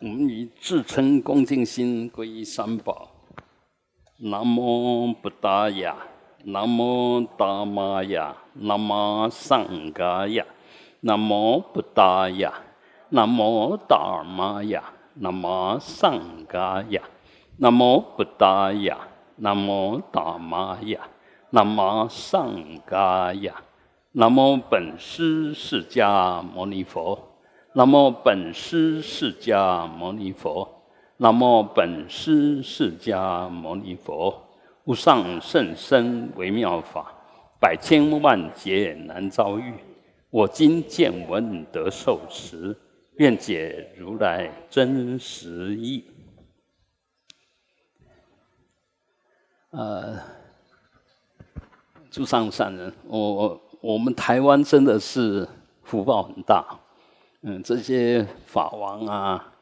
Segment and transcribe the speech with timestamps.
[0.00, 3.08] 我们以至诚恭敬心皈依三宝。
[4.18, 5.96] 南无布达雅，
[6.44, 10.46] 南无达玛雅，南无上伽雅，
[11.00, 12.52] 南无布达雅，
[13.08, 14.84] 南无达玛雅，
[15.14, 17.02] 南无上伽雅，
[17.56, 18.96] 南无布达雅，
[19.38, 21.00] 南无达玛雅，
[21.50, 22.54] 南无上
[22.88, 23.52] 伽雅，
[24.12, 27.27] 南无本师释迦牟尼佛。
[27.78, 30.68] 南无本师释迦牟尼佛，
[31.18, 34.34] 南无本师释迦牟尼佛，
[34.82, 37.14] 无上甚深微妙法，
[37.60, 39.74] 百千万劫难遭遇。
[40.28, 42.76] 我今见闻得受持，
[43.18, 46.04] 愿解如来真实义。
[49.70, 50.18] 呃，
[52.10, 55.48] 诸上善人，我我们台湾真的是
[55.84, 56.76] 福报很大。
[57.42, 59.52] 嗯，这些法王啊，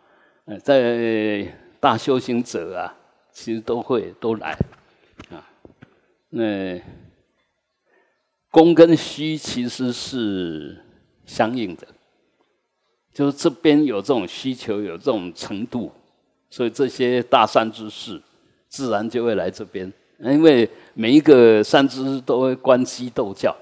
[0.47, 1.47] 呃，在
[1.79, 2.95] 大修行者啊，
[3.31, 4.57] 其实都会都来
[5.31, 5.45] 啊。
[6.31, 6.81] 那
[8.51, 10.83] 功跟需其实是
[11.27, 11.87] 相应的，
[13.13, 15.93] 就是这边有这种需求，有这种程度，
[16.49, 18.21] 所以这些大善之士
[18.69, 23.55] 自然就会来这边，因为每一个善知识都会观机斗教。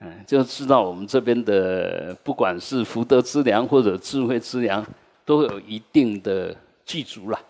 [0.00, 4.84] 嗯就知道我们这边的，不管是福德之粮或者智慧之粮，
[5.24, 7.40] 都有一定的具足了，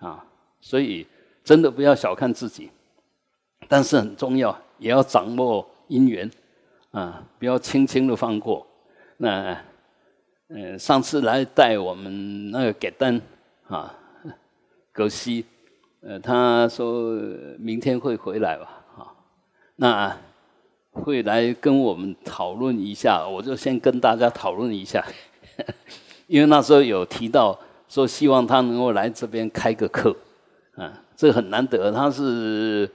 [0.00, 0.22] 啊，
[0.60, 1.06] 所以
[1.42, 2.68] 真的不要小看自己，
[3.68, 6.28] 但是很重要，也要掌握因缘，
[6.90, 8.66] 啊，不要轻轻的放过。
[9.16, 9.56] 那，
[10.48, 13.18] 嗯，上次来带我们那个给灯
[13.68, 13.94] 啊，
[14.92, 15.46] 葛西，
[16.02, 17.14] 呃，他说
[17.58, 19.14] 明天会回来吧，啊，
[19.76, 20.16] 那。
[20.94, 25.04] 会来跟我们讨论一下，我就先跟大家讨论一下，
[26.28, 30.16] 因为那时候有提到说希望他能够来这边开个课，
[30.76, 32.88] 啊，这很难得，他是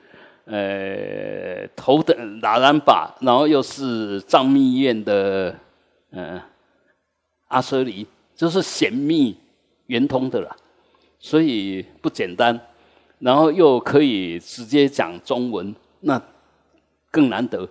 [0.46, 5.54] 呃头等达兰巴，然后又是藏密院的
[6.12, 6.42] 嗯
[7.50, 9.36] 阿舍离，就是显密
[9.88, 10.56] 圆通的啦，
[11.20, 12.60] 所以不简单，
[13.20, 16.22] 然后又可以直接讲中文，那
[17.12, 17.68] 更难得。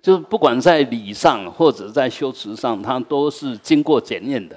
[0.00, 4.56] 就是不管在礼上或者在修辞上，他都是经过检验的，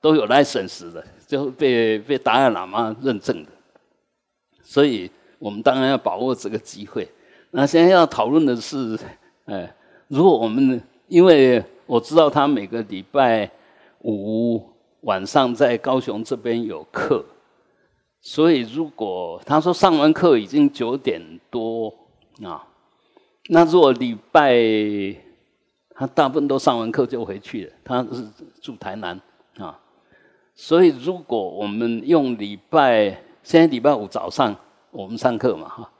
[0.00, 3.50] 都有来审视的，就被被达赖喇嘛认证的。
[4.62, 7.08] 所以我们当然要把握这个机会。
[7.50, 8.98] 那现在要讨论的是，
[9.46, 9.74] 哎，
[10.08, 13.50] 如果我们因为我知道他每个礼拜
[14.04, 14.62] 五
[15.00, 17.24] 晚上在高雄这边有课，
[18.20, 21.88] 所以如果他说上完课已经九点多
[22.44, 22.67] 啊。
[23.50, 24.54] 那如果礼拜
[25.94, 28.26] 他大部分都上完课就回去了，他是
[28.60, 29.18] 住台南
[29.56, 29.78] 啊，
[30.54, 33.08] 所以如果我们用礼拜，
[33.42, 34.54] 现在礼拜五早上
[34.90, 35.90] 我们上课嘛哈，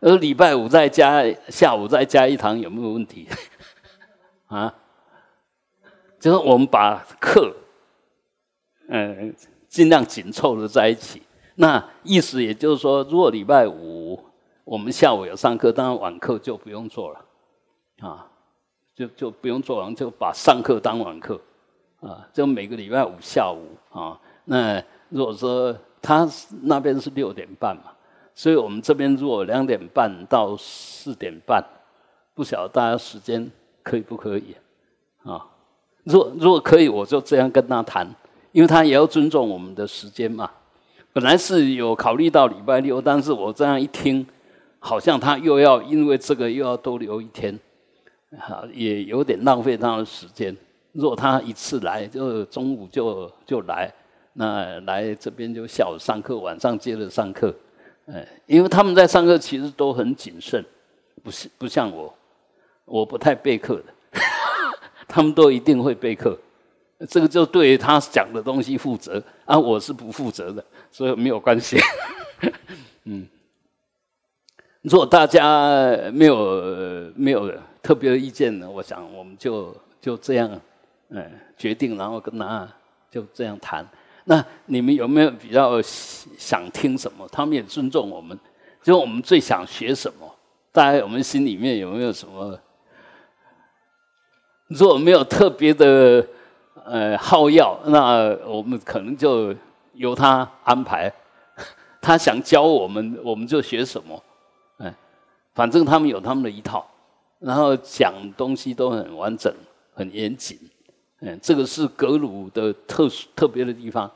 [0.00, 3.26] 而礼拜五再加下午再加一堂有没有问题？
[4.46, 4.74] 啊，
[6.20, 7.56] 就是我们把课，
[8.88, 9.34] 嗯，
[9.66, 11.22] 尽量紧凑的在一起。
[11.54, 14.27] 那意思也就是说，如果礼拜五。
[14.68, 17.24] 我们下午有上课，当然晚课就不用做了，
[18.06, 18.26] 啊，
[18.94, 21.40] 就就不用做完，就把上课当晚课，
[22.00, 24.20] 啊，就每个礼拜五下午啊。
[24.44, 24.76] 那
[25.08, 26.28] 如果说他
[26.64, 27.84] 那边是六点半嘛，
[28.34, 31.64] 所以我们这边如果两点半到四点半，
[32.34, 33.50] 不晓得大家时间
[33.82, 34.54] 可以不可以
[35.24, 35.46] 啊？
[36.02, 38.06] 如果如果可以，我就这样跟他谈，
[38.52, 40.50] 因为他也要尊重我们的时间嘛。
[41.14, 44.26] 本来是有考虑到礼拜六，但是我这样一听。
[44.80, 47.58] 好像他又要因为这个又要多留一天，
[48.38, 50.56] 哈，也有点浪费他的时间。
[50.92, 53.92] 如果他一次来就中午就就来，
[54.34, 57.54] 那来这边就下午上课，晚上接着上课，
[58.06, 60.64] 哎，因为他们在上课其实都很谨慎，
[61.22, 62.14] 不是不像我，
[62.84, 64.20] 我不太备课的，
[65.06, 66.38] 他们都一定会备课，
[67.08, 71.76] 这个就对他讲的东西负责啊，我是不负责的，所以没有关系，
[73.04, 73.26] 嗯。
[74.82, 77.52] 如果大家没有没有
[77.82, 80.48] 特别的意见呢，我想我们就就这样，
[81.08, 82.66] 嗯，决定，然后跟他
[83.10, 83.84] 就这样谈。
[84.24, 87.26] 那你们有没有比较想听什么？
[87.32, 88.38] 他们也尊重我们，
[88.82, 90.32] 就我们最想学什么？
[90.70, 92.58] 大家我们心里面有没有什么？
[94.68, 96.24] 如果没有特别的
[96.84, 99.52] 呃好要，那我们可能就
[99.94, 101.12] 由他安排。
[102.00, 104.22] 他想教我们，我们就学什么。
[105.58, 106.88] 反正他们有他们的一套，
[107.40, 109.52] 然后讲东西都很完整、
[109.92, 110.56] 很严谨，
[111.18, 114.08] 嗯，这个是格鲁的特殊特别的地方。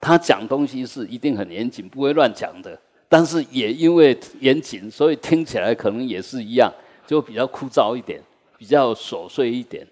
[0.00, 2.78] 他讲东西是一定很严谨，不会乱讲的。
[3.06, 6.72] 但是也因为严谨，所以听起来可能也是一样，
[7.06, 8.18] 就比较枯燥一点，
[8.56, 9.86] 比较琐碎一点。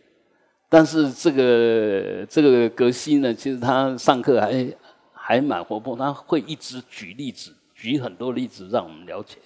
[0.70, 4.66] 但是这个这个格西呢，其实他上课还
[5.12, 9.36] 还蛮活泼，他会一直举例子，举很多例子让我们了解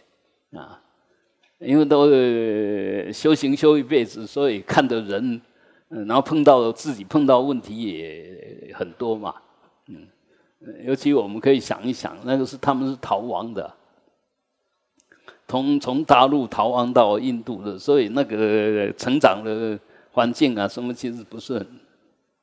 [0.57, 0.81] 啊。
[1.65, 2.07] 因为都
[3.13, 5.41] 修行修一辈子，所以看的人，
[5.89, 9.35] 嗯，然后碰到自己碰到问题也很多嘛，
[9.89, 10.07] 嗯，
[10.85, 13.73] 尤其我们可以想一想，那个是他们是逃亡的，
[15.49, 19.79] 从从大陆逃亡到印度的，所以那个成长的
[20.13, 21.67] 环境啊，什么其实不是很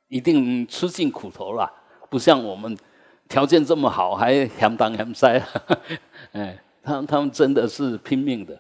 [0.08, 1.72] 一定吃尽苦头啦，
[2.10, 2.76] 不像我们
[3.30, 5.26] 条件这么好，还嫌东嫌西，
[6.34, 8.60] 哎，他他们真的是拼命的。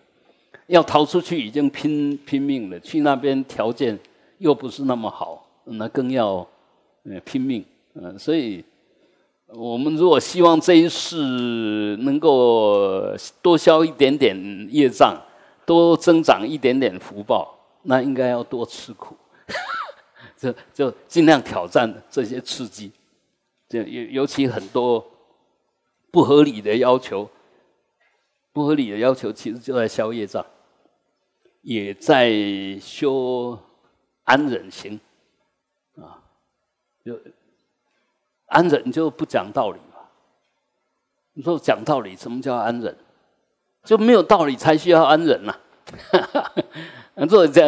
[0.68, 3.98] 要逃出去已经拼拼命了，去那边条件
[4.38, 6.48] 又不是那么好，那更要
[7.04, 7.64] 呃拼命，
[7.96, 8.64] 嗯，所以
[9.48, 11.18] 我们如果希望这一世
[11.98, 15.20] 能够多消一点点业障，
[15.66, 17.54] 多增长一点点福报，
[17.84, 19.16] 那应该要多吃苦，
[20.38, 22.92] 就就尽量挑战这些刺激，
[23.68, 25.06] 就尤尤其很多
[26.12, 27.30] 不合理的要求，
[28.54, 30.46] 不合理的要求其实就在消业障。
[31.62, 32.34] 也在
[32.82, 33.56] 修
[34.24, 35.00] 安忍行，
[35.96, 36.18] 啊，
[37.06, 37.16] 就
[38.48, 40.02] 安忍就不讲道理嘛。
[41.34, 42.98] 你说讲道理，什么叫安忍？
[43.84, 45.56] 就没有道理才需要安忍呐。
[47.30, 47.64] 做讲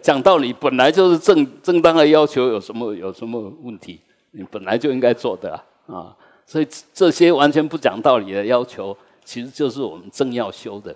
[0.00, 4.00] 讲道理本来就是正正当的要求，有什么有什么问题？
[4.30, 6.16] 你本来就应该做的啊啊。
[6.46, 10.94] 所以这些完全不讲道理的要求，其实就是我们正要修的，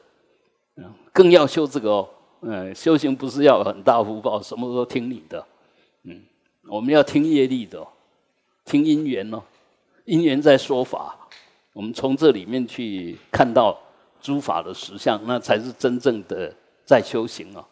[0.76, 2.08] 嗯更要修这个哦。
[2.40, 5.44] 嗯，修行不是要很大福报，什么都听你的。
[6.04, 6.22] 嗯，
[6.68, 7.84] 我们要听业力的，
[8.64, 9.42] 听因缘哦。
[10.04, 11.16] 因缘在说法，
[11.72, 13.76] 我们从这里面去看到
[14.22, 16.54] 诸法的实相，那才是真正的
[16.84, 17.64] 在修行哦。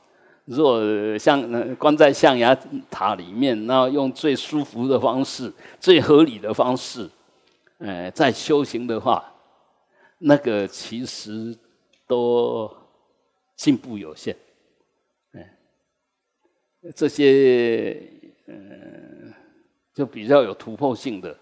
[0.44, 2.56] 如果像关在象牙
[2.91, 7.08] 塔里面，那用最舒服的方式、最合理的方式，
[7.79, 9.25] 呃，在修行的话，
[10.18, 11.56] 那个其实
[12.06, 12.74] 都
[13.56, 14.36] 进步有限。
[16.94, 18.00] 这些
[18.46, 19.34] 嗯，
[19.92, 21.36] 就比较有突破性的，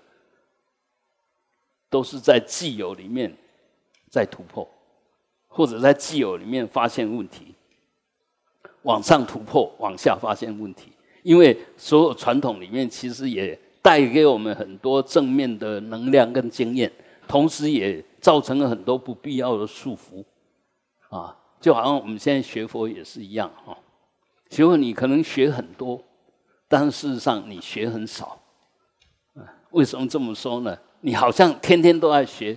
[1.91, 3.31] 都是在既有里面
[4.11, 4.67] 在突破，
[5.47, 7.55] 或者在既有里面发现问题，
[8.85, 10.93] 往上突破，往下发现问题。
[11.23, 16.91] 因为所有传统里面其实也带给我们很多正面的能量跟经验，
[17.29, 20.25] 同时也造成了很多不必要的束缚
[21.15, 23.77] 啊，就好像我们现在学佛也是一样哈。
[24.49, 26.03] 学佛你可能学很多，
[26.67, 28.41] 但事实上你学很少。
[29.73, 30.75] 为什么这么说呢？
[31.03, 32.57] 你好像天天都在学，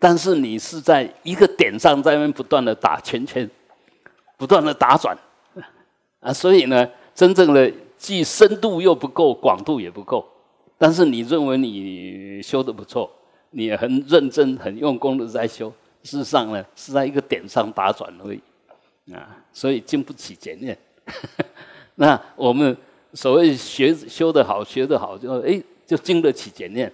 [0.00, 3.48] 但是你是在一个点上在那边不断的打圈圈，
[4.36, 5.16] 不断的打转
[6.18, 6.32] 啊。
[6.32, 10.26] 所以呢，真正的既深度又不够，广度也不够。
[10.76, 13.08] 但是你认为你修的不错，
[13.56, 15.72] 你也很认真、很用功的在修，
[16.02, 19.42] 事实上呢，是在一个点上打转而已啊。
[19.50, 20.76] 所以经不起检验。
[21.96, 22.76] 那我们
[23.14, 26.92] 所谓学修的好，学的好，就哎，就经得起检验。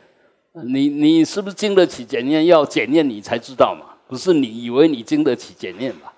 [0.52, 2.46] 你你是不是经得起检验？
[2.46, 6.12] 要检验你才知道嘛，不是你以为你经得起检验吧？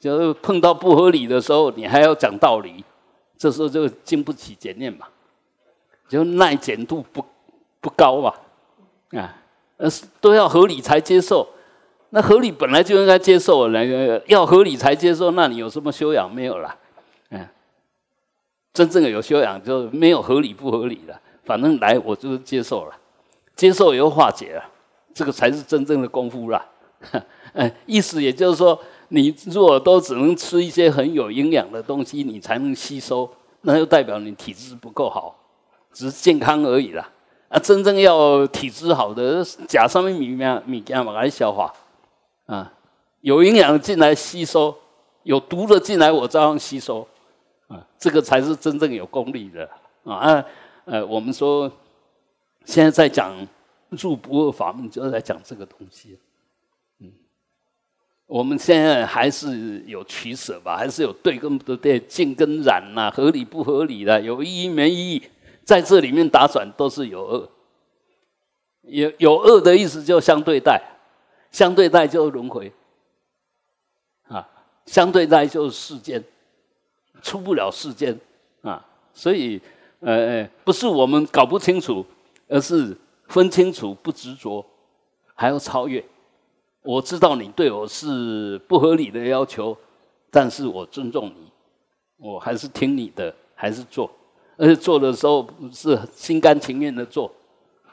[0.00, 2.82] 就是碰到不合理的时候，你还要讲道理，
[3.36, 5.06] 这时候就经不起检验嘛，
[6.08, 7.22] 就耐检度不
[7.82, 8.40] 不高吧？
[9.10, 9.43] 啊，
[9.76, 9.88] 呃，
[10.20, 11.48] 都要合理才接受。
[12.10, 16.76] 那合理本来就应该接受，那个要合理才接受，那你有什么修养没有啦？
[17.30, 17.46] 嗯？
[18.72, 22.94] 真正的有修养，就没有合理不合理的，反正来我就是接受了，
[23.56, 24.64] 接受又化解了，
[25.12, 26.64] 这个才是真正的功夫啦。
[27.52, 33.28] 嗯，意思也就是说，你如果都只能吃一些很有营养的东西，你才能吸收，
[33.62, 35.36] 那就代表你体质不够好，
[35.92, 37.08] 只是健康而已啦。
[37.54, 41.72] 啊，真正要体质好的，甲上面米面米干嘛来消化？
[42.46, 42.72] 啊，
[43.20, 44.76] 有营养进来吸收，
[45.22, 47.06] 有毒的进来我照样吸收。
[47.68, 49.66] 啊，这个才是真正有功力的
[50.04, 50.44] 啊！
[50.84, 51.70] 呃，我们说
[52.64, 53.32] 现在在讲
[53.88, 56.18] 入不二法门，就是在讲这个东西。
[56.98, 57.10] 嗯，
[58.26, 65.22] 我们现在还是有取舍吧，还是有对跟不对，净跟染呐，合理不合理的，有意义没意义，
[65.64, 67.50] 在这里面打转都是有恶。
[68.82, 70.80] 有有恶的意思就相对待，
[71.50, 72.70] 相对待就轮回
[74.28, 74.46] 啊，
[74.84, 76.22] 相对待就是世间。
[77.22, 78.18] 出不了世间
[78.60, 79.58] 啊，所以
[80.00, 82.04] 呃，不是我们搞不清楚，
[82.48, 82.94] 而是
[83.28, 84.62] 分清楚不执着，
[85.34, 86.04] 还要超越。
[86.82, 89.74] 我知道你对我是不合理的要求，
[90.30, 91.50] 但是我尊重你，
[92.18, 94.10] 我还是听你的，还是做。
[94.56, 97.30] 而且做的时候是心甘情愿的做，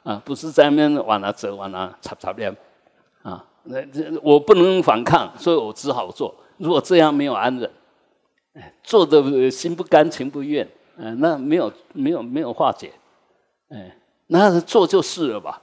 [0.04, 2.56] 啊，不是在那边往哪走往哪插插边，
[3.24, 6.34] 啊，那这我不能反抗，所以我只好做。
[6.58, 7.72] 如果这样没有安忍，
[8.84, 12.92] 做的心不甘情不愿，嗯，那没有没有没有化解，
[13.70, 15.62] 哎，那做就是了吧，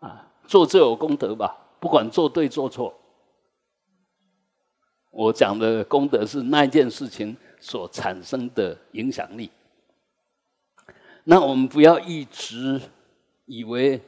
[0.00, 1.56] 啊，做就有功德吧。
[1.78, 2.92] 不管做对做错，
[5.10, 9.50] 我讲的功德是那件事情所产生的影响力。
[11.24, 12.80] 那我们不要一直
[13.46, 14.00] 以为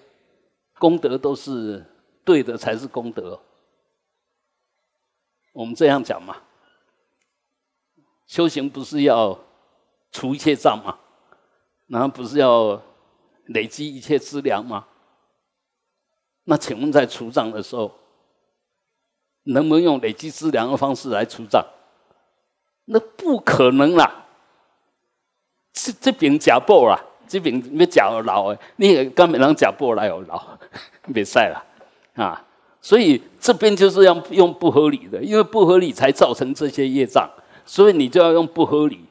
[0.79, 1.85] 功德都是
[2.25, 3.41] 对的才是功德。
[5.53, 6.37] 我们这样讲嘛，
[8.27, 9.39] 修行不是要
[10.13, 10.99] 除一切障吗？
[11.87, 12.83] 然后不是要
[13.47, 14.87] 累积一切资粮吗？
[16.45, 17.93] 那请问，在除障的时候，
[19.45, 21.65] 能不能用累积资粮的方式来除障？
[22.85, 24.26] 那不可能啦！
[25.77, 30.43] 这这边假报啦，这边没假老诶，你根本能假报来哦老，
[31.13, 31.63] 别晒了
[32.15, 32.43] 啊！
[32.81, 37.29] 所以这边就是要用不合理的，因为不合理才造成这些业障，
[37.67, 39.05] 所以你就要用不合理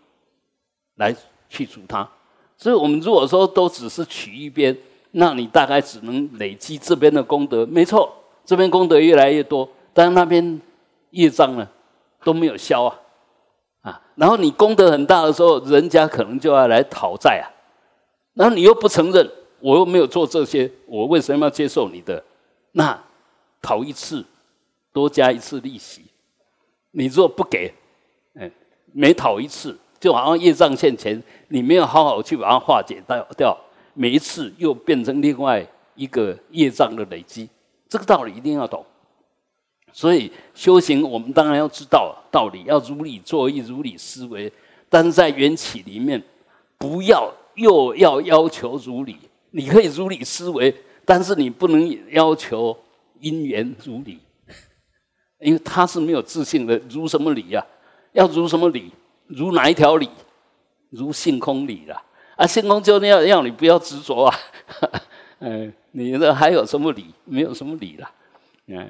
[0.96, 1.16] 来
[1.48, 2.10] 去除它。
[2.58, 4.76] 所以我们如果说都只是取一边。
[5.18, 10.60] 那你大概只能累积这边的功德，没错，这边功德越来越多，但那边
[11.12, 11.66] 业障呢
[12.22, 13.00] 都没有消，啊，
[14.16, 17.46] 然后你功德很大的时候，人家可能就要来讨债啊，
[18.34, 19.30] 然后你又不承认，
[19.60, 22.24] 我又没有做这些，我为什么要接受你的？
[22.72, 22.98] 那
[23.62, 24.24] 讨一次
[24.94, 26.04] 多加一次利息，
[26.92, 27.74] 你如果不给，
[28.40, 28.50] 哎，
[28.94, 33.58] 每讨一次，就好像业障现前，你没有好好去把它化解掉掉。
[33.94, 37.50] 每一次又变成另外一个业障的累积，
[37.88, 38.86] 这个道理一定要懂。
[39.96, 44.52] 所以修行，我们当然要知道道理，要如理作意、如理思维。
[44.90, 46.22] 但是在缘起里面，
[46.78, 49.16] 不要又要要求如理。
[49.52, 50.76] 你可以如理思维，
[51.06, 52.78] 但是你不能要求
[53.22, 54.20] 因缘如理，
[55.40, 56.78] 因为他是没有自信的。
[56.90, 57.66] 如什么理呀？
[58.12, 58.92] 要如什么理？
[59.28, 60.10] 如哪一条理？
[60.90, 62.04] 如性空理了。
[62.36, 64.40] 啊，性空就要要你不要执着啊，
[65.40, 67.06] 嗯， 你这还有什么理？
[67.24, 68.12] 没有什么理了，
[68.68, 68.90] 嗯，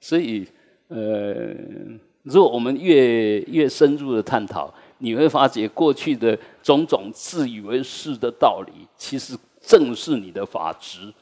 [0.00, 0.46] 所以
[0.88, 1.54] 呃，
[2.22, 11.12] 如果我们越越深入的探讨，你会发觉过去的种种自以为是的道理，其实正是你的法执，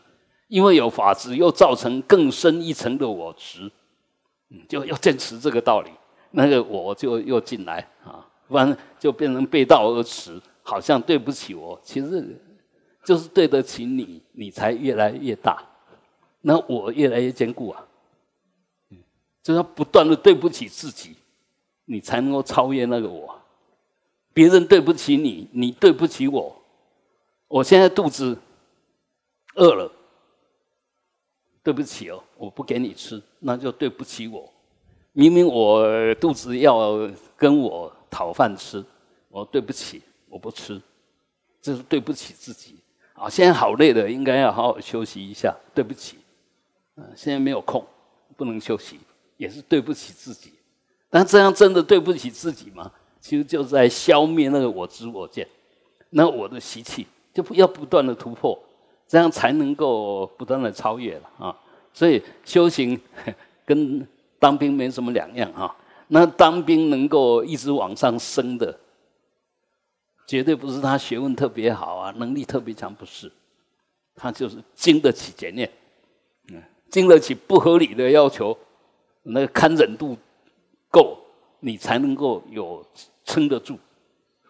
[0.49, 3.71] 因为有法执，又造成更深一层的我执，
[4.50, 5.90] 嗯，就要坚持这个道理，
[6.30, 10.40] 那个我就又进来啊，不然就变成背道而驰。
[10.68, 12.37] 好像对不起我，其实
[13.04, 15.62] 就是对得起你，你才越来越大，
[16.40, 17.85] 那我越来越坚固啊。
[19.46, 21.14] 就要不断的对不起自己，
[21.84, 23.40] 你才能够超越那个我。
[24.34, 26.60] 别人对不起你，你对不起我。
[27.46, 28.36] 我现在肚子
[29.54, 29.88] 饿了，
[31.62, 34.52] 对不起哦，我不给你吃，那就对不起我。
[35.12, 38.84] 明明我肚子要跟我讨饭吃，
[39.28, 40.02] 我对不起。
[40.28, 40.82] 我不吃，
[41.62, 42.74] 这是对不起自己
[43.14, 43.30] 啊！
[43.30, 45.56] 现在好累的，应该要好好休息一下。
[45.72, 46.18] 对不起，
[46.96, 47.86] 嗯，现在没有空，
[48.36, 48.98] 不能休息，
[49.36, 50.52] 也是对不起自己。
[51.08, 52.90] 但这样真的对不起自己吗？
[53.20, 55.46] 其实就在消灭那个我执我见，
[56.10, 58.58] 那我的习气就不要不断的突破，
[59.08, 61.56] 这样才能够不断的超越了啊！
[61.92, 63.00] 所以修行
[63.64, 64.06] 跟
[64.38, 65.74] 当兵没什么两样啊。
[66.08, 68.78] 那当兵能够一直往上升的。
[70.28, 73.30] 绝对不是他学问特别好啊，能力特别强，不是，
[74.16, 75.70] 他就是经得起检验，
[76.52, 78.56] 嗯，经得起不合理的要求，
[79.28, 80.16] 那个堪忍度
[80.90, 81.18] 够，
[81.61, 82.85] 你才能够有
[83.25, 83.78] 撑得住，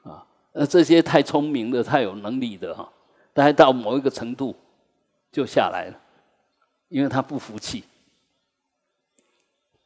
[0.02, 2.90] 啊，那这些太聪明的、太有能力的哈，
[3.32, 4.54] 大概到某一个程度
[5.32, 6.00] 就下来了，
[6.88, 7.84] 因为他不服气，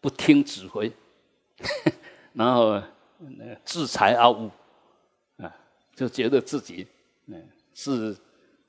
[0.00, 0.92] 不听指挥，
[2.32, 2.82] 然后
[3.64, 4.50] 自裁阿呜。
[5.92, 6.86] 就觉得自己
[7.26, 8.16] 嗯是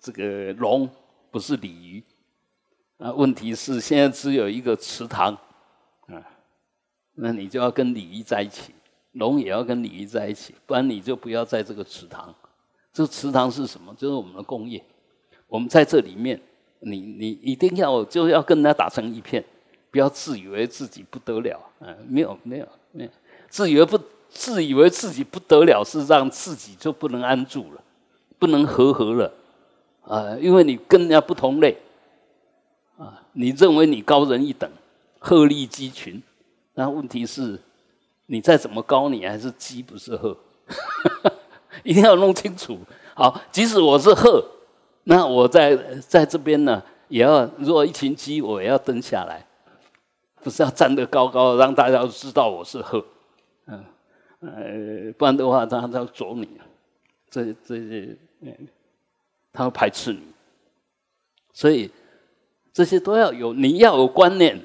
[0.01, 0.89] 这个龙，
[1.29, 2.03] 不是鲤鱼
[2.97, 3.09] 啊。
[3.13, 5.37] 问题是现在只有一个池塘，
[7.21, 8.73] 那你就要跟鲤鱼在一起，
[9.13, 12.33] 龙也要跟鲤鱼在一起，不然你就不要在这个池塘。
[12.91, 13.93] 这池塘是什么？
[13.95, 14.83] 就是我们的工业。
[15.47, 16.39] 我们在这里面，
[16.79, 19.43] 你你一定要就要跟人家打成一片，
[19.91, 21.95] 不要自以为自己不得了啊！
[22.07, 23.09] 没有没有没有，
[23.49, 23.99] 自以为不。
[24.33, 27.83] 自以为自己不得了，是让自己就不能安住了，
[28.39, 29.33] 不能和合了，
[30.03, 31.75] 啊，因为你跟人家不同类，
[32.97, 34.71] 啊，你认为你高人一等，
[35.19, 36.23] 鹤立鸡群，
[36.81, 37.59] 那问题是，
[38.25, 40.35] 你再怎么高，你还是鸡不是鹤，
[41.85, 42.75] 一定要弄清楚。
[43.13, 44.43] 好，即使我是鹤，
[45.03, 49.45] 那我在在这边呢，也要如果一群鸡，我也要蹲下来，
[50.41, 53.05] 不是要站得高高，让大家知道我是鹤，
[53.67, 53.85] 嗯，
[54.39, 56.49] 呃，不然的话，他他要啄你，
[57.29, 58.67] 这这些嗯，
[59.53, 60.21] 他会排斥你，
[61.53, 61.91] 所以
[62.73, 64.59] 这些都要有，你要有观念，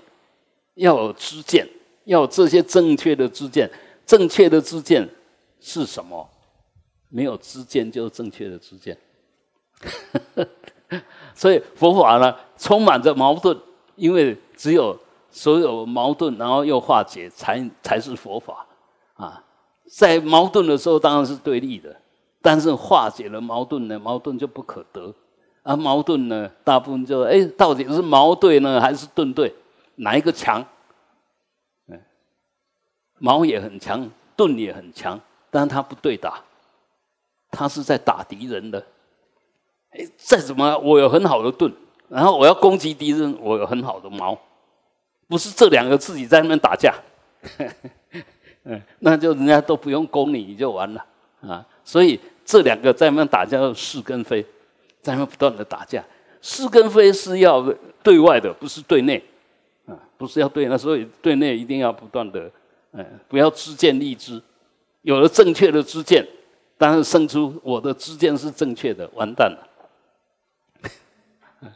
[0.76, 1.68] 要有知见，
[2.07, 3.71] 要这些正确的知见。
[4.05, 5.09] 正确的知见
[5.61, 6.29] 是什么？
[7.09, 8.97] 没有知见就是正确的知见。
[11.35, 13.57] 所以佛法呢，充满着矛盾，
[13.97, 14.99] 因为只有
[15.31, 18.67] 所有矛盾，然后又化解，才才是佛法
[19.15, 19.43] 啊。
[19.89, 21.95] 在矛盾的时候，当然是对立的。
[22.41, 25.13] 但是化解了矛盾呢，矛盾就不可得。
[25.63, 29.53] 而矛盾呢，大部分就哎，到底是矛对呢，还是盾对？
[29.97, 30.65] 哪一个强？
[33.18, 35.20] 矛也很强，盾也很强，
[35.50, 36.42] 但是他不对打，
[37.50, 38.85] 他是在打敌人的。
[39.90, 41.73] 哎，再怎么我有很好的盾，
[42.08, 44.38] 然后我要攻击敌人，我有很好的矛，
[45.28, 46.94] 不是这两个自己在那边打架。
[48.64, 51.04] 嗯， 那就人家都不用攻你，你就完了
[51.40, 51.66] 啊。
[51.85, 52.18] 所以。
[52.49, 54.40] 这两个在那边打架，是跟非，
[55.02, 56.00] 在那边不断的打架。
[56.40, 57.61] 是跟非是要
[58.04, 59.20] 对外的，不是对内，
[59.85, 62.49] 啊，不是要对那，所以对内一定要不断的，
[62.97, 64.43] 嗯，不要知见立知。
[65.03, 66.26] 有了正确的知见，
[66.79, 69.69] 当然生出我的知见是正确的，完蛋了。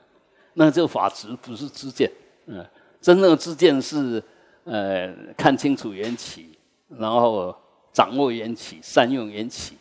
[0.55, 2.11] 那这个法执不是知见，
[2.47, 2.67] 嗯，
[3.01, 4.23] 真正的知见是，
[4.65, 6.59] 呃，看清楚缘起，
[6.89, 7.55] 然后
[7.93, 9.77] 掌握缘起，善用缘起。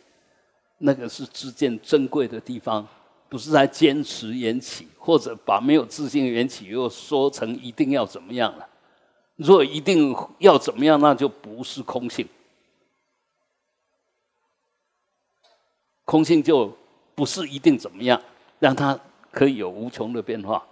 [0.78, 2.86] 那个是知见珍贵的地方，
[3.28, 8.66] 不是在坚持缘起，或者把没有自信的缘起又说成一定要怎么样了。
[9.40, 12.26] 若一定要怎么样，那就不是空性。
[16.04, 16.76] 空性就
[17.14, 18.20] 不是一定怎么样，
[18.58, 18.98] 让它
[19.30, 20.62] 可以有无穷的变化。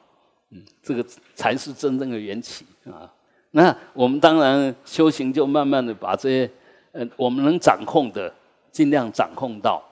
[0.50, 1.04] 嗯，这个
[1.34, 3.10] 才是真正的缘起啊。
[3.52, 6.50] 那我们当然修行，就慢慢的把这些
[6.92, 8.32] 呃我们能掌控的，
[8.70, 9.82] 尽量掌控到。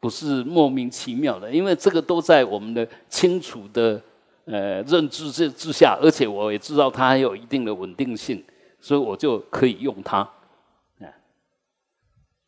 [0.00, 4.00] 不是莫名其妙的，因为这个都在我们的清楚的
[4.50, 8.42] 呃认知之之下，而且我也知道它还有一定的稳定性，
[8.80, 10.20] 所以我就可以用它。
[11.00, 11.06] 啊，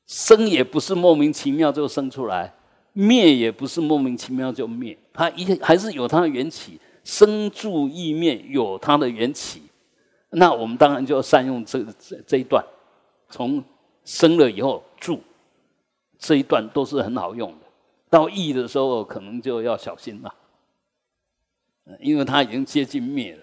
[0.06, 2.54] 生也不是莫名其妙就生出来，
[2.94, 9.62] 灭也不是莫名其妙就灭，它一还是有它的缘起，生住意灭有它的缘起。
[10.30, 12.64] 那我们当然就要善用这这这一段，
[13.28, 13.62] 从
[14.04, 15.20] 生了以后住。
[16.22, 17.66] 这一段都是很好用的，
[18.10, 20.34] 到义的时候可能就要小心了，
[21.98, 23.42] 因为它已经接近灭了，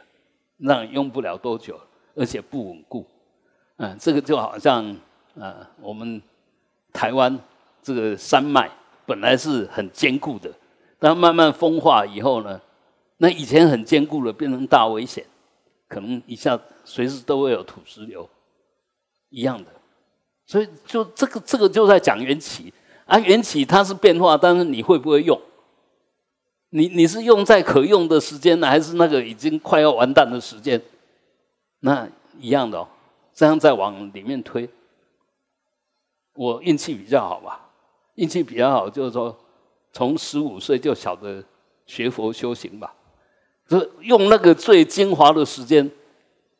[0.58, 1.80] 那用不了多久，
[2.16, 3.06] 而且不稳固。
[3.78, 4.86] 嗯，这个就好像
[5.40, 6.22] 啊，我们
[6.94, 7.38] 台湾
[7.82, 8.70] 这个山脉
[9.06, 10.52] 本来是很坚固的，
[11.00, 12.60] 但慢慢风化以后呢，
[13.18, 15.26] 那以前很坚固的变成大危险，
[15.88, 18.28] 可能一下随时都会有土石流，
[19.30, 19.70] 一样的。
[20.46, 22.74] 所以，就这个这个就在讲缘起，
[23.06, 25.40] 啊缘起它是变化，但是你会不会用？
[26.78, 30.80] 你你是用在可用的时间呢，还是那个已经快要完蛋的时间？
[31.80, 32.08] 那
[32.40, 32.88] 一样的哦，
[33.34, 34.70] 这样再往里面推。
[36.36, 37.68] 我运气比较好吧，
[38.14, 39.36] 运气比较好，就是说
[39.92, 41.44] 从十五岁就晓得
[41.88, 42.94] 学佛修行吧，
[43.68, 45.90] 就用那个最精华的时间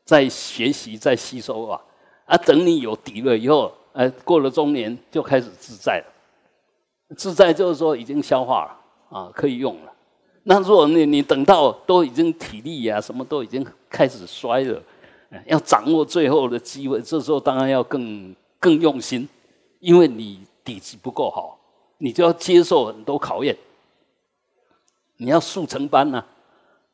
[0.04, 1.80] 在学习，在吸收啊。
[2.26, 7.16] 啊，等你有底了以后，哎，过了中年就开始自在了。
[7.16, 9.94] 自在就是说已经消化了啊，可以用了。
[10.50, 14.82] 那如果你你等到都已经体力呀什么都已经开始衰了，
[15.46, 19.28] 要掌握最后的机会，这时候当然要更更用心，
[19.82, 21.60] 因为你底子不够好，
[21.98, 23.56] 你就要接受很多考验。
[25.18, 26.24] 你要速成班呢，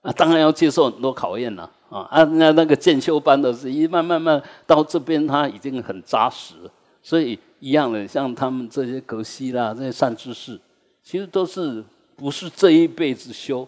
[0.01, 1.69] 啊，当然要接受很多考验了。
[1.89, 6.55] 啊，啊那那个渐修班的是一慢慢慢到这边，他已经很扎实，
[7.03, 10.59] 所以一样的，像他们这些格西啦，这些善知识，
[11.03, 11.83] 其实都是
[12.15, 13.67] 不是这一辈子修，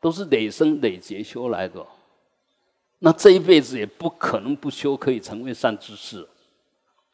[0.00, 1.84] 都是累生累劫修来的。
[2.98, 6.26] 那这一辈子也不可能不修，可以成为善知识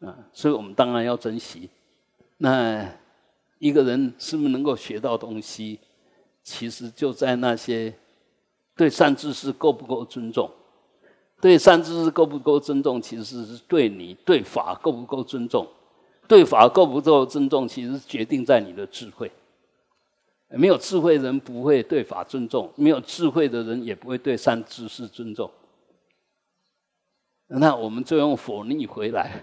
[0.00, 0.16] 啊。
[0.32, 1.68] 所以我们当然要珍惜。
[2.38, 2.88] 那
[3.58, 5.78] 一个人是不是能够学到东西，
[6.42, 7.92] 其实就在那些。
[8.74, 10.50] 对善知识够不够尊重？
[11.42, 13.00] 对善知识够不够尊重？
[13.02, 15.68] 其实是对你对法够不够尊重？
[16.26, 17.68] 对法够不够尊重？
[17.68, 19.30] 其实决定在你的智慧。
[20.54, 25.50] 没有智慧人不会对法尊重，没有智慧的人也不会对善知识尊重。
[27.46, 29.42] 那我们就用佛逆回来，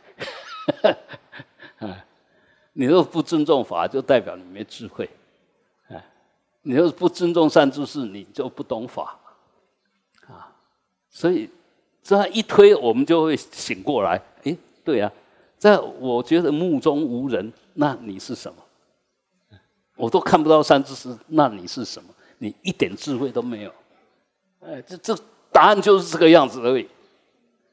[1.77, 2.05] 啊，
[2.73, 5.07] 你若不尊重法，就代表你没智慧，
[5.89, 6.03] 啊，
[6.63, 9.19] 你若不尊重善知识，你就不懂法，
[10.27, 10.55] 啊，
[11.09, 11.49] 所以
[12.01, 14.19] 这样一推，我们就会醒过来。
[14.43, 15.11] 哎，对啊，
[15.57, 18.57] 在我觉得目中无人，那你是什么？
[19.99, 22.09] 我都看不到善知识，那你是什么？
[22.37, 23.71] 你一点智慧都没有。
[24.61, 25.13] 哎，这这
[25.51, 26.87] 答案就是这个样子而已。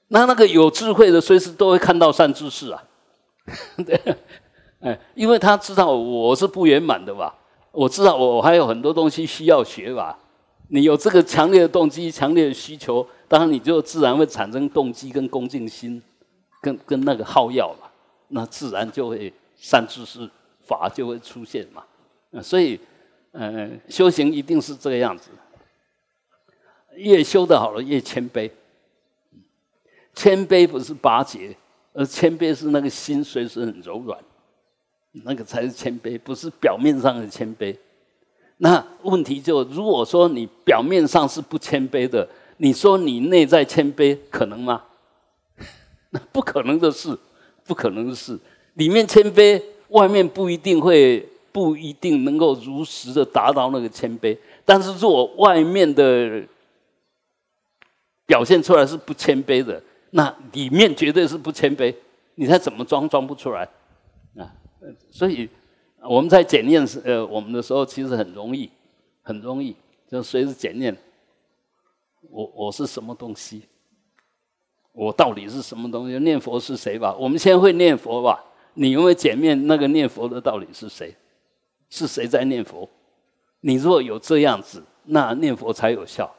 [0.09, 2.83] 那那个有智慧的，随时都会看到善知识啊，
[3.87, 4.01] 对，
[4.81, 7.33] 哎，因为他知道我是不圆满的吧，
[7.71, 10.19] 我知道我还有很多东西需要学吧。
[10.69, 16.03] 你有这个强烈的动机、强烈的需求，当然你就自然会产生动机跟恭敬心，
[16.61, 17.89] 跟跟那个好药嘛，
[18.29, 20.29] 那自然就会善知识
[20.65, 21.85] 法就会出现嘛。
[22.43, 22.79] 所以，
[23.33, 25.31] 嗯，修行一定是这个样子，
[26.95, 28.51] 越修的好了，越谦卑。
[30.15, 31.55] 谦卑不是巴结，
[31.93, 34.19] 而谦卑是那个心随时很柔软，
[35.25, 37.77] 那个才是谦卑，不是表面上的谦卑。
[38.59, 44.85] 那问题就，如果说你表面上是不谦卑的，你说你内在谦卑可能吗？
[46.09, 47.19] 那不可能的事，
[47.67, 48.39] 不可能的事。
[48.75, 54.37] 里面谦卑，外面不一定会，不一定能够如实的达到那个谦卑。
[54.67, 56.45] 但是如果外面的
[58.27, 59.83] 表现出来是不谦卑的。
[60.11, 61.95] 那里面绝对是不谦卑，
[62.37, 63.69] 你再怎么装装不出来
[64.39, 64.49] 啊！
[65.11, 65.47] 所以
[66.01, 68.71] 我们在检验呃我们的时候，其实很容易，
[69.21, 69.77] 很容易
[70.09, 70.97] 就随时检验
[72.31, 73.63] 我我是什么东西，
[74.93, 76.19] 我到底是什么东西？
[76.21, 77.15] 念佛是谁吧？
[77.19, 78.43] 我们先会念佛吧？
[78.75, 81.15] 你有没有检验那个念佛的到底是谁？
[81.91, 82.89] 是谁在念佛？
[83.61, 86.31] 你如果有这样子，那念佛才有效，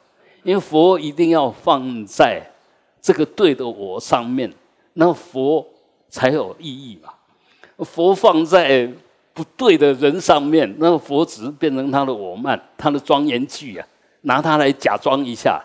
[0.43, 2.41] 因为佛一定要放在。
[2.99, 4.51] 这个对的我上面，
[4.93, 5.65] 那佛
[6.09, 7.13] 才有意义嘛？
[7.85, 8.91] 佛放在
[9.33, 13.87] 不对的人上面，那佛只是变成他的我慢，他的庄严具啊，
[14.21, 15.63] 拿它来假装一下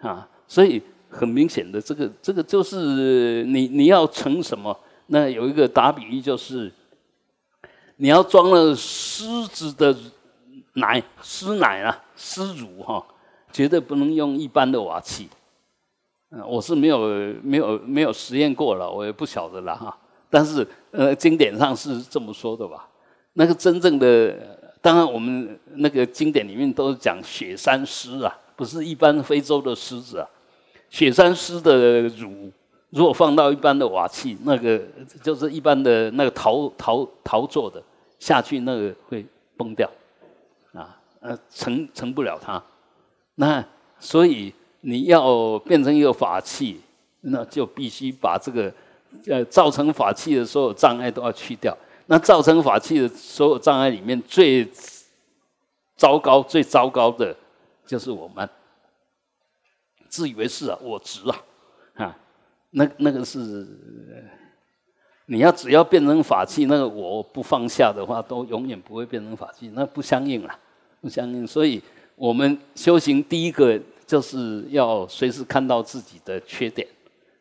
[0.00, 0.26] 啊。
[0.48, 4.76] 所以很明显的，这个这个就是你你要成什么？
[5.08, 6.72] 那有一个打比喻，就是
[8.02, 9.94] 你要装了狮子的
[10.72, 13.04] 奶，狮奶啊，狮乳哈，
[13.52, 15.28] 绝对不能用一般的瓦器。
[16.30, 17.00] 嗯，我是没有
[17.42, 19.94] 没有没有实验过了，我也不晓得了哈。
[20.30, 22.88] 但是呃，经典上是这么说的吧？
[23.34, 24.34] 那个真正的，
[24.80, 30.26] 当然我们那个经典里面都是讲雪山狮啊，不是一般非洲的狮子啊。
[30.88, 32.50] 雪山狮的乳，
[32.88, 34.80] 如果放到一般的瓦器，那个
[35.22, 37.82] 就是一般的那个陶陶陶做的
[38.20, 39.90] 下去，那个会崩掉
[40.72, 42.62] 啊，呃，成成不了它。
[43.34, 43.64] 那
[43.98, 44.54] 所以。
[44.82, 46.80] 你要变成一个法器，
[47.20, 48.72] 那就必须把这个
[49.26, 51.76] 呃造成法器的所有障碍都要去掉。
[52.06, 54.66] 那造成法器的所有障碍里面最
[55.96, 57.36] 糟糕、最糟糕的，
[57.84, 58.48] 就是我们
[60.08, 61.36] 自以为是啊，我执啊，
[61.96, 62.18] 啊，
[62.70, 63.68] 那那个是
[65.30, 70.54] 你要只要变成法器，那个我不放下的话，都永远不会变成法器，那不相应了，
[71.00, 71.46] 不相应。
[71.46, 71.80] 所以
[72.16, 73.80] 我们修行第一个。
[74.10, 76.84] 就是要随时看到自己的缺点，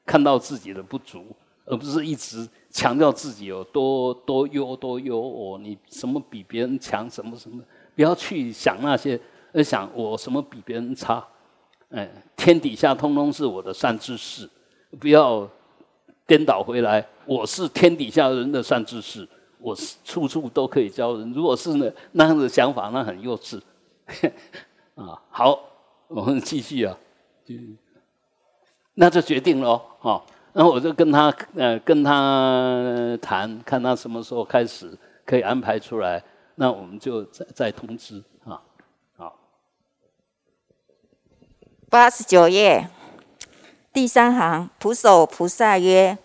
[0.05, 1.25] 看到自己的不足，
[1.65, 7.59] 而不是一直强调自己有多多优多优哦，你什么比别人强，什么什么，
[7.95, 9.19] 不要去想那些，
[9.51, 11.25] 而想我什么比别人差。
[11.89, 14.47] 哎，天底下通通是我的善知识，
[14.99, 15.49] 不要
[16.29, 21.33] 颠倒回来，我是天底下人的善知识，我是处处都可以教人。
[21.33, 23.59] 如果是呢那样的想法，那很幼稚。
[24.93, 25.65] 啊，好。
[26.07, 26.97] 我们继续啊，
[27.45, 27.53] 就
[28.95, 30.19] 那就决定了哦。
[30.53, 34.91] 然后我就跟他呃跟他谈，看他什么时候开始
[35.23, 36.23] 可以安排出来，
[36.55, 38.59] 那我们就再再通知啊。
[39.17, 39.39] 好，
[41.91, 42.89] 八十九页
[43.91, 46.17] 第三行，普守菩萨曰：“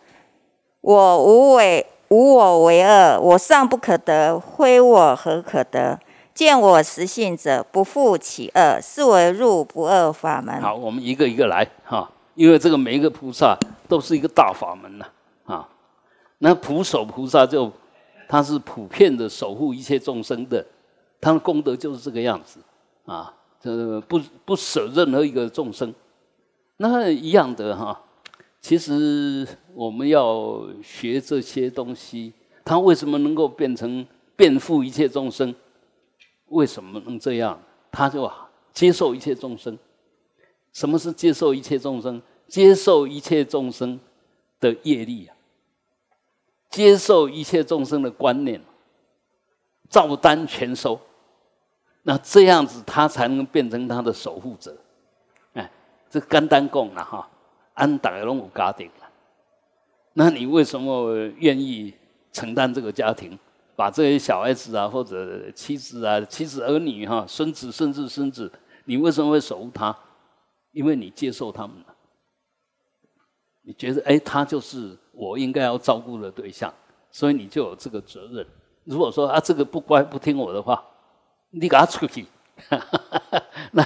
[0.83, 5.99] 我无为，无我为恶，我尚不可得，非我何可得？”
[6.35, 10.61] 见我实性者，不复其恶，是为入不二法门。
[10.61, 13.57] 好，我们一个一个来哈，因为这个每一个菩萨
[13.89, 15.07] 都是一个大法门呐
[15.47, 15.69] 啊。
[16.39, 17.71] 那普守菩萨就
[18.29, 20.65] 他是普遍的守护一切众生的，
[21.21, 22.59] 他的功德就是这个样子
[23.07, 25.95] 啊，这不不舍任何一个众生。
[26.77, 28.03] 那一样的哈，
[28.61, 32.33] 其实我们要学这些东西，
[32.65, 34.07] 他为什么能够变成
[34.37, 35.55] 遍覆一切众生？
[36.49, 37.61] 为什么能这样？
[37.91, 38.31] 他就
[38.73, 39.79] 接受一切众生。
[40.73, 42.21] 什么是接受一切众生？
[42.49, 43.99] 接受一切众生
[44.61, 45.35] 的业力啊，
[46.69, 48.61] 接受一切众生的观念，
[49.89, 51.01] 照单全收。
[52.03, 54.77] 那这样子，他才能变成他的守护者。
[56.15, 57.29] 这肝单供了哈，
[57.73, 59.11] 安达龙有家庭了。
[60.13, 61.93] 那你为什么愿意
[62.31, 63.37] 承担这个家庭？
[63.75, 68.49] 把这些小孩子啊，或者妻子啊、妻子儿女哈、孙子甚至孙子，
[68.85, 69.93] 你为什么会守护他？
[70.71, 71.87] 因为你接受他们了，
[73.63, 76.73] 你觉得哎，他就是我应该要照顾的对象，
[77.11, 78.47] 所以你就有这个责任。
[78.85, 80.81] 如果说啊，这个不乖不听我的话，
[81.51, 82.25] 你给他出去，
[83.73, 83.85] 那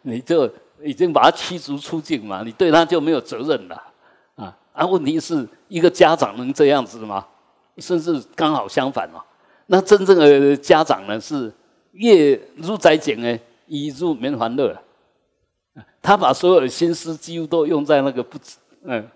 [0.00, 0.50] 你就
[0.86, 3.82] 已经把他驱逐出境嘛，你对他就没有责任了
[4.36, 4.56] 啊。
[4.72, 7.26] 啊，问题是一个家长能这样子吗？
[7.78, 9.20] 甚至刚好相反哦。
[9.66, 11.52] 那真正的家长呢，是
[11.92, 14.76] 越入宅境呢，一入免欢乐。
[16.00, 18.38] 他把所有的心思几乎都用在那个不
[18.84, 19.06] 嗯，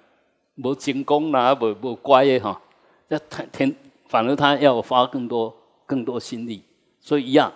[0.56, 2.61] 无精功啦，不不乖的哈。
[3.09, 3.72] 那他天
[4.09, 5.54] 反而他要花更多
[5.87, 6.64] 更多心力。
[7.00, 7.52] 所以一样，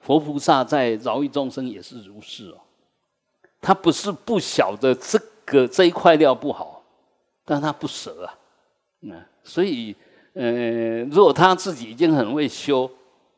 [0.00, 2.58] 佛菩萨在饶益众生也是如是哦。
[3.60, 6.82] 他不是不晓得这个这一块料不好，
[7.44, 8.34] 但他不舍啊。
[9.00, 9.94] 嗯，所以。
[10.34, 12.88] 呃，如果他自己已经很会修，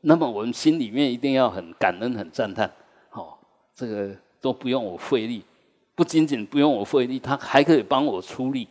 [0.02, 2.70] 那么我们心里面一定要很感恩、很赞叹。
[3.08, 3.40] 好，
[3.74, 5.42] 这个都不用我费力，
[5.94, 8.68] 不仅仅不用我费力，他还可以帮我出力，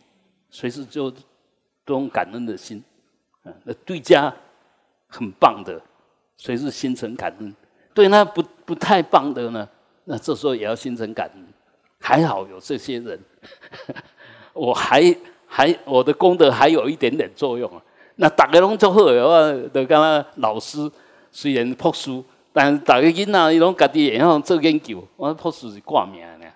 [0.48, 1.10] 随时就
[1.84, 2.80] 都用感恩的心。
[3.42, 4.32] 嗯，那对家
[5.08, 5.80] 很棒的，
[6.36, 7.50] 随时心存感恩；
[7.92, 9.68] 对那不不太棒的呢，
[10.04, 11.46] 那这时候也要心存感恩。
[12.02, 13.20] 还好有这些人，
[14.54, 15.14] 我还
[15.46, 17.82] 还我的功德还有一点点作用啊。
[18.16, 20.90] 那大家拢做好的话，就讲啊，老师
[21.30, 25.06] 虽然破书，但大家囡仔伊拢家己会晓做研究。
[25.16, 26.46] 我破书是挂名的，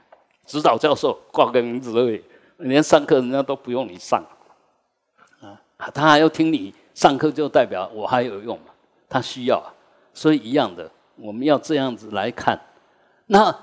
[0.47, 2.23] 指导教授挂个名字而已，
[2.57, 4.25] 连上课人家都不用你上
[5.43, 5.61] 啊，
[5.93, 8.73] 他还要听你上课，就代表我还有用嘛？
[9.11, 9.63] 他需要，
[10.15, 12.59] 所以一样的，我们要这样子来看。
[13.27, 13.55] 那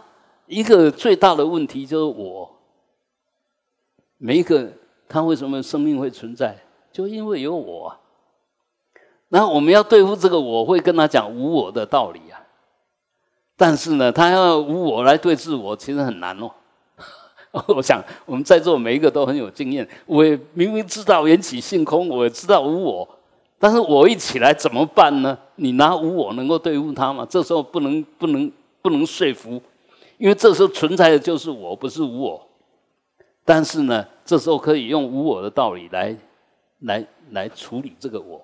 [0.48, 2.52] 一个最大的问题就是我，
[4.18, 4.72] 每一个
[5.08, 6.58] 他为什么生命会存在？
[6.92, 7.96] 就因为有我，
[9.30, 12.42] 那我们要对付这个，我会跟他讲无我的道理啊。
[13.56, 16.52] 但是呢，他要无我来对治我，其实很难哦。
[17.68, 19.88] 我想我们在座每一个都很有经验。
[20.06, 23.08] 我也明明知道缘起性空，我也知道无我，
[23.60, 25.38] 但是我一起来怎么办呢？
[25.56, 27.26] 你拿无我能够对付他吗？
[27.30, 29.62] 这时候不能不能不能说服，
[30.18, 32.48] 因为这时候存在的就是我，不是无我。
[33.46, 36.18] 但是呢，这时候可以用无我的道理来。
[36.84, 38.44] 来来处理这个我，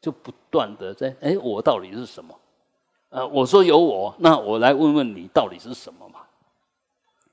[0.00, 2.34] 就不断的在哎，我到底是什么？
[3.10, 6.20] 呃，我说有我，那我来问问你到底是什么嘛？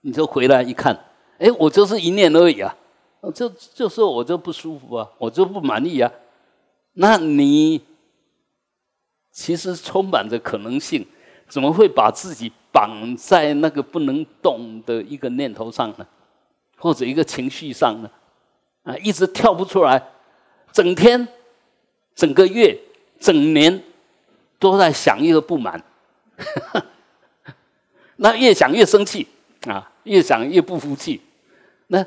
[0.02, 0.94] 你就回来一看，
[1.38, 2.76] 哎，我就是一念而已啊，
[3.34, 6.12] 就就说我就不舒服啊，我就不满意啊。
[6.92, 7.82] 那你
[9.32, 11.08] 其实充满着可能性，
[11.48, 16.06] 怎么会把自己绑在那个不能动的一个念头上呢？
[16.78, 18.10] 或者一个情绪上呢？
[18.84, 20.02] 啊，一直跳不出来。
[20.72, 21.26] 整天、
[22.14, 22.78] 整个月、
[23.20, 23.82] 整年
[24.60, 25.82] 都在想一个不满，
[28.18, 29.26] 那越想越生气
[29.68, 31.22] 啊，越想越不服气。
[31.88, 32.06] 那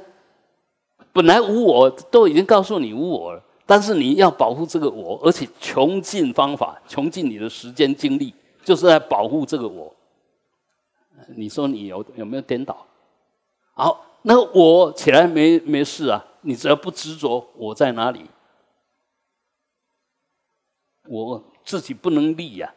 [1.12, 8.34] 本来无我都已经告诉你无我了，但是你要保护这个我，而且穷尽方法、穷尽你的时间精力，
[8.68, 9.94] 就是在保护这个我。
[11.28, 12.86] 你说你有有没有颠倒？
[13.72, 16.22] 好，那我起来没没事啊？
[16.42, 18.26] 你只要不执着我在哪里。
[21.04, 22.70] 我自己不能立呀，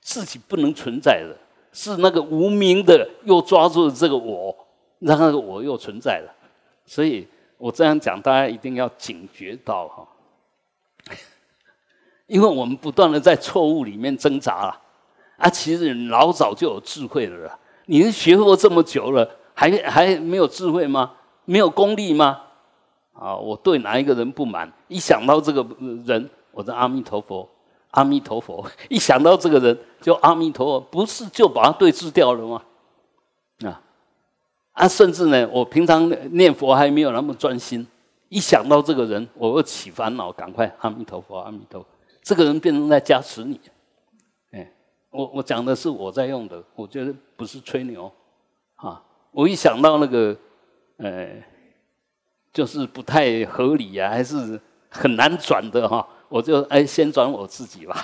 [0.00, 1.36] 自己不能存在的，
[1.72, 4.56] 是那个无名的又抓住了这个我，
[5.00, 6.32] 让那个我又存在了。
[6.86, 7.26] 所以
[7.58, 10.08] 我这样讲，大家一定要警觉到哈，
[12.28, 14.81] 因为我们不断的在错误里面挣扎了。
[15.42, 21.10] 啊其实老早就有智慧了，你学过这么久了，还还没有智慧吗？
[21.44, 22.40] 没有功力吗？
[23.12, 25.66] 啊，我对哪一个人不满，一想到这个
[26.06, 26.30] 人。
[26.54, 27.48] 我的阿弥陀佛，
[27.92, 28.62] 阿弥陀佛！
[28.90, 32.62] 一想到这个人，就阿弥陀佛，不是就把他对治掉了吗？
[33.64, 33.80] 啊
[34.72, 34.86] 啊！
[34.86, 37.86] 甚至呢，我平常念佛还没有那么专心，
[38.28, 41.86] 一想到这个人，我会起烦恼，赶快阿弥陀佛，阿弥陀佛！
[42.22, 43.58] 这个人变成在加持你。
[45.12, 48.10] 我我讲的是我在用的，我觉得不是吹牛
[48.76, 49.00] 啊！
[49.30, 50.36] 我一想到那个，
[50.96, 51.30] 呃，
[52.52, 56.06] 就是不太合理呀，还是很难转的哈。
[56.28, 57.94] 我就哎，先转我自己吧，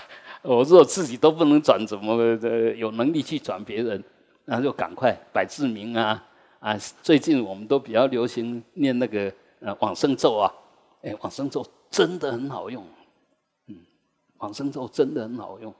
[0.42, 4.04] 我如果自己都不能转，怎么呃有能力去转别人？
[4.44, 6.22] 那就赶快百字明啊
[6.60, 6.76] 啊！
[7.02, 10.52] 最近我们都比较流行念那个呃往生咒啊，
[11.02, 12.82] 哎，往生咒真的很好用，
[13.66, 13.76] 嗯，
[14.38, 15.74] 往生咒真的很好用，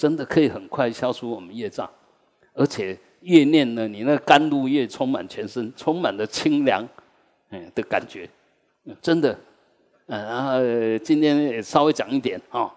[0.00, 1.86] 真的可以很快消除我们业障，
[2.54, 6.88] 而且越念呢，你那甘露越充满全身，充满了清凉，
[7.50, 8.26] 嗯的感觉，
[9.02, 9.38] 真的，
[10.06, 10.52] 嗯，然后
[11.04, 12.74] 今天也稍微讲一点啊，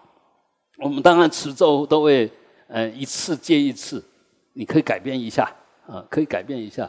[0.80, 2.30] 我们当然持咒都会，
[2.68, 4.04] 呃，一次接一次。
[4.56, 5.50] 你可以改变一下
[5.86, 6.88] 啊，可以改变一下，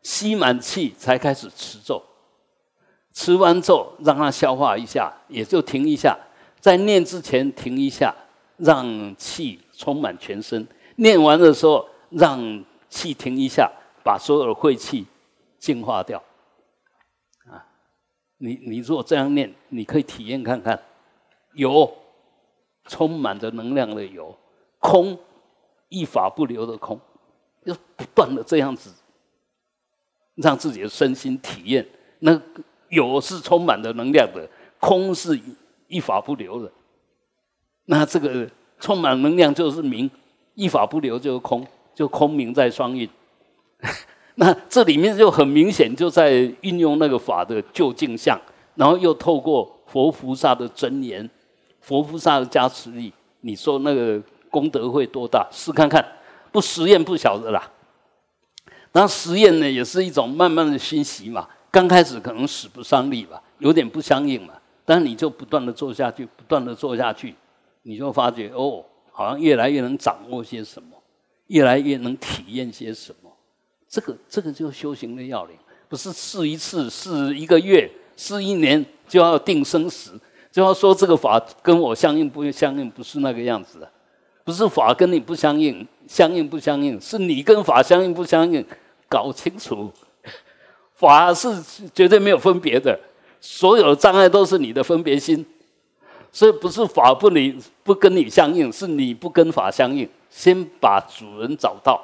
[0.00, 2.00] 吸满气才开始持咒，
[3.12, 6.16] 吃完咒让它消化一下，也就停一下，
[6.60, 8.14] 在念之前停一下，
[8.64, 10.66] 让气充满全身。
[10.96, 13.70] 念完的时候让气停一下，
[14.04, 15.06] 把所有的晦气
[15.58, 16.22] 净化掉。
[17.46, 17.66] 啊，
[18.38, 20.80] 你你如果这样念，你可以体验看看，
[21.54, 21.92] 有
[22.84, 24.36] 充满着能量的有
[24.78, 25.18] 空。
[25.94, 26.98] 一法不留的空，
[27.66, 28.90] 就不断的这样子，
[30.36, 31.86] 让自己的身心体验。
[32.20, 32.40] 那
[32.88, 34.48] 有是充满着能量的，
[34.80, 35.38] 空是
[35.88, 36.72] 一法不留的。
[37.86, 40.10] 那这个充满能量就是明，
[40.54, 43.08] 一法不留就是空，就空明在双运。
[44.36, 48.40] 那这里面就很明显，就在运用那个法的究竟相，
[48.74, 51.28] 然后又透过佛菩萨的真言、
[51.80, 54.22] 佛菩萨的加持力，你说那个。
[54.52, 55.48] 功德会多大？
[55.50, 56.06] 试看看，
[56.52, 57.70] 不实验不晓得啦。
[58.92, 61.48] 那实验呢，也是一种慢慢的熏习嘛。
[61.70, 64.52] 刚开始可能使不上力吧，有点不相应嘛。
[64.84, 67.34] 但你就不断的做下去，不断的做下去，
[67.82, 70.90] 你就发觉哦，好像越来越能掌握些什么，
[71.48, 73.30] 越来越能体验些什么。
[73.88, 75.56] 这个这个就是修行的要领，
[75.88, 80.18] 不是试一次、试一个月、试一年就要定生死，
[80.50, 83.90] 就要说这个法跟我相应不相应，不是那个样子的。
[84.44, 88.64] 不是法跟你不相应，相应不相应，是你跟法相应不相应，
[89.08, 89.92] 搞清楚。
[90.96, 91.48] 法是
[91.94, 92.98] 绝对没有分别的，
[93.40, 95.44] 所有的障碍都是你的分别心，
[96.32, 100.08] 所以不是法不你不跟你相应，是你不跟法相应。
[100.30, 102.02] 先把主人找到，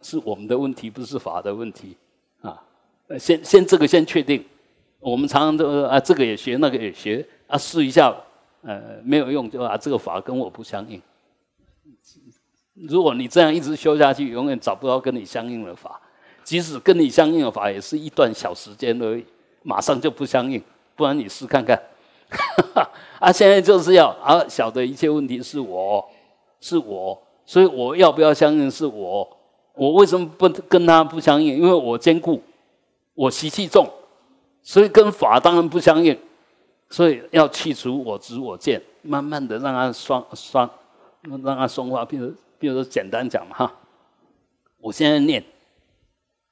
[0.00, 1.94] 是我们的问题，不是法的问题
[2.40, 2.60] 啊。
[3.18, 4.42] 先先这个先确定，
[4.98, 8.16] 我们常常都啊这个也学那个也学啊试一下。
[8.62, 11.00] 呃，没有用，就啊，这个法跟我不相应。
[12.74, 16.00] 如果你这样一直修下去，永远找不到跟你相应的法。
[16.42, 19.24] 即使跟你相应的法，也是一段小时间而已，
[19.62, 20.60] 马上就不相应。
[20.96, 21.80] 不然你试看看。
[23.18, 26.08] 啊，现在就是要啊，晓得一切问题是我
[26.60, 29.28] 是我，所以我要不要相应是我。
[29.74, 31.56] 我为什么不跟他不相应？
[31.56, 32.42] 因为我坚固，
[33.14, 33.88] 我习气重，
[34.60, 36.18] 所以跟法当然不相应。
[36.90, 40.68] 所以要去除我执我见，慢慢的让它双双，
[41.22, 42.04] 让它松化。
[42.04, 43.72] 比如，比如说简单讲嘛哈，
[44.78, 45.44] 我现在念，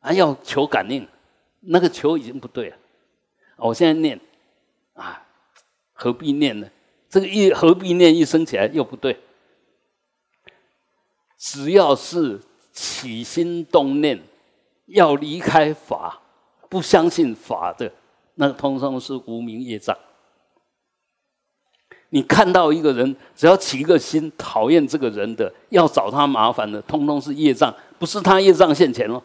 [0.00, 1.08] 啊要求感应，
[1.60, 2.76] 那个求已经不对了。
[3.56, 4.20] 我现在念，
[4.92, 5.25] 啊
[5.96, 6.68] 何必念呢？
[7.08, 9.18] 这个一何必念一生起来又不对。
[11.38, 12.40] 只要是
[12.72, 14.22] 起心动念，
[14.86, 16.20] 要离开法，
[16.68, 17.92] 不相信法的，
[18.34, 19.96] 那通通是无名业障。
[22.10, 29.22] 你看到一个人，只要起一个心讨厌这个人的，要找他麻烦的，通通是业障，不是他业障现前了，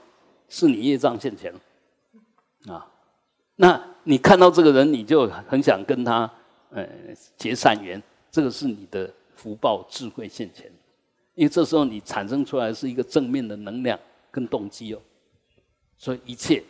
[0.50, 2.88] 是你业障现前了，啊，
[3.56, 6.30] 那你看到这个人，你就很想跟他
[6.72, 6.88] 呃
[7.38, 10.66] 结善缘，这个是你的福报智慧现前，
[11.36, 15.00] 因为这时候你产生出来是一个正面的能量跟动机哦，
[15.98, 16.64] 所以一切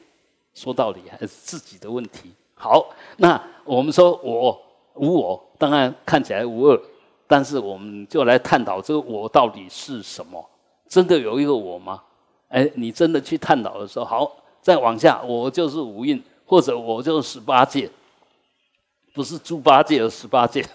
[0.54, 2.32] 说道理还是自己的问题。
[2.56, 4.62] 好，那我们说我。
[4.96, 6.80] 无我当然看起来无二，
[7.26, 10.46] 但是我们就来探讨这个我到底是什么？
[10.86, 12.04] 真的有一个我吗？
[12.50, 17.90] 哎，你真的去探讨的时候，好，再往下，我就是五蕴，或者我就是十八界，
[19.14, 20.66] 不是猪八戒的十八界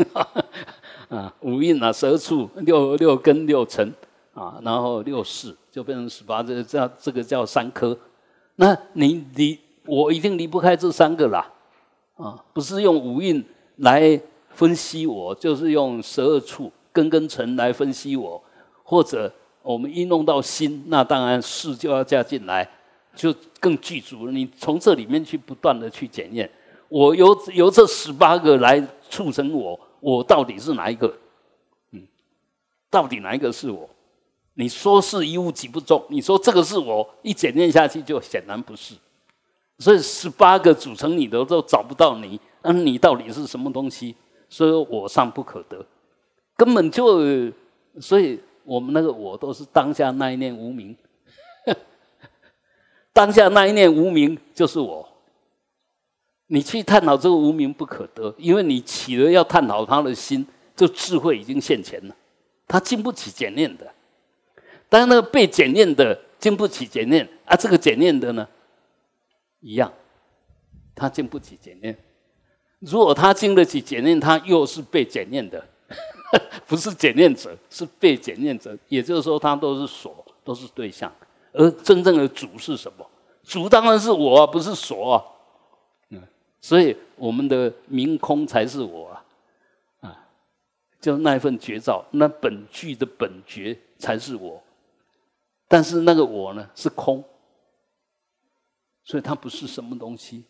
[1.08, 3.92] 啊，五蕴啊，十二处六六根六尘
[4.34, 7.96] 啊，然后六世就变成十八界，叫这个叫三科。
[8.56, 11.52] 那你离我一定离不开这三个啦，
[12.16, 13.44] 啊，不是用五蕴。
[13.80, 14.18] 来
[14.48, 18.42] 分析我，就是用十二处根根尘来分析我，
[18.82, 19.30] 或者
[19.60, 22.66] 我们一弄到心，那当然事就要加进来，
[23.14, 24.32] 就更具足了。
[24.32, 26.50] 你从这里面去不断的去检验，
[26.88, 31.12] 我由由这十八个来促成我，我到底是哪一个？
[31.90, 32.02] 嗯，
[32.90, 33.88] 到底哪一个是我？
[34.54, 38.94] 你说是一物几不中，你说这个是我，一检验下去就显然不是。
[39.78, 42.40] 所以十八个组成你的都找不到你。
[42.62, 44.14] 那你到底是什么东西？
[44.48, 45.84] 所以我尚不可得，
[46.56, 47.20] 根本就，
[48.00, 50.96] 所以我们那个我都是当下那一念无名，
[53.12, 55.06] 当下那一念无名就是我。
[56.48, 62.14] 你去探讨这个无名不可得，因为你起了要探讨他的心，这智慧已经现前了，
[62.68, 63.92] 他经不起检验的。
[64.88, 68.46] 但是那个被检验的经不起检验啊，这个检验的呢，
[69.60, 69.92] 一样，
[70.94, 71.96] 他经不起检验。
[72.78, 75.66] 如果他经得起检验，他又是被检验的，
[76.68, 78.78] 不是检验者，是被检验者。
[78.88, 81.12] 也就是说，他都是所，都是对象。
[81.52, 83.04] 而真正的主是什么？
[83.42, 85.35] 主当然是我，不是所。
[86.60, 89.24] 所以我们的明空才是我啊，
[90.00, 90.28] 啊，
[91.00, 94.62] 就那一份觉照，那本具的本觉才是我。
[95.68, 97.24] 但是那个我呢是空，
[99.02, 100.44] 所以它不是什么东西。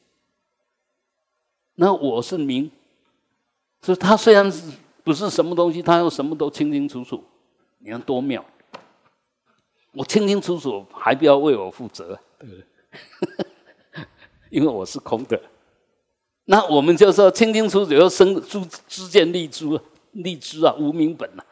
[1.74, 2.70] 那我是明，
[3.82, 4.72] 所以它虽然是
[5.04, 7.22] 不是什么东西，它又什么都清清楚楚。
[7.78, 8.44] 你看多妙！
[9.92, 14.07] 我清清楚楚，还不要为我负责，对不对？
[14.50, 15.40] 因为我是空的。
[16.49, 19.78] 那我们就说清清楚楚要生诸知见立诸
[20.12, 21.42] 立知啊无名本呐，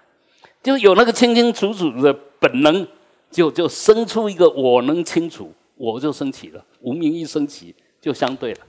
[0.63, 2.87] 就有那个清清楚楚的本能，
[3.29, 8.61] 就就生出一个我能清楚，我就升起了无名一升起就相对了，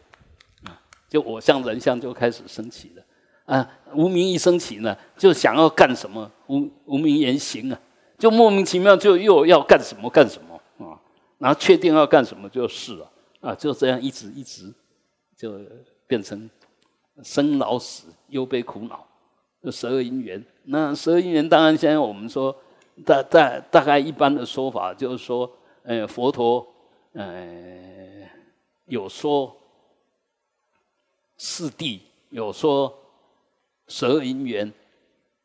[0.63, 3.03] 啊，就我相人相就开始升起了，
[3.45, 7.79] 啊，无名一升起呢，就想要干什么无无名言行啊，
[8.17, 10.97] 就莫名其妙就又要干什么干什么啊，
[11.37, 13.11] 然后确定要干什么就是了，
[13.41, 14.73] 啊，就这样一直一直
[15.37, 15.61] 就。
[16.07, 16.49] 变成
[17.23, 19.05] 生老死忧悲苦恼，
[19.61, 20.43] 这十二因缘。
[20.63, 22.55] 那十二因缘，当然现在我们说
[23.05, 25.51] 大大大概一般的说法就是说，
[25.83, 26.65] 呃，佛陀
[27.13, 28.27] 呃
[28.85, 29.55] 有说
[31.37, 31.99] 四谛，
[32.29, 32.93] 有说
[33.87, 34.71] 十二因缘。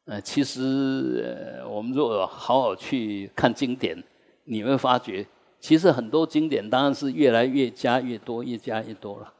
[0.07, 1.23] 呃，其实
[1.61, 4.03] 呃我们如果好好去看经典，
[4.45, 5.25] 你会发觉，
[5.61, 9.33] 其实很多经典当然是越来越加越多，越加越多了。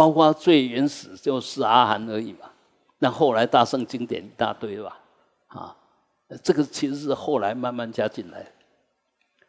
[0.00, 2.50] 包括最原始就是阿含而已嘛，
[3.00, 4.98] 那后来大圣经典一大堆吧，
[5.48, 5.76] 啊，
[6.42, 8.50] 这个其实是后来慢慢加进来，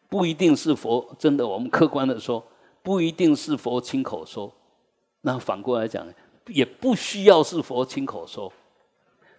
[0.09, 1.47] 不一定是佛真的。
[1.47, 2.43] 我们客观的说，
[2.83, 4.51] 不一定是佛亲口说，
[5.21, 6.05] 那反过来讲，
[6.47, 8.51] 也不需要是佛亲口说，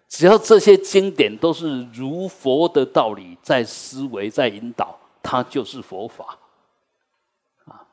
[0.09, 6.39] 只要这些经典都是如佛的道理在思维在引导，它就是佛法，
[7.67, 7.85] 啊，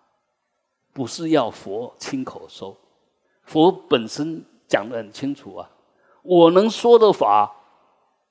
[0.93, 2.73] 不是要佛亲口说。
[3.49, 5.67] 佛本身讲的很清楚啊，
[6.21, 7.51] 我能说的法，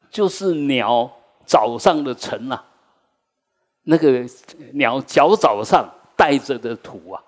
[0.09, 1.11] 就是鸟
[1.45, 2.64] 早上的尘啊，
[3.83, 4.25] 那个
[4.75, 7.21] 鸟脚早上带着的土啊，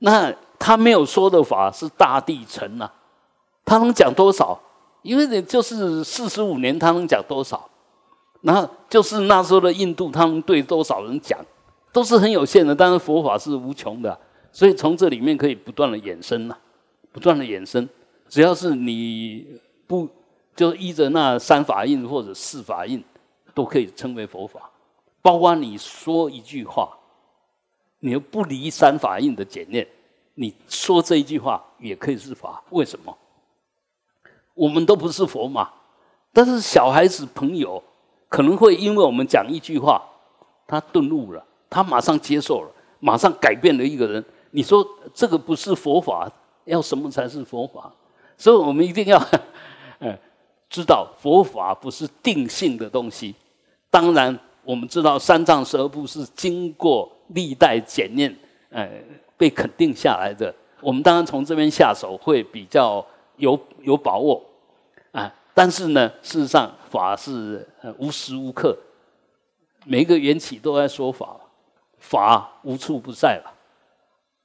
[0.00, 2.92] 那他没有说的法是大地尘啊，
[3.64, 4.60] 他能讲多少？
[5.00, 7.66] 因为你就是四十五年，他能讲多少？
[8.42, 11.38] 然后就是那时候的印度，他们对多少人讲，
[11.94, 12.74] 都是很有限的。
[12.74, 14.18] 但是佛法是无穷的，
[14.52, 16.54] 所以从这里面可以不断的衍生呐。
[17.14, 17.88] 不断的衍生，
[18.28, 19.46] 只要是你
[19.86, 20.08] 不
[20.56, 23.00] 就依着那三法印或者四法印，
[23.54, 24.68] 都可以称为佛法。
[25.22, 26.92] 包括你说一句话，
[28.00, 29.86] 你又不离三法印的检验，
[30.34, 32.60] 你说这一句话也可以是法。
[32.70, 33.16] 为什么？
[34.54, 35.70] 我们都不是佛嘛，
[36.32, 37.80] 但是小孩子朋友
[38.28, 40.02] 可能会因为我们讲一句话，
[40.66, 44.24] 他顿悟了，他马上接受了，马上改变了一个人。
[44.50, 44.84] 你说
[45.14, 46.28] 这个不是佛法？
[46.64, 47.92] 要什么才是佛法？
[48.36, 49.22] 所以我们一定要，
[50.00, 50.18] 嗯，
[50.68, 53.34] 知道佛法不是定性的东西。
[53.90, 58.34] 当然，我们知道三藏十二部是经过历代检验，
[58.70, 58.90] 呃，
[59.36, 60.52] 被肯定下来的。
[60.80, 63.04] 我们当然从这边下手会比较
[63.36, 64.42] 有有把握
[65.12, 65.32] 啊。
[65.54, 67.64] 但是呢，事实上法是
[67.98, 68.76] 无时无刻，
[69.84, 71.38] 每一个缘起都在说法，
[71.98, 73.54] 法无处不在了。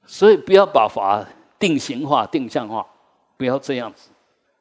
[0.06, 1.26] 所以不要把法。
[1.60, 2.84] 定型化、定向化，
[3.36, 4.10] 不要这样子，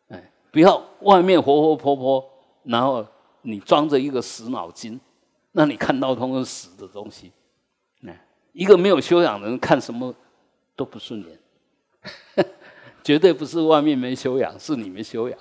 [0.09, 2.29] 哎，不要外面活活泼泼，
[2.63, 3.03] 然后
[3.41, 4.99] 你装着一个死脑筋，
[5.53, 7.31] 那你看到都是死的东西。
[8.05, 10.13] 哎，一个没有修养的人看什么
[10.75, 12.45] 都不顺眼，
[13.01, 15.39] 绝对不是外面没修养，是你没修养，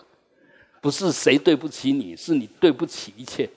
[0.81, 3.51] 不是谁对不起你，是你对不起一切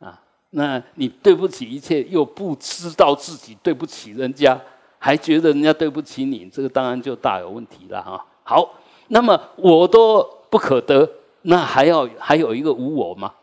[0.00, 0.20] 啊。
[0.50, 4.60] 那你对不起一切，又不知道自己对不起人家。
[5.02, 8.26] 还觉得人家对不起你，这个当然就大有问题了哈。
[8.42, 8.74] 好，
[9.08, 11.10] 那么我都不可得，
[11.42, 13.34] 那还要还有一个无我吗？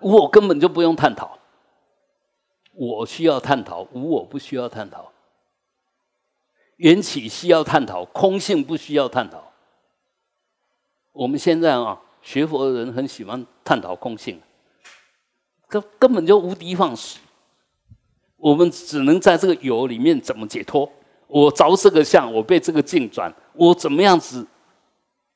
[0.00, 1.38] 无我根本就不用探讨，
[2.72, 5.12] 我需要探讨，无我不需要探讨。
[6.76, 9.52] 缘起需要探讨，空性不需要探讨。
[11.12, 14.40] 我们现在啊，学佛的人很喜欢探讨空性，
[15.68, 17.18] 根根本就无的放矢。
[18.40, 20.90] 我们只能在这个有里面怎么解脱？
[21.28, 24.44] 我着这个相，我被这个境转，我怎么样子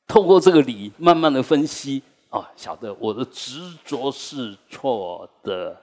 [0.07, 5.79] 透过这个理慢慢的分析啊，晓得我的执着是错的，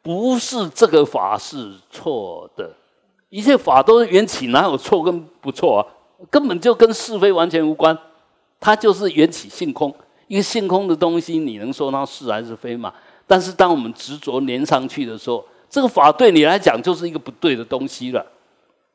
[0.00, 2.70] 不是这个法是错的，
[3.30, 5.82] 一切法都是缘起，哪有错跟不错啊？
[6.30, 7.98] 根本就跟是非完全无关，
[8.60, 9.92] 它就是缘起性空，
[10.28, 12.94] 一个性空的东西，你能说它是还是非嘛？
[13.26, 15.44] 但是当我们执着连上去的时候，
[15.76, 18.26] 这个法对你来讲就是一个不对的东西了，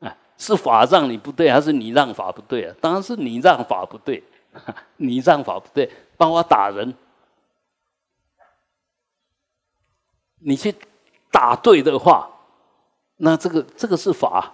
[0.00, 2.74] 哎，是法让你不对，还是你让法不对啊？
[2.80, 4.20] 当然是你让法不对，
[4.98, 6.92] 你让法不对，帮我打人，
[10.40, 10.74] 你去
[11.30, 12.28] 打对的话，
[13.18, 14.52] 那这个这个是法，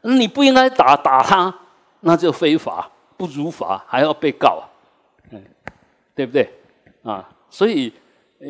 [0.00, 1.54] 你不应该打打他，
[2.00, 4.62] 那就非法，不如法，还要被告，
[5.32, 5.44] 嗯，
[6.14, 6.50] 对不对？
[7.02, 7.92] 啊，所以。
[8.40, 8.48] 呃，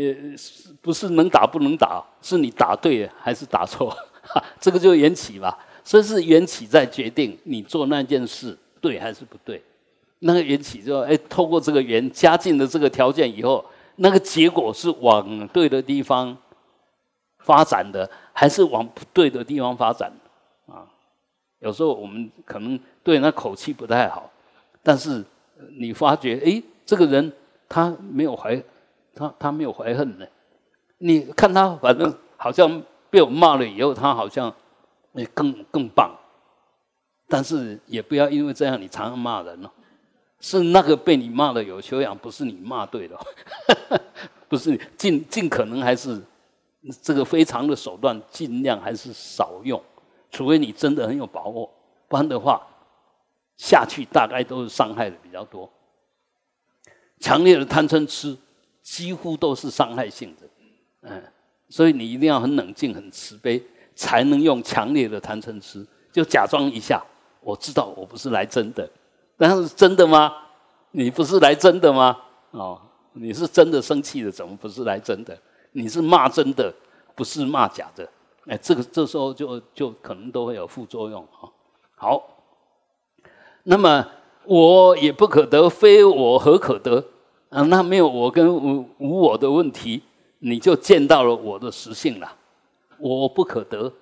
[0.83, 3.97] 不是能打不能打，是你打对还是打错，
[4.61, 5.59] 这个就缘起吧。
[5.83, 9.63] 所以是缘起在决定你做那件事对还是不对。
[10.19, 13.65] 那个缘起就哎，透过这个缘加进的这个条件以后，
[13.97, 16.37] 那个结果是往对的地方
[17.39, 20.13] 发展的，还是往不对的地方发展？
[20.67, 20.85] 啊，
[21.61, 24.31] 有时候我们可能对那口气不太好，
[24.83, 25.25] 但是
[25.79, 27.33] 你发觉哎，这个人
[27.67, 28.63] 他没有怀。
[29.19, 30.27] 他他没有怀恨呢，
[30.99, 34.55] 你看他反正好像被我骂了以后，他好像
[35.13, 36.15] 那更更棒，
[37.27, 39.71] 但是也不要因为这样你常常骂人哦，
[40.39, 43.21] 是那个被你骂的有修养，不是你骂对了，
[44.49, 46.23] 不是尽尽可能还是
[47.03, 49.83] 这个非常的手段，尽量还是少用，
[50.31, 51.69] 除非你真的很有把握，
[52.07, 52.65] 不然的话
[53.57, 55.69] 下去大概都是伤害的比较多，
[57.19, 58.37] 强烈的贪嗔痴。
[58.89, 60.49] 几乎都是伤害性的，
[61.03, 61.23] 嗯，
[61.69, 63.63] 所以你一定要很冷静、很慈悲，
[63.95, 67.05] 才能用强烈的贪嗔痴，就假装一下，
[67.43, 68.89] 我知道我不是来真的，
[69.37, 70.35] 但是真的吗？
[70.93, 72.17] 你不是来真的吗？
[72.53, 72.81] 哦，
[73.13, 75.39] 你是真的生气的，怎么不是来真的？
[75.73, 76.75] 你是骂真的，
[77.15, 78.09] 不是骂假的，
[78.47, 81.45] 哎，这个这时候就就可能都会有副作用啊。
[81.95, 82.27] 好，
[83.65, 84.09] 那么
[84.45, 87.05] 我也不可得，非我何可得？
[87.51, 90.03] 啊，那没有我跟无无我的问题，
[90.41, 92.37] 你就见到了我的实性了。
[92.99, 93.93] 我不可得，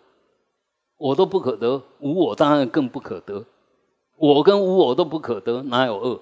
[0.97, 3.44] 我都不可得，无我当然更不可得。
[4.16, 6.20] 我跟无我都不可得，哪有恶？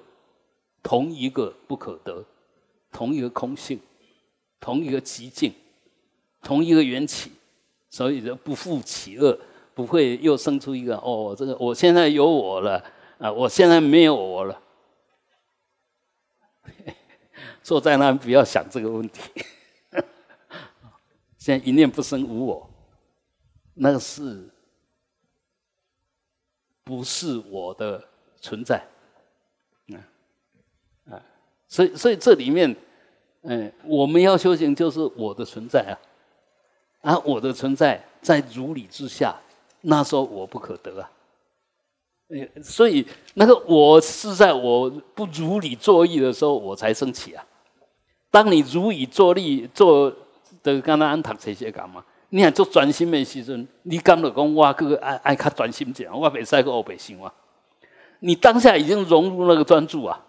[0.83, 2.25] 同一个不可得，
[2.93, 3.81] 同一个空性，
[4.61, 5.53] 同一个极境，
[6.43, 7.31] 同一个缘起，
[7.89, 9.39] 所以就不复起恶，
[9.75, 12.85] 不会又生出一个哦，这个我现在有我了
[13.19, 14.61] 啊，我现在没有我了。
[17.65, 19.21] 坐在那不要想这个问题。
[21.39, 22.71] 现在一念不生无我，
[23.73, 24.49] 那个是
[26.85, 28.07] 不是我的
[28.41, 28.87] 存在？
[29.89, 29.97] 嗯
[31.11, 31.21] 啊，
[31.67, 32.77] 所以所以这里面，
[33.43, 35.81] 嗯，我们要修行就是我的存在
[37.01, 39.35] 啊，啊，我的存在在如理之下，
[39.81, 41.11] 那时候我不可得啊。
[42.63, 47.47] 所以那个我是在我不如理作意的时候，我才生起啊。
[48.35, 50.13] 当你如以作力做
[50.65, 52.05] 的，刚刚安读这些干嘛？
[52.31, 57.33] 你看做专心的时阵，你敢就讲我个爱爱较专心点，我袂使个黑白想啊！
[58.19, 60.21] 你当下已经融入那个专注啊，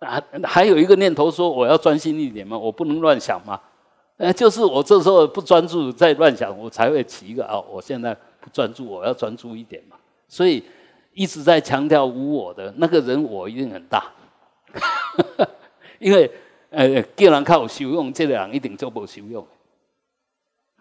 [0.00, 3.60] 啊，还有一个念头说我要专心一点嘛，我不能乱想嘛。
[4.16, 9.96] 呃，就是我这时候不专注在乱想，我才会起一个啊，我现在不专注，我要专注一点嘛。
[10.26, 10.64] 所以
[11.12, 14.02] 一直在强调无我的那个人，我一定很大，
[16.00, 16.28] 因为。
[16.74, 19.42] 呃，叫人较有修养，这个人一定做无修养。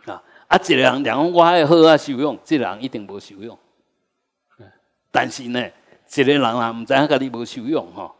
[0.05, 3.57] 啊，啊，一个人讲我爱好啊修养，这个人一定无修养。
[5.11, 5.63] 但是呢，
[6.15, 8.15] 一个人啊，唔知影家己无修养吼，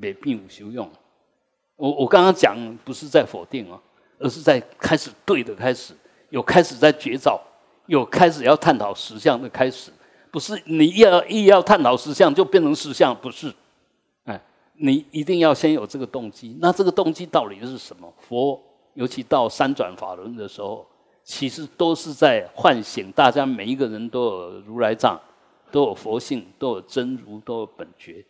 [0.00, 0.88] 未必有修养。
[1.74, 3.78] 我我刚刚讲不是在否定哦，
[4.18, 5.94] 而是在开始对的开始，
[6.30, 7.40] 有开始在觉照，
[7.86, 9.90] 有开始要探讨实相的开始，
[10.30, 13.52] 不是你要一要探讨实相就变成实相，不是。
[14.78, 18.12] 你一定要先有这个动机，那这个动机到底是什么？
[18.18, 18.60] 佛
[18.94, 20.86] 尤其到三转法轮的时候，
[21.22, 25.20] 其实都是在唤醒大家，每一个人都有如来藏，
[25.70, 28.24] 都有佛性，都有真如，都有本觉。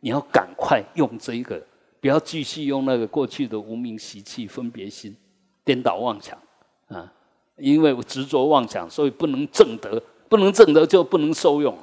[0.00, 1.60] 你要赶快用这一个，
[2.00, 5.16] 不要继续用那个过去的无名习气、分别心、
[5.64, 6.38] 颠倒妄想
[6.88, 7.12] 啊！
[7.56, 11.76] 因为我执着妄想，所以不能正德，不能正德就不能受用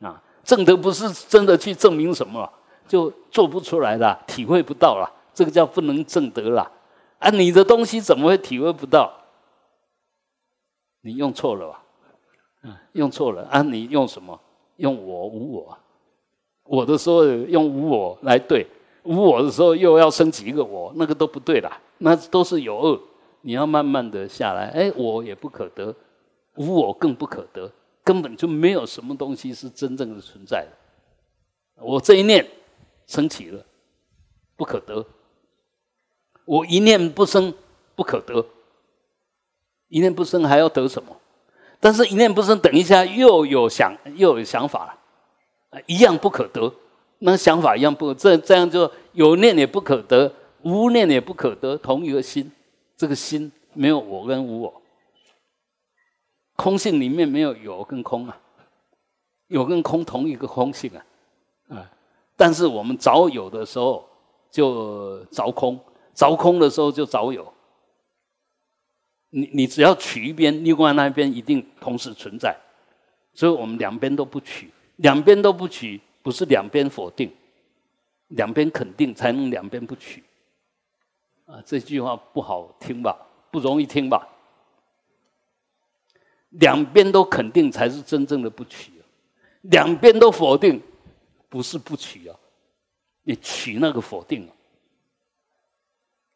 [0.00, 0.22] 啊！
[0.44, 2.48] 正德不是真的去证明什么。
[2.86, 6.70] 就做不出来了，体会不到了，这个叫不能证得了。
[7.18, 9.12] 啊，你的东西怎么会体会不到？
[11.02, 11.82] 你用错了吧？
[12.62, 13.62] 嗯，用错了啊！
[13.62, 14.38] 你用什么？
[14.76, 15.78] 用我无我，
[16.64, 18.66] 我的时候用无我来对，
[19.04, 23.00] 无我的时候又要升起一个我，那个都不对啦，那都是有恶。
[23.42, 25.94] 你要慢慢的下来，哎，我也不可得，
[26.56, 27.70] 无我更不可得，
[28.02, 31.82] 根本就没有什么东西是真正的存在的。
[31.84, 32.44] 我这一念
[33.06, 33.64] 升起了，
[34.56, 35.04] 不可得；
[36.44, 37.54] 我一念不生，
[37.94, 38.46] 不可得。
[39.88, 41.16] 一念不生还要得什么？
[41.78, 44.86] 但是，一念不生，等一下又有想，又有想法
[45.70, 46.72] 了，一样不可得。
[47.18, 50.32] 那想法一样不，这这样就有念也不可得，
[50.62, 52.50] 无念也不可得，同一个心。
[52.96, 54.82] 这个心没有我跟无我，
[56.56, 58.40] 空性里面没有有跟空啊，
[59.48, 61.04] 有跟空同一个空性啊，
[61.76, 61.90] 啊，
[62.36, 64.06] 但是我们早有的时候
[64.50, 65.80] 就凿空，
[66.14, 67.52] 凿空的时候就早有。
[69.30, 72.56] 你你只要取一边，另外那一边一定同时存在，
[73.34, 77.30] 所以我们两边都不取，两边都不取，不是两边否定，
[78.28, 80.22] 两边肯定才能两边不取。
[81.46, 83.16] 啊，这句话不好听吧？
[83.50, 84.28] 不容易听吧？
[86.50, 88.92] 两边都肯定才是真正的不取，
[89.62, 90.80] 两边都否定，
[91.56, 92.36] 不是不取啊，
[93.22, 94.46] 你取那个否定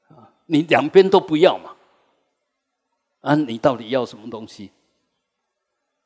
[0.08, 1.76] 啊，你两边都不要嘛？
[3.20, 4.70] 啊，你到底要什么东西？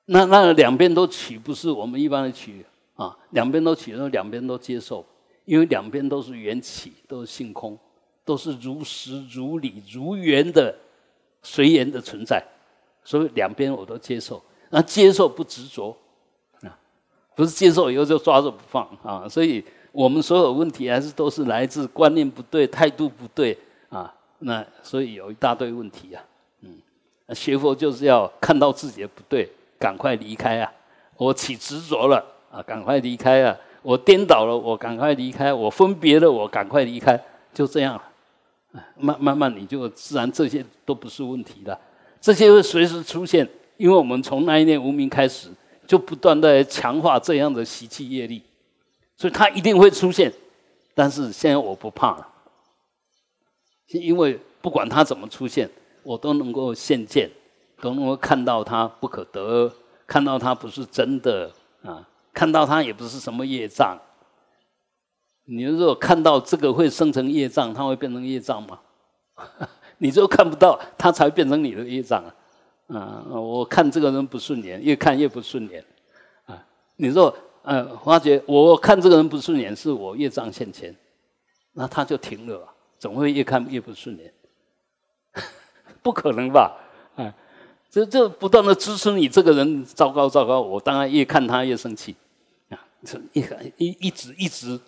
[0.07, 5.07] 那那两边都取，不是我们一般的取啊，两边都取，那两边都接受，
[5.45, 7.79] 因为两边都是缘起，都是性空。
[8.25, 10.77] 都是如实如理如缘的
[11.41, 12.45] 随缘的存在，
[13.05, 14.43] 所以两边我都接受。
[14.71, 15.97] 那接受不执着，
[17.35, 19.29] 不是接受以后就抓着不放啊。
[19.29, 23.57] 所以我们所有问题还是都是来自观念不对、态度不对
[23.89, 24.13] 啊。
[24.41, 26.23] 那所以有一大堆问题啊。
[26.63, 30.73] 嗯，学佛就是要看到自己的不对，赶快离开啊！
[31.17, 33.57] 我起执着了啊，赶快离开啊！
[33.83, 37.23] 我颠倒了，我赶快离开；我分别了，我赶快离开。
[37.53, 38.01] 就这样。
[38.97, 41.79] 慢慢慢，你就自然这些都不是问题了。
[42.21, 45.49] 这些会随时出现，因为我们从那一念无名开始，
[45.87, 48.43] 就不断的强化这样的习气业力，
[49.17, 50.33] 所以它一定会出现。
[50.95, 52.29] 但是现在我不怕了，
[53.89, 55.69] 因为不管它怎么出现，
[56.03, 57.31] 我都能够现见，
[57.81, 59.73] 都能够看到它不可得，
[60.07, 61.51] 看到它不是真的
[61.83, 63.99] 啊，看到它也不是什么业障。
[65.47, 68.81] 你如果看到这个会生成业障，它会变成业障吗？
[69.99, 72.35] 你就看不到，它才变成你的业障啊！
[72.89, 75.85] 啊，我看这个人不顺眼，越看越不顺眼
[76.47, 76.65] 啊！
[76.97, 80.95] 你说，呃，发觉我看这个人不顺眼，是我业障现前，
[81.73, 82.69] 那他就停了，
[82.99, 84.33] 总会越看越不顺眼，
[86.03, 86.77] 不可能吧？
[87.17, 87.35] 啊，
[87.91, 92.15] 这这不断的支持你这个人糟糕糟糕，我当然越看他越生气
[92.69, 92.79] 啊！
[93.05, 93.41] 这一
[93.79, 94.81] 一一直一直。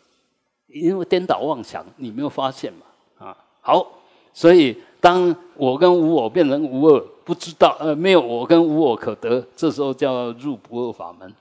[0.68, 3.24] 因为颠倒妄想，你没有发现嘛？
[3.24, 3.95] 啊，好，
[4.36, 11.34] 所以当我跟无我变成无二，不知道呃，没有我跟无我可得，这时候叫入不二法门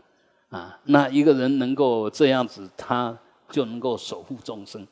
[0.48, 0.80] 啊。
[0.86, 3.18] 那一个人能够这样子，他
[3.50, 4.88] 就能够守护众生，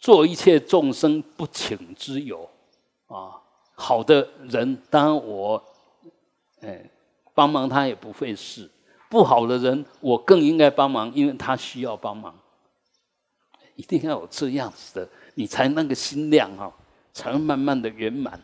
[0.00, 2.48] 做一切众生不请之友
[3.08, 3.36] 啊。
[3.74, 5.62] 好的人，当然我
[6.62, 6.90] 哎
[7.34, 8.66] 帮忙他也不费事；
[9.10, 12.34] 不好的人，我更应该帮忙，因为他需要帮忙。
[13.74, 16.72] 一定要有这样子的，你才那个心量哈，
[17.12, 18.40] 才能慢慢的圆满。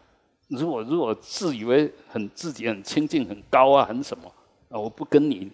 [0.48, 4.30] 如果如果自以为很自己很清净很高啊，很什么
[4.68, 5.50] 啊，我不跟你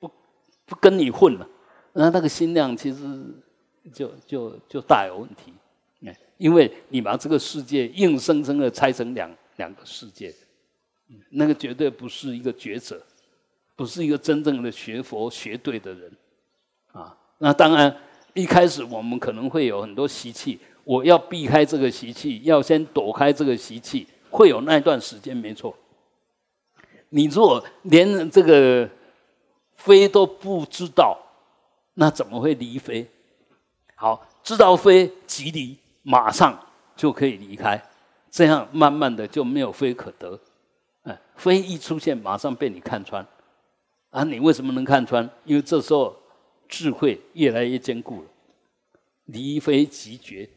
[0.00, 0.10] 不
[0.64, 1.48] 不跟你混了，
[1.92, 3.24] 那那个心量其实
[3.94, 5.52] 就就就大有问题。
[6.04, 10.34] 哎，因为你把这个世界硬生生的拆成两两个世界，
[11.30, 13.00] 那个绝对不是一个觉者，
[13.76, 16.12] 不是一个真正的学佛学对的人
[16.90, 17.16] 啊。
[17.38, 17.96] 那当然。
[18.36, 25.74] 一开始我们可能会有很多习气，我要避开这个习气，要先躲开这个习气，会有那一段时间，没错。
[27.08, 28.86] 你如果连这个
[29.76, 31.18] 飞都不知道，
[31.94, 33.08] 那怎么会离飞？
[33.94, 36.58] 好，知道飞即离，马上
[36.94, 37.82] 就可以离开，
[38.30, 40.38] 这样慢慢的就没有飞可得。
[41.04, 43.26] 哎，飞一出现，马上被你看穿。
[44.10, 45.26] 啊，你为什么能看穿？
[45.46, 46.14] 因为这时候。
[46.68, 48.28] 智慧越来越坚固了，
[49.24, 50.48] 离非即绝，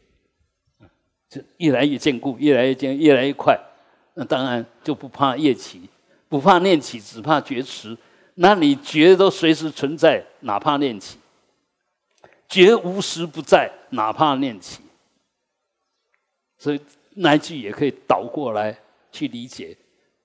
[1.28, 3.58] 就越来越坚固，越来越坚，越来越快。
[4.14, 5.88] 那当然就不怕业起，
[6.28, 7.96] 不怕念起，只怕觉迟。
[8.34, 11.18] 那你觉都随时存在，哪怕念起？
[12.48, 14.82] 觉无时不在，哪怕念起。
[16.58, 16.80] 所以
[17.14, 18.76] 那一句也可以倒过来
[19.12, 19.76] 去理解，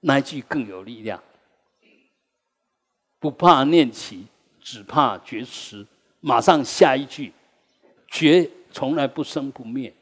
[0.01, 1.21] 那一句更有力量。
[3.19, 4.27] 不怕念起，
[4.65, 5.85] 只怕觉迟。
[6.19, 7.31] 马上下一句，
[8.07, 9.93] 觉从来不生不灭，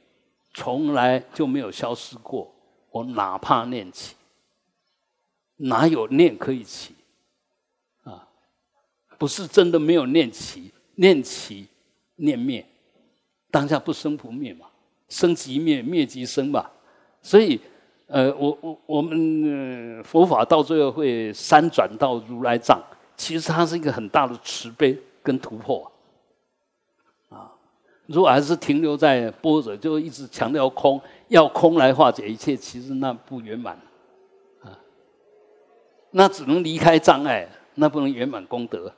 [0.53, 2.49] 从来就没有消失过。
[2.89, 4.15] 我哪怕念起，
[5.57, 6.95] 哪有念可以起？
[8.03, 8.25] 啊，
[9.17, 11.67] 不是真的没有念起，念起
[12.15, 12.65] 念灭，
[13.51, 14.67] 当下不生不灭嘛，
[15.09, 16.71] 生即灭，灭即生嘛。
[17.21, 17.59] 所以，
[18.07, 22.81] 呃，我我我们佛法到最后会三转到如来藏，
[23.15, 25.91] 其实它是一个很大的慈悲跟突破
[27.29, 27.51] 啊。
[28.07, 33.79] 如果还是停留在波折，就一直强调空，要空来化解一切，其实那不圆满，
[34.61, 34.77] 啊，
[36.11, 38.93] 那只能离开障碍，那不能圆满功德。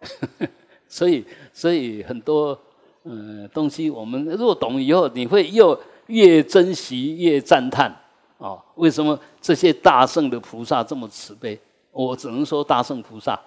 [0.88, 2.58] 所以，所以很多
[3.04, 7.94] 嗯东西，我们若懂以后，你会又越珍惜越赞叹
[8.38, 8.58] 啊！
[8.76, 11.60] 为什么这些大圣的菩萨这么慈悲？
[11.92, 13.38] 我只能说大圣菩萨，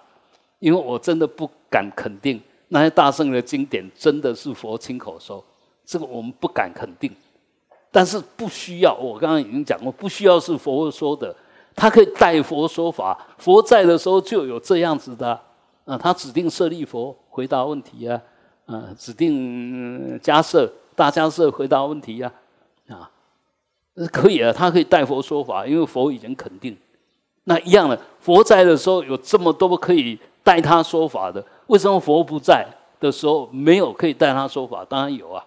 [0.58, 2.40] 因为我真的不敢肯定。
[2.68, 5.42] 那些大圣的经典真的是佛亲口说，
[5.84, 7.10] 这个我们不敢肯定，
[7.92, 8.94] 但是不需要。
[8.94, 11.34] 我刚刚已经讲过，不需要是佛说的，
[11.76, 13.26] 他可以代佛说法。
[13.38, 15.38] 佛在的时候就有这样子的，
[15.84, 18.20] 啊，他指定舍利佛回答问题啊，
[18.66, 22.32] 啊，指定迦舍大迦舍回答问题呀，
[22.88, 23.10] 啊，
[24.10, 26.76] 可以啊，他可以代佛说法，因为佛已经肯定。
[27.44, 31.44] 那一样的，佛在的时候有这么多可以代他说法的。
[31.66, 32.66] 为什么佛不在
[32.98, 34.84] 的时候没有可以带他说法？
[34.84, 35.44] 当然有啊。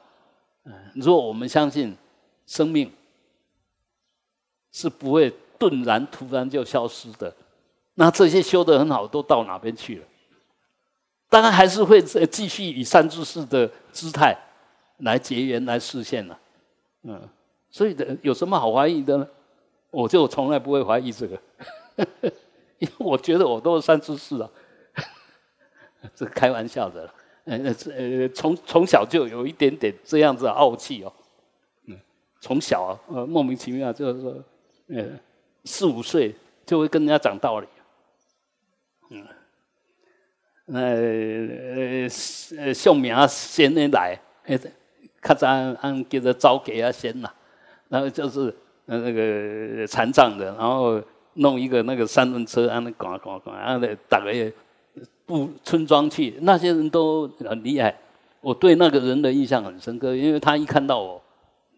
[0.66, 1.96] 嗯，如果我们相信
[2.46, 2.92] 生命
[4.72, 7.34] 是不会顿然突然就消失的，
[7.96, 10.06] 那这些修得很好都到哪边去了？
[11.30, 14.38] 当然还是会继续以善知识的姿态
[14.98, 16.40] 来结缘来实现了。
[17.04, 17.20] 嗯，
[17.72, 19.28] 所以的有什么好怀疑的呢？
[19.90, 21.40] 我就从来不会怀疑这个，
[22.80, 24.50] 因为我觉得我都是善知识啊。
[26.16, 27.14] 这开玩笑的了，
[27.46, 31.12] 呃呃，从从小就有一点点这样子的傲气哦，
[31.88, 32.00] 嗯，
[32.40, 34.44] 从小，呃，莫名其妙就是说，
[34.90, 35.06] 呃，
[35.66, 36.36] 四五岁
[36.66, 37.68] 就会跟人家讲道理，
[39.10, 39.28] 嗯，
[40.66, 42.08] 那呃
[42.58, 44.58] 呃，姓名先来，呃，
[45.22, 47.30] 较早按叫做招给啊先呐，
[47.90, 51.02] 然后就是呃那个残障的，然后
[51.38, 54.54] 弄一个那个三轮车，啊那赶赶赶，然后打个。
[55.28, 57.94] 部村庄去，那些人都很厉害。
[58.40, 61.22] 我对那个人的印象很深刻，因为他一看到我，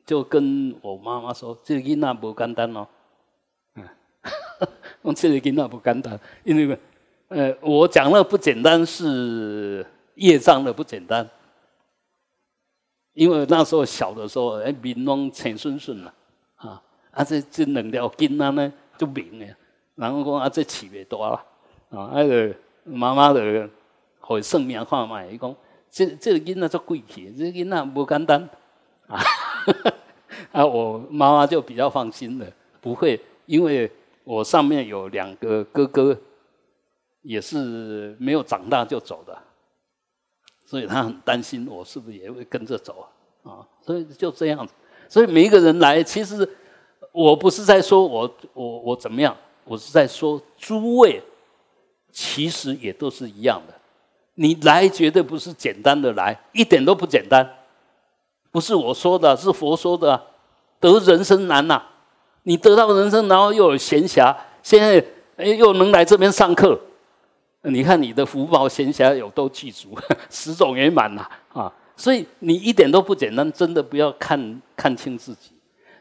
[0.06, 2.88] 就跟我妈妈说：“这个囡仔不简单哦。”
[3.74, 3.84] 嗯，
[5.02, 6.78] 我这个囡仔不简单，因为
[7.30, 9.84] 呃，我讲了不简单是
[10.14, 11.28] 业障的不简单，
[13.14, 16.12] 因为那时候小的时候，哎，面拢青顺顺呐，
[16.58, 16.80] 啊，
[17.10, 19.56] 啊这这两条筋仔呢就明诶，
[19.96, 21.44] 然后讲啊这起袂大啦，
[21.90, 22.54] 啊那个。
[22.86, 23.70] 妈妈的
[24.20, 25.24] 会算命看嘛？
[25.24, 25.56] 伊讲，
[25.92, 28.50] 这这个囡仔足贵气，这囡仔不简单
[29.06, 29.22] 啊！
[30.52, 32.48] 啊，我妈妈就比较放心了，
[32.82, 33.92] 不会，因为
[34.24, 36.18] 我上面有两个哥哥，
[37.22, 39.38] 也是没有长大就走的，
[40.66, 43.08] 所以他很担心我是不是也会跟着走
[43.44, 43.52] 啊？
[43.52, 44.74] 啊，所以就这样子。
[45.08, 46.50] 所以每一个人来，其实
[47.12, 49.36] 我不是在说我我我怎么样，
[49.66, 51.22] 我是在说诸位。
[52.12, 53.74] 其实也都是一样的，
[54.34, 57.48] 你来绝对不是简单的来，一点都不简单，
[58.50, 60.20] 不是我说的，是佛说的，
[60.80, 61.80] 得人生难呐！
[62.44, 65.06] 你得到人生，然后又有闲暇，现在
[65.38, 66.78] 哎又能来这边上课，
[67.62, 69.96] 你看你的福报闲暇有多具足，
[70.32, 71.72] 十种圆满呐啊！
[71.96, 75.52] 所以你一点都不简单，真的不要看看清自己，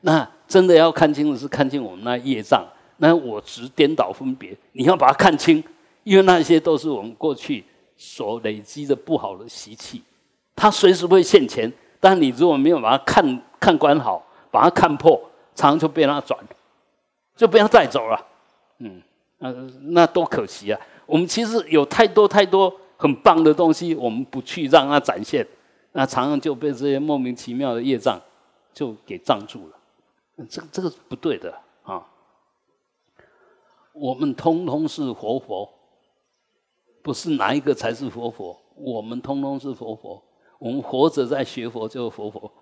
[0.01, 5.63] 那真的要看清的是看清我们那业障，那我执颠倒分别，你要把它看清。
[6.05, 7.63] 因为那些都是我们过去
[7.95, 10.03] 所累积的不好的习气，
[10.57, 11.71] 它随时会现前。
[12.01, 15.21] 但你如果没有把它看看管好，把它看破，
[15.55, 16.39] 常常就被它转，
[17.37, 18.27] 就被它带走了。
[18.79, 19.03] 嗯，
[19.39, 20.81] 那那多可惜啊！
[21.05, 25.47] 我们其实有太多太多很棒的东西，我们不去让它展现，
[25.93, 28.19] 那常常就被这些莫名其妙的业障
[28.73, 29.78] 就给障住了。
[30.47, 32.07] 这个这个是不对的啊！
[33.93, 35.69] 我们通通是活佛。
[37.01, 40.23] 不是哪一个才是活佛，我们通通是活佛。
[40.59, 42.53] 我们活着在学佛就是活佛，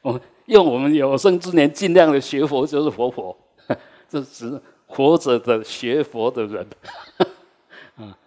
[0.00, 3.36] 我们用我们有生之年尽量的学佛就是活佛，
[4.08, 6.66] 这是活着的学佛的人。
[7.96, 8.18] 啊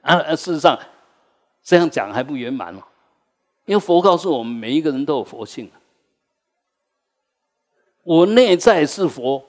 [0.00, 0.34] 啊！
[0.34, 0.76] 事实上，
[1.62, 2.82] 这样讲还不圆满哦？
[3.66, 5.70] 因为佛告诉我们，每一个人都有佛性。
[8.06, 9.44] 我内在是佛，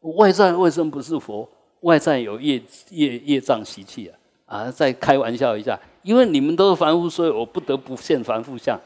[0.00, 1.48] 外在为什么不是佛？
[1.82, 4.18] 外在有业业业障习气啊！
[4.46, 8.80] 啊，再开玩笑一下，因为你们都是凡夫，所以我不得不现凡夫相。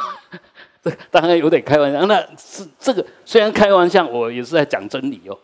[0.82, 5.38] 这当然有点开玩笑，那是这个虽然开玩笑，我也是在讲真理哦。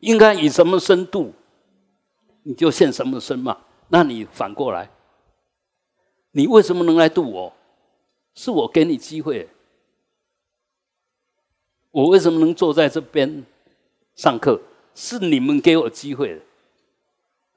[0.00, 1.32] 应该以什么深度，
[2.42, 3.58] 你就现什么身嘛。
[3.90, 4.90] 那你反过来，
[6.32, 7.52] 你为什么能来度我？
[8.34, 9.48] 是我给你机会。
[11.90, 13.44] 我为什么能坐在这边
[14.14, 14.60] 上课？
[14.94, 16.40] 是你们给我机会。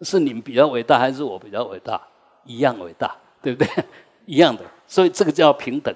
[0.01, 2.01] 是你们比较伟大，还是我比较伟大？
[2.45, 3.69] 一样伟大，对不对？
[4.25, 4.63] 一样的。
[4.88, 5.93] 所以这个叫平等，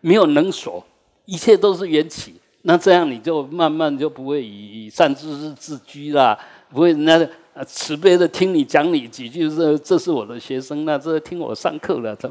[0.00, 0.84] 没有能所，
[1.24, 2.34] 一切都是缘起。
[2.62, 6.36] 那这样你就慢慢就不会以以善知识自居啦，
[6.70, 7.16] 不会人家
[7.52, 12.28] 啊慈悲的听你讲你几句，这这是我的学生，那这听我上课了，他。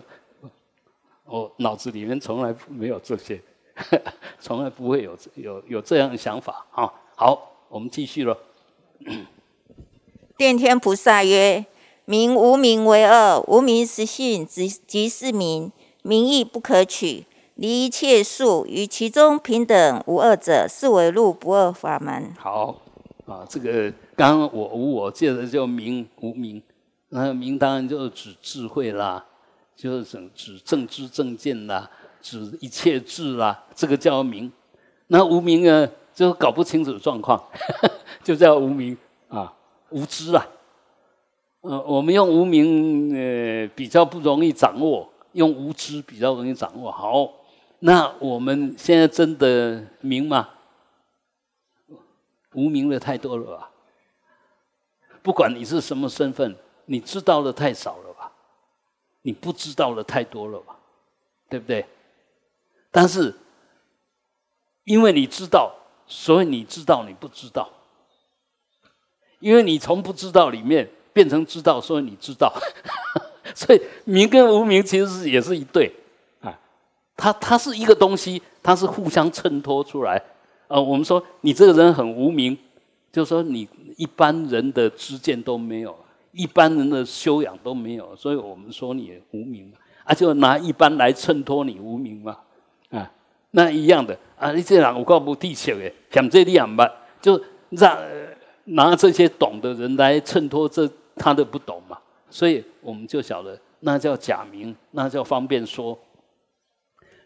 [1.26, 3.42] 我脑子里面从来没有这些，
[4.40, 6.92] 从来不会有有有这样的想法啊！
[7.16, 8.38] 好，我们继续了。
[10.38, 11.66] 殿天菩萨曰
[12.06, 15.72] ：“名无名为二，无名实性即即是名，
[16.02, 22.82] 名亦不可取，离一切数，于其中平等无二者，是为入不二法门。”好
[23.26, 26.62] 啊，这个刚刚我无我借的叫名无名，
[27.10, 29.26] 那名当然就是指智慧啦。
[29.76, 31.90] 就是指正知正见啦，
[32.24, 34.52] 指一切智啦，这个叫明。
[35.08, 37.44] 那无明呢，就搞不清楚状况，
[38.24, 38.98] 就叫无明
[39.28, 39.54] 啊，
[39.90, 40.48] 无知啊。
[41.62, 46.90] 呃，我们用无明呃比较不容易掌握，用无知比较容易掌握。
[46.92, 47.30] 好，
[47.80, 50.50] 那我们现在真的明吗？
[52.54, 53.70] 无明的太多了吧？
[55.22, 56.56] 不管你是什么身份，
[56.86, 58.32] 你知道的太少了吧。
[59.22, 60.76] 你不知道的太多了吧，
[61.50, 61.86] 对不对？
[62.94, 63.34] 但是
[64.86, 65.74] 因为你知道，
[66.06, 67.68] 所以你知道你不知道。
[69.40, 72.54] 因为你从不知道里面变成知道，所以你知道。
[73.56, 75.94] 所以名跟无名其实也是一对
[76.42, 76.58] 啊，
[77.18, 80.22] 它它是一个东西，它是互相衬托出来。
[80.68, 82.58] 呃，我们说你这个人很无名，
[83.12, 83.68] 就是说你
[83.98, 85.96] 一般人的知见都没有。
[86.32, 89.72] 一般人的修养都没有，所以我们说你无名
[90.04, 92.40] 啊，就拿一般来衬托你无名嘛，
[92.98, 93.12] 啊，
[93.52, 96.90] 那一样的啊，你这人我告不地球诶，讲这样吧，
[97.22, 97.42] 就
[97.72, 97.98] 让
[98.66, 101.98] 拿这些懂的人来衬托这他的不懂嘛，
[102.30, 105.98] 所以我们就晓得那叫假名，那叫方便说，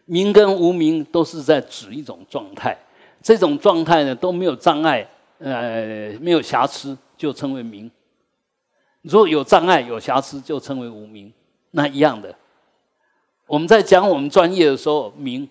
[0.06, 2.76] 名跟无名都是在指一种状态，
[3.22, 5.08] 这种状态呢都没有障碍，
[5.38, 7.90] 呃，没有瑕疵，就称为名。
[9.02, 11.32] 如果有障碍、有瑕疵，就称为无名。
[11.70, 12.34] 那一样的，
[13.46, 15.46] 我们在讲我们专业的时候名；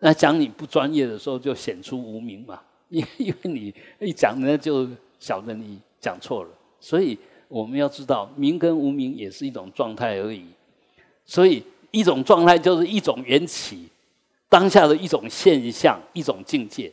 [0.00, 2.60] 那讲你不专业的时候，就显出无名嘛。
[2.88, 4.88] 因因为你一讲，人家就
[5.18, 6.50] 晓得你讲错了。
[6.80, 7.18] 所以
[7.48, 10.46] 我们要知道，名跟无名也是一种状态而已。
[11.26, 13.88] 所以一种状态就是一种缘起，
[14.48, 16.90] 当下的一种现象、一种境界。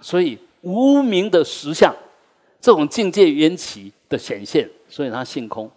[0.00, 1.94] 所以无名的实相，
[2.60, 4.68] 这种境界缘起的显现。
[4.88, 5.70] 所以它性空，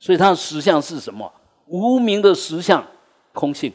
[0.00, 1.30] 所以它的实相是什么？
[1.66, 2.84] 无名的实相，
[3.34, 3.70] 空性；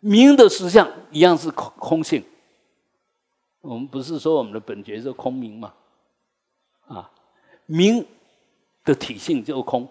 [0.00, 2.22] 明的实相一样是空空性。
[3.60, 5.74] 我们不是说我们的本觉是空明吗？
[6.86, 7.10] 啊，
[7.66, 8.06] 明
[8.84, 9.88] 的体性就空。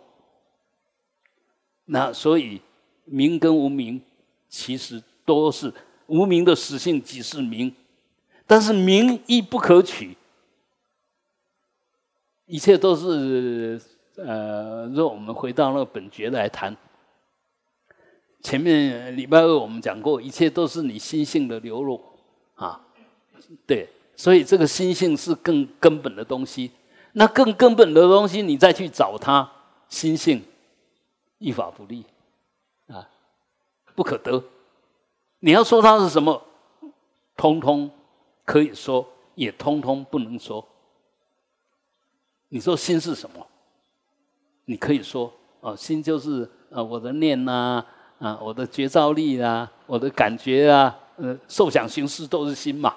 [1.86, 2.62] 那所以
[3.03, 4.01] 明跟无名
[4.47, 5.74] 其实都是
[6.08, 7.76] 无名的实性即是名，
[8.47, 10.16] 但是名亦不可取。
[12.45, 13.82] 一切都是
[14.16, 16.76] 呃，若我们回到那个本觉来谈，
[18.45, 21.99] 前面礼拜二我们讲过，一切都是你心性的流露
[22.53, 22.79] 啊，
[23.65, 26.69] 对，所以这个心性是更根本的东西。
[27.13, 29.51] 那更根本的东西，你再去找它，
[29.89, 30.43] 心性
[31.39, 32.05] 一法不立
[32.85, 33.09] 啊，
[33.95, 34.43] 不可得。
[35.39, 36.39] 你要说它是什么，
[37.35, 37.89] 通通
[38.43, 40.63] 可以说，也通通不能说。
[42.49, 43.47] 你说心是什么？
[44.65, 47.83] 你可以说哦，心就是呃我的念呐，
[48.20, 52.95] 啊我的觉照力啊，我的感觉啊，呃受想行识都是心嘛，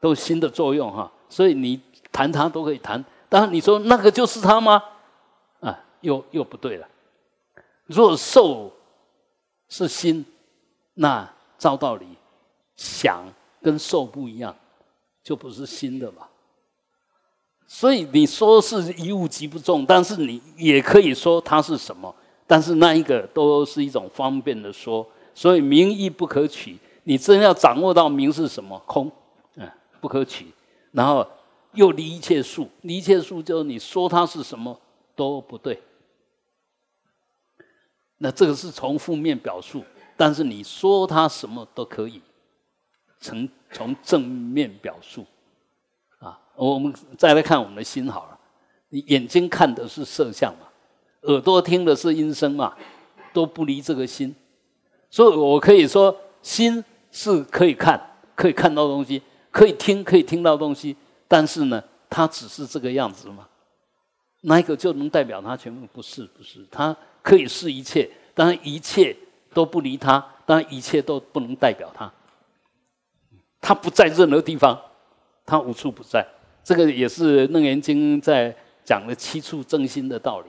[0.00, 1.10] 都是心的作用哈。
[1.28, 1.80] 所以你
[2.10, 3.04] 谈它都可以谈。
[3.28, 4.82] 当然你说那个就是它吗？
[5.60, 6.88] 啊，又又不对了。
[7.86, 8.72] 如果受
[9.68, 10.24] 是心，
[10.94, 11.28] 那
[11.58, 12.06] 照道理
[12.74, 13.22] 想
[13.62, 14.54] 跟受不一样，
[15.22, 16.26] 就不是心的嘛。
[17.66, 22.12] 所以你说是一物即不中，但是你也可以说它是什么？
[22.50, 26.76] 但是那一个都是一种方便的说，所以名义不可取。
[27.04, 29.08] 你真要掌握到名是什么，空，
[29.54, 29.70] 嗯，
[30.00, 30.48] 不可取。
[30.90, 31.24] 然后
[31.74, 34.76] 又离一切数，离一切数就是你说它是什么
[35.14, 35.80] 都不对。
[38.18, 39.84] 那这个是从负面表述，
[40.16, 42.20] 但是你说它什么都可以，
[43.20, 45.24] 从从正面表述。
[46.18, 48.36] 啊，我们再来看我们的心好了。
[48.88, 50.66] 你眼睛看的是色相嘛，
[51.22, 52.74] 耳朵听的是音声嘛，
[53.32, 54.34] 都不离这个心。
[55.10, 58.00] 所以我可以说，心是可以看，
[58.34, 60.96] 可以看到东西，可以听，可以听到东西。
[61.28, 63.46] 但是呢，它只是这个样子嘛？
[64.42, 65.86] 那一个就能代表它全部？
[65.92, 66.66] 不是，不是。
[66.70, 69.16] 它可以是一切，当然一切
[69.52, 72.10] 都不离它，当然一切都不能代表它。
[73.60, 74.80] 它不在任何地方。
[75.46, 76.24] 它无处不在，
[76.62, 78.54] 这个也是《楞严经》在
[78.84, 80.46] 讲的七处正心的道理。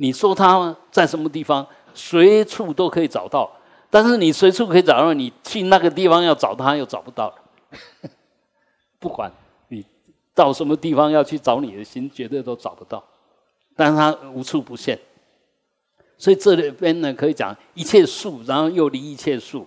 [0.00, 3.50] 你说它在什么地方，随处都可以找到，
[3.90, 7.34] 但是你随处可以找到，你去那个地方要找它又找不到了。
[8.98, 9.30] 不管
[9.68, 9.84] 你
[10.34, 13.02] 到什么地方要去找你的心，绝对都找不到。
[13.76, 14.98] 但是它无处不现，
[16.16, 19.66] 所以这里边呢可以讲一切数，然后又离一切数。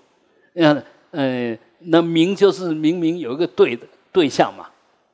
[0.56, 3.88] 嗯呃，那明就是明明有一个对的。
[4.14, 4.70] 对象嘛，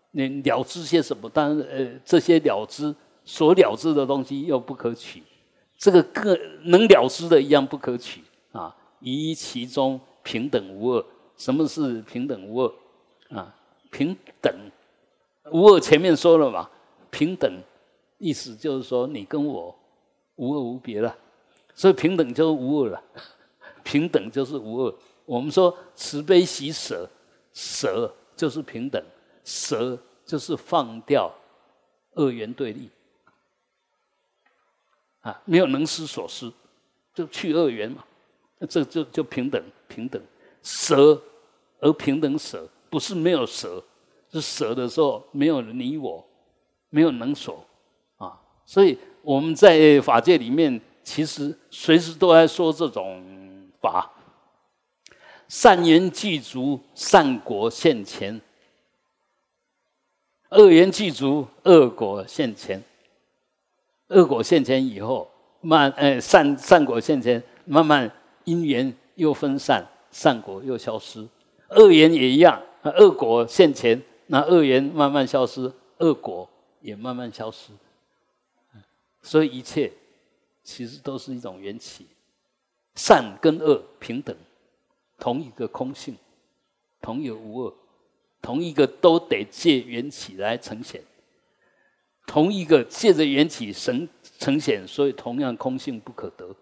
[0.09, 1.29] 你了知些什么？
[1.31, 2.91] 但是呃，这些了知
[3.27, 5.21] 所了知的东西又不可取，
[5.77, 8.23] 这个个能了知的一样不可取
[8.53, 8.73] 啊！
[9.01, 11.05] 于其中平等无二。
[11.35, 12.73] 什么是平等无二？
[13.35, 13.53] 啊，
[13.91, 14.53] 平等
[15.51, 16.69] 无二，前面说了嘛，
[17.11, 17.51] 平等
[18.17, 19.77] 意思就是说你跟我
[20.37, 21.13] 无二无别了，
[21.75, 23.03] 所以平等就是无二了，
[23.83, 24.95] 平等就是无二。
[25.25, 27.09] 我们说慈悲喜舍，
[27.53, 28.09] 舍。
[28.37, 29.03] 就是平等，
[29.43, 31.33] 舍就是放掉
[32.13, 32.87] 二元对立，
[35.27, 36.49] 啊，没有能失所失，
[37.13, 38.01] 就去二元嘛，
[38.59, 40.21] 那这就就平等平等，
[40.63, 41.21] 舍
[41.81, 43.83] 而平等舍，不是没有舍，
[44.31, 46.25] 是舍的时候没有你我，
[46.89, 47.65] 没有能所，
[48.15, 53.21] 啊，所以我们在法界里面，其实随时都在说这种
[53.81, 54.09] 法。
[55.49, 58.37] 善言具足，善果现前；
[60.51, 62.81] 恶言具足，恶果现前。
[64.09, 65.29] 恶果现前以后，
[65.61, 68.11] 慢呃善善果现前，慢慢
[68.45, 71.27] 因缘又分散，善果又消失。
[71.69, 76.49] 恶缘也一样，恶果现前，那恶缘慢慢消失，恶果
[76.81, 77.71] 也慢慢消失。
[79.21, 79.91] 所以一切
[80.63, 82.05] 其实都是一种缘起，
[82.95, 84.35] 善跟恶平等。
[85.19, 86.15] 同一个空性，
[87.01, 87.73] 同有无二，
[88.39, 91.01] 同一个都得借缘起来呈现，
[92.27, 94.07] 同一个借着缘起神
[94.37, 96.55] 呈现，所以同样空性不可得。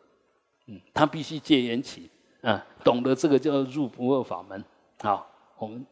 [0.67, 2.09] 嗯，他必须借缘起
[2.41, 4.63] 啊，懂得这个叫入不二法门。
[5.01, 5.85] 好，我们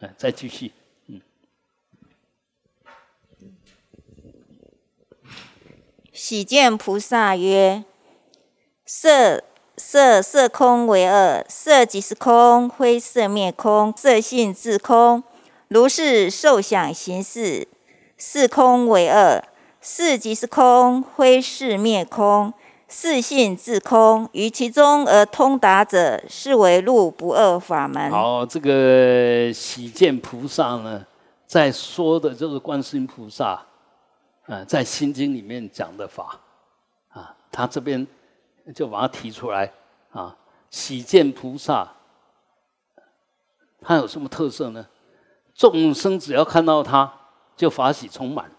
[0.00, 0.72] 嗯再继续。
[1.06, 1.20] 嗯，
[6.12, 7.84] 喜见菩萨曰：
[8.84, 9.44] 色。
[9.82, 15.24] 色色空为二，色即是空，非色灭空，色性自空。
[15.68, 17.66] 如是受想行识，
[18.20, 19.42] 是空为二，
[19.80, 22.52] 是即是空，非是灭空，
[22.86, 24.28] 是性自空。
[24.32, 28.10] 于其中而通达者，是为入不二法门。
[28.10, 31.04] 好，这个喜见菩萨呢，
[31.46, 33.62] 在说的就是观世音菩萨，
[34.46, 36.38] 啊，在心经里面讲的法，
[37.08, 38.06] 啊，他这边。
[38.74, 39.72] 就把它提出来
[40.12, 40.36] 啊！
[40.70, 41.88] 喜见菩萨，
[43.80, 44.86] 他有什么特色呢？
[45.54, 47.12] 众生只要看到他，
[47.60, 48.50] 就法喜充满。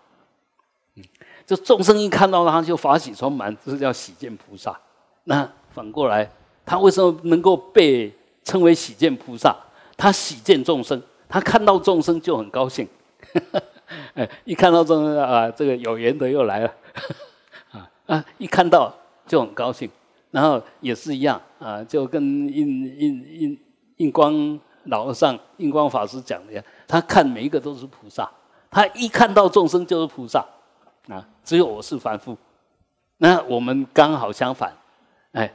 [0.95, 1.03] 嗯，
[1.45, 4.79] 就众生一看到他就法喜充满，这叫喜见菩萨。
[5.23, 6.29] 那反过来，
[6.65, 9.55] 他为什么能够被称为喜见菩萨？
[9.97, 12.87] 他喜见众生，他看到众生就很高兴。
[14.13, 16.73] 哎， 一看到众生啊，这个有缘的又来了。
[17.71, 18.93] 啊 啊，一看到。
[19.27, 19.89] 就很高兴，
[20.31, 23.59] 然后也是一样啊，就跟印印印
[23.97, 28.29] 印光老和尚、印光法师讲的一样，他看每一个都是菩萨，
[28.71, 30.43] 他一看到众生就是菩萨
[31.07, 32.35] 啊，只有我是凡夫。
[33.17, 34.73] 那我们刚好相反，
[35.33, 35.53] 哎，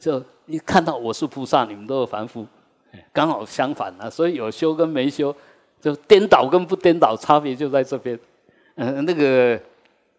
[0.00, 2.46] 就一看到我是菩萨，你们都是凡夫，
[3.12, 4.08] 刚好相反啊。
[4.08, 5.34] 所以有修跟没修，
[5.80, 8.16] 就颠倒跟不颠倒差别就在这边。
[8.76, 9.60] 嗯，那个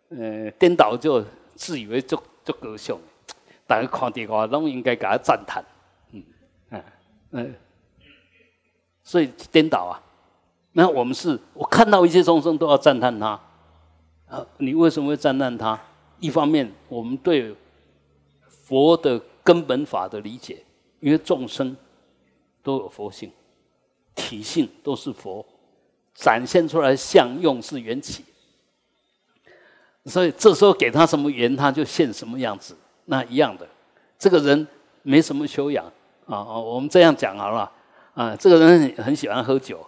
[0.10, 1.24] 呃，颠倒就
[1.56, 2.22] 自以为就。
[2.42, 2.98] 足高尚，
[3.68, 5.64] 大家看的话，拢应该给他赞叹，
[6.12, 6.24] 嗯，
[6.72, 6.84] 嗯，
[7.30, 7.56] 嗯，
[9.04, 10.02] 所以颠倒啊。
[10.74, 13.40] 那我们是，我看到一切众生都要赞叹他，
[14.28, 15.80] 啊，你为什么会赞叹他？
[16.20, 17.56] 一方面，我们对
[18.48, 20.64] 佛的根本法的理解，
[21.00, 21.76] 因为众生
[22.62, 23.32] 都有佛性，
[24.14, 25.46] 体性都是佛，
[26.14, 28.24] 展现出来相用是缘起，
[30.06, 32.78] 所以这时候给他什么缘，他就现什么样子。
[33.06, 33.68] 那一样的，
[34.20, 34.68] 这个人
[35.02, 35.86] 没什么修养。
[36.28, 37.72] 啊啊，我们这样讲好了。
[38.14, 39.84] 啊，这个人很喜欢喝酒，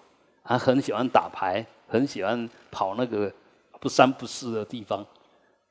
[0.51, 3.31] 他很喜欢打牌，很喜欢跑那个
[3.79, 5.05] 不三不四的地方，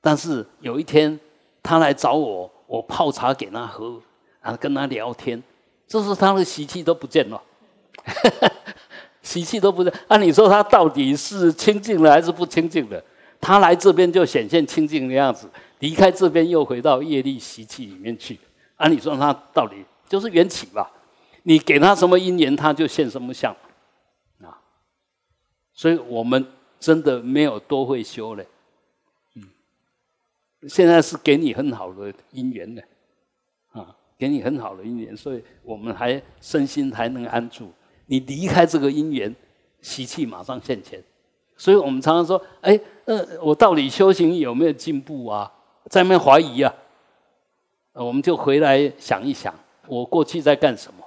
[0.00, 1.18] 但是有一天
[1.62, 2.50] 他来找我。
[2.66, 4.00] 我泡茶给他喝，
[4.40, 5.42] 然后跟他聊天，
[5.88, 7.42] 这是他的习气都不见了，
[9.22, 9.92] 习气都不见。
[10.06, 13.02] 按你说他到底是清净了还是不清净的？
[13.40, 15.50] 他来这边就显现清净的样子，
[15.80, 18.38] 离开这边又回到业力习气里面去。
[18.76, 20.88] 按你说他到底就是缘起吧？
[21.42, 23.52] 你给他什么因缘，他就现什么相。
[25.80, 26.46] 所以我们
[26.78, 28.46] 真的没有多会修嘞。
[29.34, 29.48] 嗯
[30.68, 32.82] 现在是给你很好的因缘的，
[33.72, 37.72] 啊，给你很好的因缘，所以我们还身心还能安住。
[38.04, 39.34] 你离开这个因缘，
[39.80, 41.02] 习气马上现前。
[41.56, 45.50] 所以我们常常说，哎，呃，我到底修行有没有进步啊？
[45.86, 46.74] 在那怀疑啊，
[47.94, 49.54] 我们就回来想一想，
[49.86, 51.02] 我过去在干什么？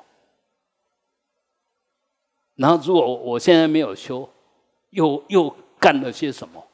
[2.56, 4.28] 然后如果我现在没有修，
[4.94, 6.66] 又又干了些什么？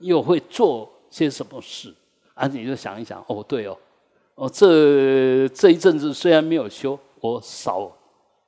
[0.00, 0.92] 又会做？
[1.10, 1.94] 些什么事
[2.34, 2.46] 啊？
[2.48, 3.74] 你就想一想哦，对哦，
[4.34, 7.90] 哦，这这一阵子虽然没有修，我少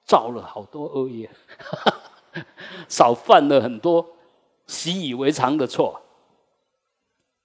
[0.05, 1.31] 造了好多恶业，
[2.87, 4.07] 少犯了很多
[4.66, 5.99] 习以为常的错，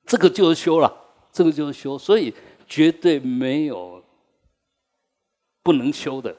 [0.06, 0.94] 这个就是修了，
[1.32, 2.34] 这个就是修，所以
[2.68, 4.04] 绝对没有
[5.64, 6.36] 不能修的，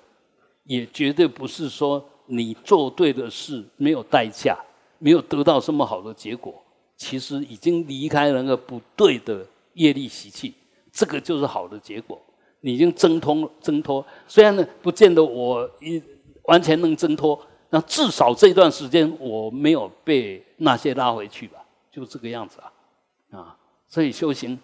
[0.64, 4.58] 也绝对不是说你做对的事没有代价，
[4.98, 6.62] 没有得到什么好的结果。
[6.96, 10.54] 其实已经离开那个不对的业力习气，
[10.90, 12.18] 这个就是好的结果。
[12.60, 16.02] 你已经挣脱挣脱，虽然呢不见得我一
[16.44, 17.38] 完全能挣脱，
[17.70, 23.56] 那至少这段时间我没有被那些拉回去吧，就这个样子啊啊！
[23.86, 24.58] 所以修行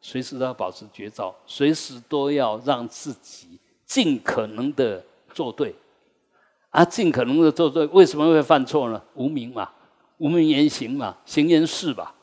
[0.00, 5.04] 随时都要保持绝招，随时都要让自己尽可能的
[5.34, 5.74] 做对，
[6.74, 9.00] 啊，尽可能的做对，为什么会犯错呢？
[9.14, 9.70] 无名嘛。
[10.18, 12.14] 无名言行嘛，行言事吧，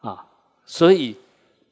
[0.00, 0.24] 啊，
[0.64, 1.16] 所以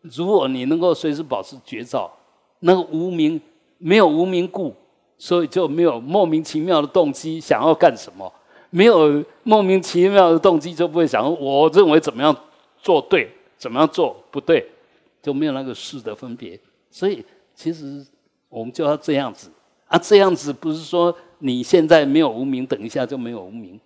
[0.03, 2.13] 如果你能够随时保持觉照，
[2.61, 3.41] 那个无名
[3.79, 4.75] 没有无名故，
[5.17, 8.31] 所以就没有莫名其妙的动机想要干什么，
[8.71, 12.37] 没有莫名其妙的动机就不会想我认为怎么样
[12.83, 14.69] 做对，怎么样做不对，
[15.23, 16.59] 就没有那个事的分别。
[16.91, 18.05] 所以其实
[18.49, 19.49] 我们就要这样子
[19.87, 23.80] 啊，这样子不是说你现在没有无名，等一下就没有无名。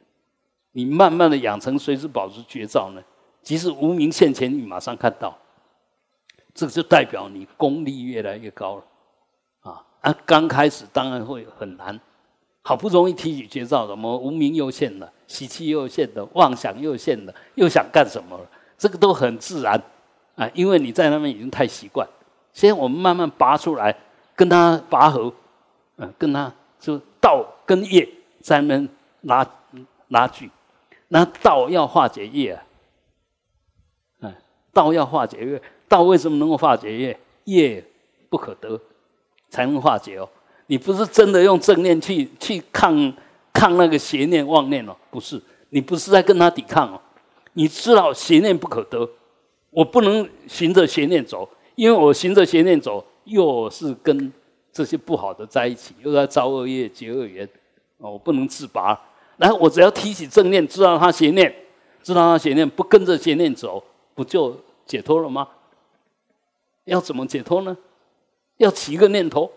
[0.72, 3.02] 你慢慢的养成随时保持觉照呢，
[3.42, 5.36] 即使无名现前，你马上看到，
[6.54, 8.82] 这个就代表你功力越来越高了，
[9.60, 10.16] 啊啊！
[10.24, 12.00] 刚开始当然会很难，
[12.62, 18.46] 好不容易提起觉照，什么无名又现了，喜气又现了，妄想又现了，又想干什么了？
[18.78, 19.80] 这个都很自然
[20.36, 22.08] 啊，因为你在那边已经太习惯。
[22.54, 23.94] 先我们慢慢拔出来，
[24.34, 25.32] 跟他拔河，
[25.96, 26.52] 嗯，跟他
[26.82, 28.06] 就道跟业
[28.40, 28.88] 在那边
[29.22, 29.48] 拉
[30.08, 30.50] 拉锯。
[31.08, 32.64] 那道要化解业啊，
[34.20, 34.34] 嗯，
[34.72, 37.18] 道要化解业，道为什么能够化解业？
[37.44, 37.84] 业
[38.28, 38.80] 不可得，
[39.48, 40.28] 才能化解哦。
[40.66, 43.12] 你不是真的用正念去去抗
[43.52, 45.40] 抗那个邪念妄念哦，不是，
[45.70, 47.00] 你不是在跟他抵抗哦。
[47.52, 49.08] 你知道邪念不可得，
[49.70, 54.32] 我不能循着邪念走，因为我循着邪念走，又是跟
[54.72, 57.46] 这些不好的在一起，又在造恶业结恶缘，
[57.98, 58.98] 哦，我不能自拔。
[59.36, 61.54] 然后我只要提起正念，知道他邪念，
[62.02, 63.82] 知道他邪念，不跟着邪念走，
[64.14, 65.46] 不就解脱了吗？
[66.84, 67.76] 要怎么解脱呢？
[68.56, 69.50] 要起一个念头。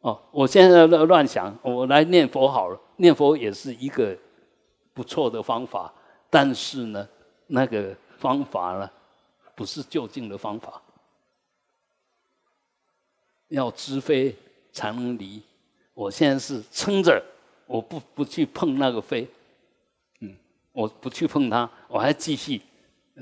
[0.00, 2.80] 哦，我现在乱乱想，我来念佛好了。
[2.96, 4.16] 念佛也是一个
[4.94, 5.92] 不错的方法，
[6.30, 7.06] 但是呢，
[7.48, 8.88] 那个方法呢，
[9.54, 10.80] 不是就近的方法。
[13.48, 14.34] 要知非
[14.72, 15.42] 才能离。
[15.94, 17.22] 我现在是撑着。
[17.66, 19.28] 我不不去碰那个飞，
[20.20, 20.34] 嗯，
[20.72, 22.62] 我不去碰它，我还继续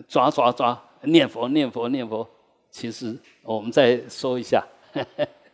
[0.07, 2.29] 抓抓抓，念佛念佛念佛。
[2.71, 4.65] 其实我们再说一下，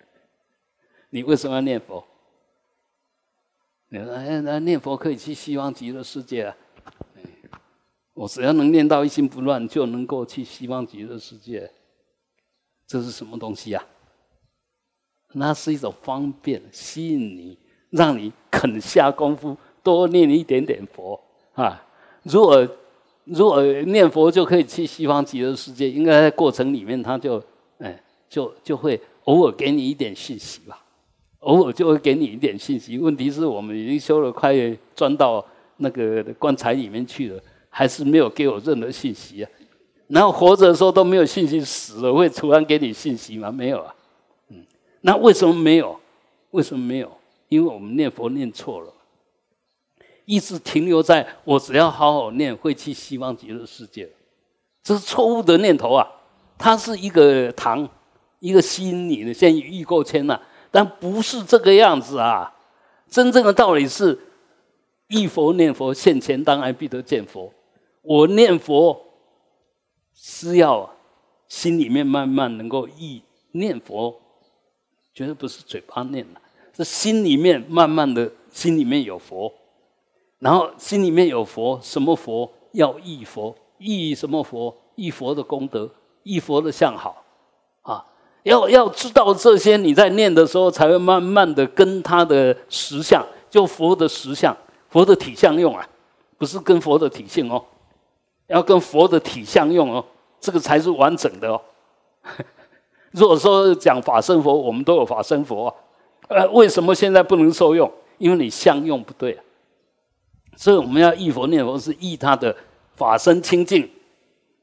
[1.08, 2.04] 你为什么要念佛？
[3.88, 6.56] 你说哎，那念佛可以去西方极乐世界啊？
[8.12, 11.72] 我只要能念到一心不乱，就能够去西方极乐世界。
[12.86, 13.82] 这是什么东西呀？
[15.32, 17.58] 那是一种方便，吸引你。
[17.90, 21.20] 让你肯下功夫，多念一点点佛
[21.52, 21.78] 啊！
[22.22, 22.66] 如果
[23.24, 27.42] 如果念佛就可以去西方极乐世界，应该在过程里面他就
[27.76, 30.82] 哎就就会偶尔给你一点信息吧，
[31.40, 32.96] 偶尔就会给你一点信息。
[32.96, 34.54] 问题是我们已经修了快
[34.96, 35.44] 钻到
[35.76, 37.38] 那个棺材里面去了，
[37.68, 39.50] 还是没有给我任何信息啊？
[40.08, 43.52] 然后活着的时候都没有信息，死了会突然给你信息吗？
[43.52, 43.94] 没有啊。
[45.02, 46.00] 那为什么没有？
[46.52, 47.12] 为什么没有？
[47.48, 48.92] 因为我们念佛念错了，
[50.24, 54.10] 一直停留在我只要好好念，会去希望极乐世界，
[54.82, 56.08] 这是错误的念头啊！
[56.56, 57.88] 它是一个糖，
[58.40, 62.54] 一个吸引你的，先预购签了，但不是这个样子啊！
[63.08, 64.18] 真正的道理是，
[65.08, 67.52] 一佛念佛，现前当然必得见佛。
[68.02, 69.08] 我念佛。
[70.14, 70.94] 是要
[71.48, 73.22] 心里面慢慢能够意
[73.52, 74.20] 念佛，
[75.14, 76.40] 绝对不是嘴巴念的，
[76.76, 79.52] 是心里面慢慢的心里面有佛，
[80.38, 84.74] 然后心里面有佛，什么佛要忆佛，忆什么佛？
[84.94, 85.90] 忆佛的功德，
[86.22, 87.24] 忆佛的相好，
[87.80, 88.04] 啊，
[88.42, 94.54] 要要知道这些，你在念的时候才会慢慢的跟他的实相，就佛的实相，
[94.90, 95.88] 佛的体相用啊，
[96.36, 97.64] 不是跟佛的体性哦。
[98.48, 100.04] 要跟佛的体相用哦，
[100.38, 101.58] 这个才是完整的哦。
[103.12, 105.74] 如果说讲法身佛，我们都有法身佛啊，
[106.28, 107.90] 呃，为什么现在不能受用？
[108.18, 109.44] 因为你相用不对啊。
[110.56, 112.54] 所以我们要忆佛念佛，是忆他的
[112.94, 113.88] 法身清净、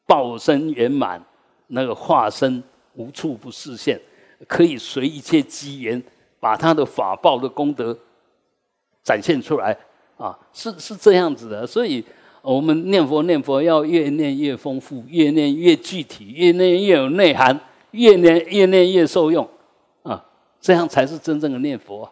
[0.05, 1.23] 报身圆满，
[1.67, 2.63] 那个化身
[2.93, 3.99] 无处不视现，
[4.47, 6.01] 可以随一切机缘
[6.39, 7.97] 把他的法报的功德
[9.03, 9.77] 展现出来
[10.17, 12.03] 啊，是是这样子的，所以。
[12.41, 17.59] 我们念佛念佛要越念越丰富，越念越具体，越念越有内涵，
[17.91, 19.49] 越念越念越受用，
[20.03, 20.26] 啊，
[20.60, 22.11] 这样才是真正的念佛。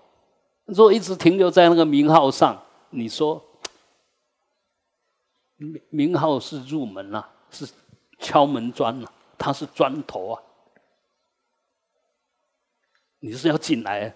[0.66, 3.44] 如果一直停留在那个名号上，你说
[5.58, 7.68] 名名号是入门啊，是
[8.20, 10.44] 敲门砖啊，它是砖头啊，
[13.20, 14.16] 你是要进来，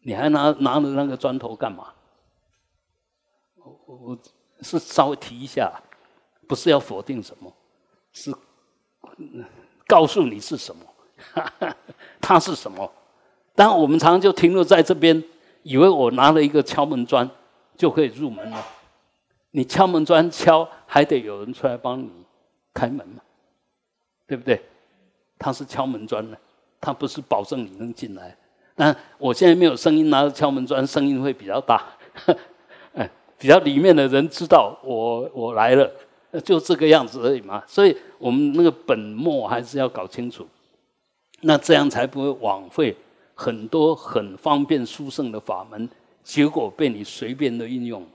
[0.00, 1.92] 你还拿拿着那个砖头干嘛？
[3.56, 4.18] 我我。
[4.62, 5.70] 是稍微提一下，
[6.48, 7.54] 不是要否定什么，
[8.10, 8.34] 是
[9.86, 10.84] 告诉你是什么，
[12.20, 12.90] 它是什么。
[13.54, 15.22] 但我们常常就停留在这边，
[15.62, 17.28] 以为我拿了一个敲门砖
[17.76, 18.64] 就可以入门了。
[19.52, 22.10] 你敲门砖敲，还得有人出来帮你
[22.74, 23.22] 开门嘛，
[24.26, 24.62] 对不对？
[25.38, 26.36] 他是敲门砖呢，
[26.80, 28.36] 他不是保证你能进来。
[28.74, 31.82] 但我现在没有声音，拿着敲门砖，声音会比较大。
[33.38, 35.90] 比较里面的人知道我我来了，
[36.40, 37.62] 就这个样子而已嘛。
[37.66, 40.46] 所以我们那个本末还是要搞清楚，
[41.42, 42.96] 那这样才不会枉费
[43.34, 45.88] 很多很方便殊胜的法门，
[46.22, 48.06] 结果被你随便的运用，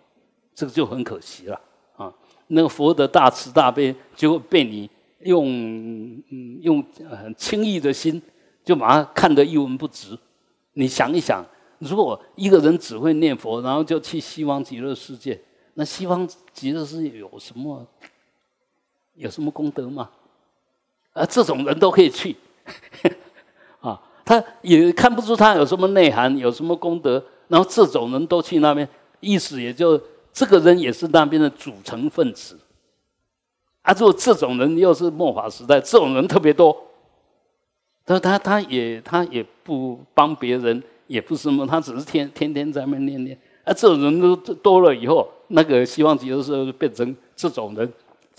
[0.54, 1.62] 这个就很可惜了
[1.96, 2.14] 啊。
[2.48, 4.90] 那个佛的大慈大悲，结果被你
[5.22, 6.22] 用
[6.62, 8.22] 用很轻易的心
[8.64, 10.18] 就把它看得一文不值。
[10.74, 11.46] 你想一想。
[11.84, 15.42] 如果一个人只会念佛，然后就去西方极乐世界，
[15.74, 17.84] 那西方极乐世界有什么
[19.16, 20.10] 有什么功德吗？
[21.14, 22.36] 啊，这种人都可以去，
[23.82, 28.88] 啊，他也看不出他有什么内涵，有什么功德，然后这种人都去那边，
[29.20, 30.02] 意思也就
[30.32, 32.60] 这个人也是那边的组成分子。
[33.82, 36.76] 啊，如果这种人又是末法时代，这种人特别多，
[38.06, 40.84] 他他他也他也不帮别人。
[41.08, 43.38] 也不是什么，他只是天天天在那念念。
[43.66, 47.92] 啊，这种人都多了以后，那个希望极乐世界变成这种人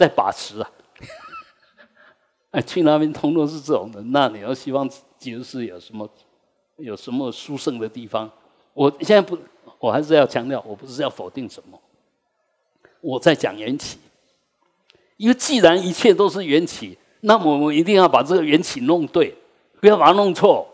[0.03, 0.71] 在把持啊。
[2.51, 6.09] 哎，去那边通通是这种人，那你要希望极乐世界有什么
[6.77, 8.31] 有什么殊胜的地方？
[8.75, 9.39] 我现在不，
[9.79, 11.81] 我还是要强调，我不是要否定什么，
[13.01, 13.99] 我在讲缘起。
[15.17, 19.35] 因为既然一切都是缘起，那么我们一定要把这个缘起弄对，
[19.81, 20.67] 不要把它弄错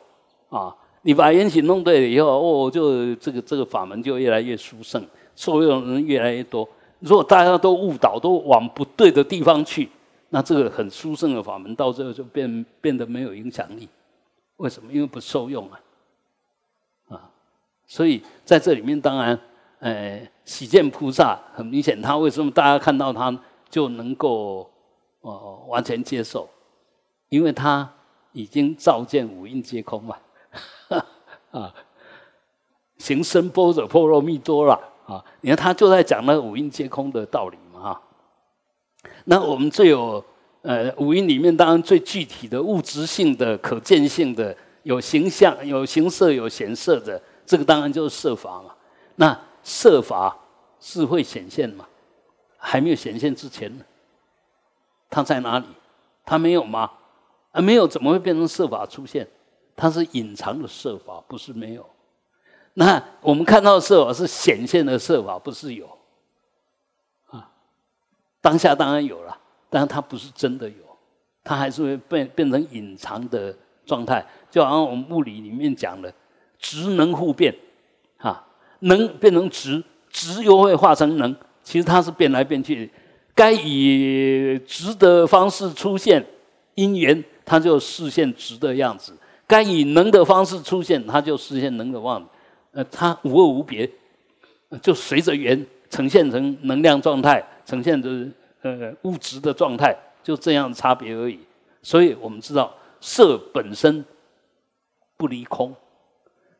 [0.49, 0.75] 啊。
[1.03, 5.07] 你把缘起弄对了以后，哦，就这个这个法门就越来越殊胜，
[5.37, 6.69] 受用人越来越多。
[7.01, 9.89] 如果大家都误导，都往不对的地方去，
[10.31, 13.89] 那这个很殊胜的法门到最后就变变得没有影响力。
[14.57, 14.93] 为什么？
[14.93, 15.81] 因为不受用啊，
[17.09, 17.31] 啊，
[17.87, 19.39] 所以在这里面，当然，
[19.79, 23.37] 呃，喜见菩萨很明显，他为什么大家看到他
[23.70, 24.69] 就能够
[25.20, 26.49] 哦完全接受？
[27.29, 27.89] 因为他
[28.33, 30.16] 已经照见五蕴皆空嘛。
[31.53, 31.73] 啊，
[32.99, 34.79] 行深般若波罗蜜多了
[35.09, 35.25] 啊！
[35.41, 38.03] 你看他就在讲那个五蕴皆空的道理嘛哈。
[39.25, 40.23] 那我们最有
[40.63, 48.75] 呃五蕴里面当然最具体的物质性的可见性的有形象有形色有显色的这个当然就是色法嘛。
[49.17, 50.37] 那色法
[50.79, 51.87] 是会显现吗？
[52.59, 53.85] 还没有显现之前呢，
[55.09, 55.65] 它在哪里？
[56.27, 56.91] 它没有吗？
[57.53, 59.27] 啊，没有怎么会变成色法出现？
[59.75, 61.89] 它是隐藏的色法，不是没有。
[62.79, 65.85] 那我们看到的色法是显现的色法，不是有。
[67.27, 67.51] 啊，
[68.41, 69.37] 当下当然有了，
[69.69, 70.77] 但是它不是真的有，
[71.43, 73.53] 它还是会变变成隐藏的
[73.85, 74.25] 状态。
[74.49, 76.13] 就好像我们物理里面讲的，
[76.61, 77.53] 质能互变，
[78.19, 78.47] 啊，
[78.79, 81.35] 能变成质，质又会化成能，
[81.65, 82.89] 其实它是变来变去。
[83.35, 86.25] 该以质的方式出现
[86.77, 89.19] 因缘，它就实现质的样子。
[89.49, 92.25] 该以能的方式出现，它就实现能的望，
[92.85, 93.91] 它无二无别，
[94.83, 98.09] 就随着缘呈现成能量状态，呈现着
[98.63, 101.39] 呃物质的状态，就这样差别而已。
[101.83, 104.05] 所以我们知道，色本身
[105.17, 105.75] 不离空，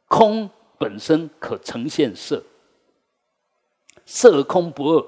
[0.07, 2.43] 空本身可呈现色，
[4.07, 5.07] 色空不二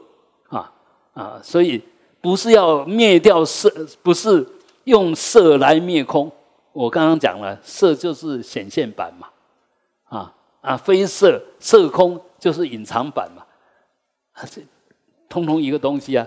[0.49, 0.73] 啊
[1.15, 1.41] 啊！
[1.43, 1.83] 所以
[2.21, 3.71] 不是要灭掉色，
[4.03, 4.47] 不是
[4.85, 6.31] 用色来灭空。
[6.73, 9.29] 我刚刚讲了，色就是显现版嘛，
[10.05, 13.45] 啊啊，非色色空就是隐藏版嘛，
[14.33, 14.63] 啊，这
[15.29, 16.27] 通通一个东西啊，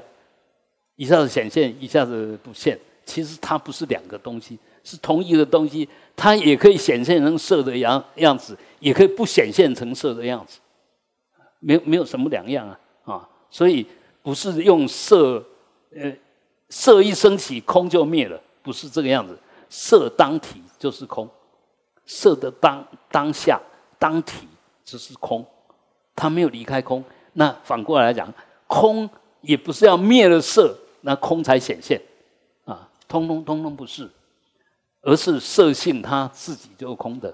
[0.95, 10.59] 一下子显现，一下子不现，其实它不是两个东西，是同一个东西，它也可以显现成色的样样子，也可以不显现成色的样子，
[11.59, 13.85] 没没有什么两样啊啊，所以
[14.21, 15.43] 不是用色，
[15.95, 16.11] 呃，
[16.69, 19.37] 色一升起，空就灭了，不是这个样子。
[19.69, 21.27] 色当体就是空，
[22.05, 23.59] 色的当当下
[24.03, 24.45] 当体
[24.83, 25.45] 只是空，
[26.13, 27.01] 它没有离开空。
[27.31, 28.27] 那反过来讲，
[28.67, 29.09] 空
[29.39, 32.01] 也不是要灭了色，那空才显现
[32.65, 34.09] 啊，通通通通不是，
[35.03, 37.33] 而是色性它自己就空的，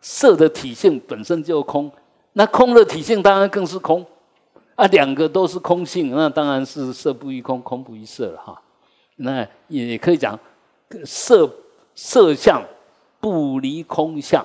[0.00, 1.90] 色的体性本身就空，
[2.34, 4.06] 那空的体性当然更是空
[4.76, 8.62] 啊，两个都是空性，那当然是色不异空，空不异色了哈。
[9.16, 10.38] 那也可以讲。
[11.06, 11.50] 色
[11.94, 12.62] 色相
[13.18, 14.44] 不离空相，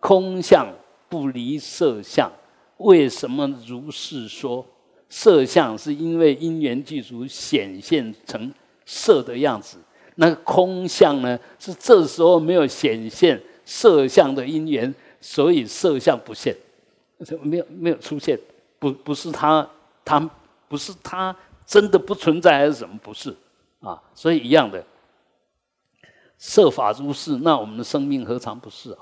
[0.00, 0.66] 空相
[1.08, 2.30] 不离色相。
[2.78, 4.64] 为什么如是说？
[5.08, 8.52] 色相是因为因缘具足显现成
[8.84, 9.78] 色的样子，
[10.16, 11.38] 那空相呢？
[11.60, 16.52] 是这时候没有显现色相的因缘，所以色相不现，
[17.40, 18.36] 没有没有出现。
[18.80, 19.66] 不不是它，
[20.04, 20.18] 它
[20.66, 22.98] 不是它真的不存在还是什么？
[23.00, 23.32] 不是
[23.78, 24.84] 啊，所以一样的。
[26.36, 28.98] 设法如是，那我们的生命何尝不是啊？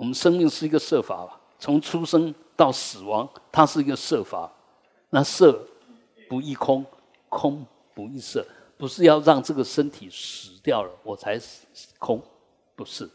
[0.00, 1.28] 我们生命是一个设法，
[1.58, 4.50] 从出生到死亡，它是一个设法。
[5.10, 5.60] 那色
[6.26, 6.82] 不异空，
[7.28, 7.62] 空
[7.92, 8.42] 不异色，
[8.78, 11.38] 不是要让这个身体死掉了我才
[11.98, 12.18] 空，
[12.74, 13.06] 不是。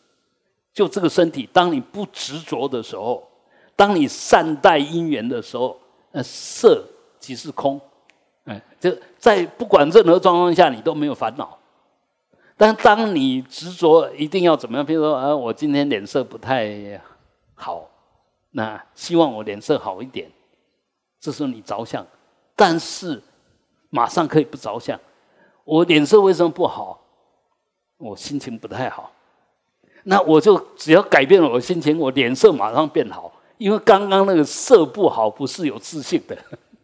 [0.75, 3.27] 就这个身体，当你不执着的时候，
[3.75, 5.79] 当你善待因缘的时候，
[6.11, 6.85] 那色
[7.19, 7.81] 即是空。
[8.43, 11.57] 哎，就在不管任何状况下，你都没有烦恼。
[12.57, 17.01] 但当你执着一定要怎么样，比如说啊，我今天脸色不太
[17.53, 17.89] 好，
[18.51, 20.31] 那希望我脸色好一点，
[21.19, 22.07] 这时候你着相，
[22.55, 23.21] 但是
[23.89, 24.97] 马上可以不着相。
[25.65, 27.01] 我脸色为什么不好？
[27.97, 29.11] 我心情不太好，
[30.03, 33.33] 那我就只要改变了我心情，我脸色马上变好。
[33.57, 36.37] 因为刚刚那个色不好，不是有自信的，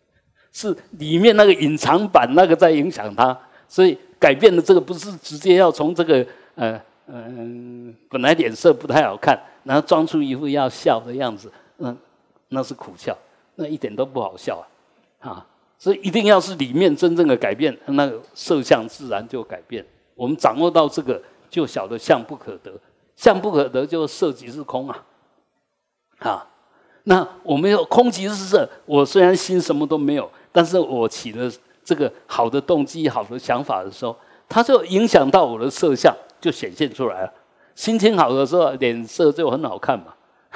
[0.52, 3.40] 是里面那个隐藏版那个在影响他，
[3.70, 3.98] 所以。
[4.22, 6.24] 改变的这个不是直接要从这个
[6.54, 11.98] 呃嗯本来脸色不太好看，然后装出一副要笑的样子，嗯，
[12.50, 13.18] 那是苦笑，
[13.56, 14.64] 那一点都不好笑
[15.20, 15.28] 啊！
[15.28, 15.46] 啊，
[15.80, 19.84] 所以一定要是里面真正的改变，那个色相自然就改变。
[20.14, 21.20] 我们掌握到这个，
[21.50, 22.72] 就晓得相不可得，
[23.16, 25.04] 相不可得就色即是空啊！
[26.20, 26.48] 啊，
[27.06, 31.52] 那我们要空即是色，我虽然心什么都没有，但是我起了。
[31.84, 34.16] 这个好的动机、好的想法的时候，
[34.48, 37.34] 它就影响到我的色相，就显现出来了。
[37.76, 40.14] 心情好的时候，脸色就很好看嘛；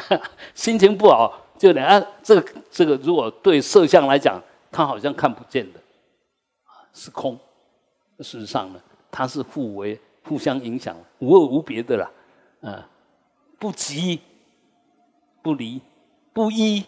[0.53, 4.41] 心情不好，就脸啊，这个这个，如果对色相来讲，
[4.71, 5.79] 它好像看不见的，
[6.93, 7.37] 是空。
[8.19, 8.79] 事实上呢，
[9.09, 12.11] 它是互为、互相影响，无二无别的啦。
[12.61, 12.87] 啊，
[13.57, 14.19] 不急
[15.41, 15.81] 不离，
[16.33, 16.83] 不依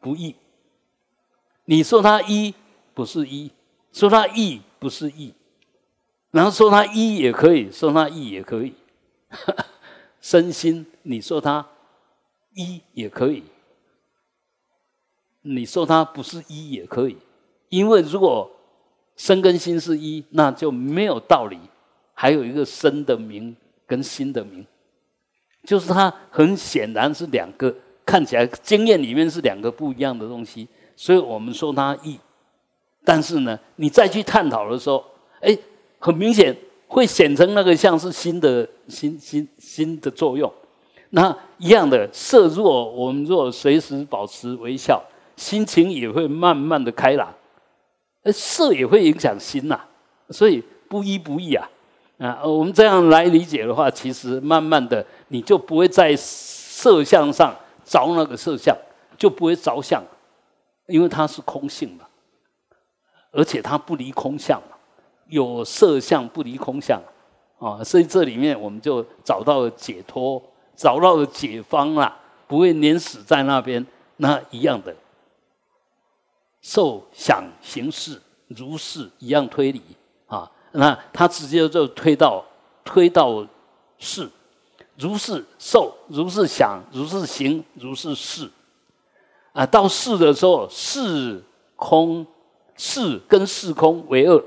[0.00, 0.34] 不异。
[1.64, 2.54] 你说它依？
[2.96, 3.50] 不是一，
[3.92, 5.34] 说它异不是异，
[6.30, 8.72] 然后说它一也可以说它异也可以，
[10.22, 11.66] 身心你说它
[12.54, 13.44] 一也可以，
[15.42, 17.18] 你说它不是一也可以，
[17.68, 18.50] 因为如果
[19.14, 21.60] 身跟心是一，那就没有道理。
[22.14, 23.54] 还有一个身的名
[23.86, 24.66] 跟心的名，
[25.64, 30.66] 就是它很显然是两个，看起来经验里面是两个不一样的东西，
[30.96, 32.18] 所以我们说它异。
[33.06, 35.04] 但是呢，你再去探讨的时候，
[35.40, 35.56] 哎，
[36.00, 36.54] 很明显，
[36.88, 40.52] 会显成那个像是新的新新新的作用。
[41.10, 45.00] 那一样的色，弱我们若随时保持微笑，
[45.36, 47.32] 心情也会慢慢的开朗。
[48.24, 49.78] 呃，色也会影响心呐，
[50.30, 51.70] 所以不一不异啊。
[52.18, 57.54] 啊，我们这样来理解的话，其实慢慢的你就不会在色相上
[57.84, 58.76] 着那个色相，
[59.16, 60.02] 就不会着相，
[60.88, 62.05] 因为它是空性嘛，
[63.36, 64.60] 而且它不离空相，
[65.28, 67.00] 有色相不离空相
[67.58, 70.42] 啊，所以这里面我们就找到了解脱，
[70.74, 72.16] 找到了解方啦，
[72.48, 73.86] 不会碾死在那边。
[74.18, 74.96] 那一样的，
[76.62, 78.18] 受想行识
[78.48, 79.82] 如是一样推理
[80.26, 80.50] 啊。
[80.72, 82.42] 那他直接就推到
[82.82, 83.46] 推到
[83.98, 84.30] 是，
[84.96, 88.50] 如是受，如是想，如是行，如是事。
[89.52, 91.42] 啊，到是的时候，是
[91.76, 92.26] 空，
[92.76, 94.44] 是跟是空为二，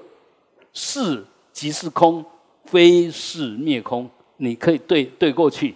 [0.73, 2.23] 是即是空，
[2.65, 4.09] 非是灭空。
[4.37, 5.75] 你可以对对过去，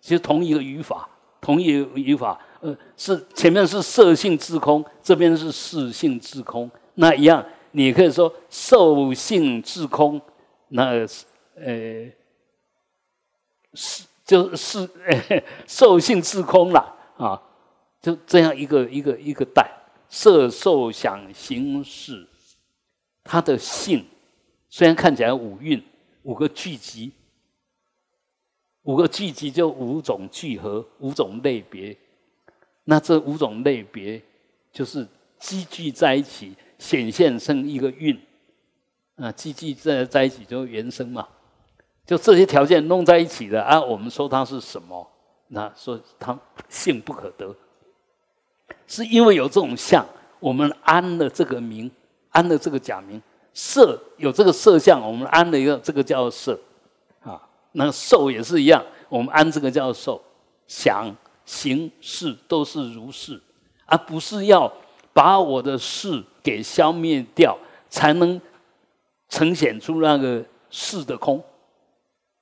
[0.00, 1.08] 其实同一个语法，
[1.40, 7.44] 同一个语法，呃，是前面是色性自空，这边是事性自空，那一样。
[7.72, 10.20] 你可以说受性自空，
[10.68, 12.10] 那是呃
[13.74, 14.88] 是就是
[15.68, 17.40] 受性自空了啊，
[18.00, 19.70] 就这样一个一个一个带
[20.08, 22.26] 色受想行识，
[23.22, 24.04] 它的性
[24.68, 25.82] 虽然看起来五蕴
[26.22, 27.12] 五个聚集，
[28.82, 31.96] 五个聚集就五种聚合五种类别，
[32.84, 34.22] 那这五种类别
[34.72, 35.06] 就是
[35.38, 36.54] 积聚在一起。
[36.78, 38.16] 显现生一个运，
[39.16, 41.28] 啊，积聚在在一起就原生嘛，
[42.06, 43.80] 就这些条件弄在一起的啊。
[43.80, 45.04] 我们说它是什么？
[45.48, 47.52] 那说它性不可得，
[48.88, 50.04] 是因为有这种相，
[50.40, 51.88] 我们安了这个名，
[52.30, 53.22] 安了这个假名。
[53.54, 56.58] 色有这个色相，我们安了一个这个叫色，
[57.20, 57.40] 啊，
[57.72, 60.20] 那受也是一样，我们安这个叫受。
[60.66, 63.40] 想行识都是如是，
[63.86, 64.72] 而不是要
[65.12, 66.24] 把我的事。
[66.40, 67.58] 给消灭掉，
[67.90, 68.40] 才能
[69.28, 71.44] 呈现出那个事的空，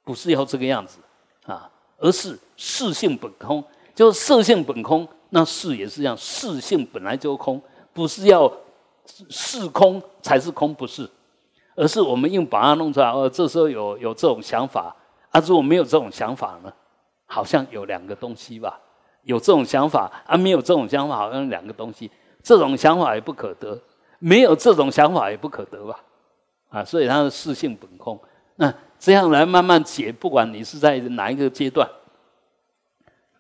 [0.05, 0.99] 不是要这个样子
[1.45, 1.69] 啊，
[1.99, 3.65] 而是事性本空，
[3.97, 7.61] 就是色性本空，那事也是这样，事性本来就空，
[7.93, 8.51] 不是要
[9.29, 11.09] 事空才是空，不是，
[11.75, 13.11] 而是我们硬把它弄出来。
[13.11, 14.95] 哦，这时候有有这种想法，
[15.31, 16.73] 啊，如果没有这种想法呢，
[17.27, 18.81] 好像有两个东西吧，
[19.25, 22.11] 有这种想法啊，没有这种想法，好像两个东西，
[22.43, 23.79] 这种想法也不可得。
[24.19, 26.01] 没有这种想法也不可得吧，
[26.71, 28.19] 啊，所以它的四性本空。
[28.57, 31.87] 那这样来慢慢解，不管你是在哪一个阶段，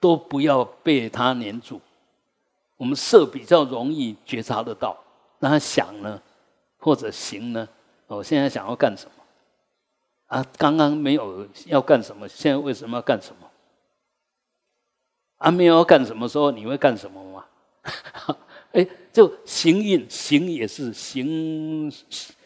[0.07, 1.81] 都不要被它黏住。
[2.77, 4.97] 我们色比较容易觉察得到，
[5.41, 6.23] 那他想呢，
[6.78, 7.69] 或者行呢？
[8.07, 9.12] 我现在想要干什么？
[10.27, 13.49] 啊，刚刚没有要干什么，现在为什么要干什么？
[15.39, 17.45] 啊，没有要干什么时候，你会干什么吗？
[18.73, 21.91] 哎，就行运行也是行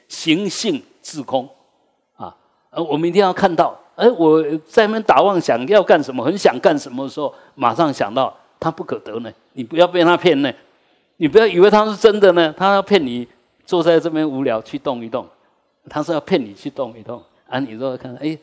[0.09, 1.49] 行性自空
[2.15, 2.35] 啊！
[2.70, 9.31] 呃，我们一定要看到，哎，我在那边打妄想要干什么，很想干什么的时候，马上想到他不可得呢。
[9.52, 10.51] 你不要被他骗呢，
[11.18, 13.28] 你不要以为他是真的呢，他要骗你
[13.66, 15.27] 坐在这边无聊去动一动，
[15.89, 17.59] 他是要骗你去动一动啊！
[17.60, 18.39] 你说看，哎，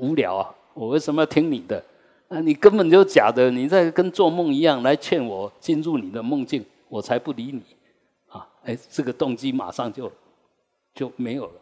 [0.00, 1.82] 无聊啊，我为什么要听你的？
[2.28, 6.64] 啊，你根本就假的，你在跟做梦一样来劝我进入你的梦境。
[6.88, 7.62] 我才不理你，
[8.28, 10.10] 啊，哎，这个动机马上就
[10.92, 11.52] 就没有了。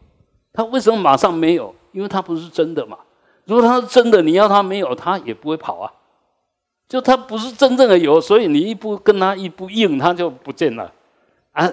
[0.54, 1.74] 他为什么马上没有？
[1.92, 2.96] 因为他不是真的嘛。
[3.48, 5.90] 如果他是真的，你要他没有，他也不会跑啊。
[6.86, 10.92] 就他不是真正的有，所以你一不跟他一不应，他就不见了。
[11.52, 11.66] 啊，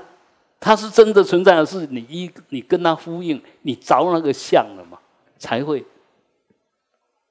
[0.57, 4.97] 他是真的存在的是你一你跟他呼应，你着那个相了嘛，
[5.37, 5.85] 才会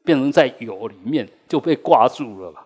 [0.04, 2.60] 变成在有里面就被挂住了嘛。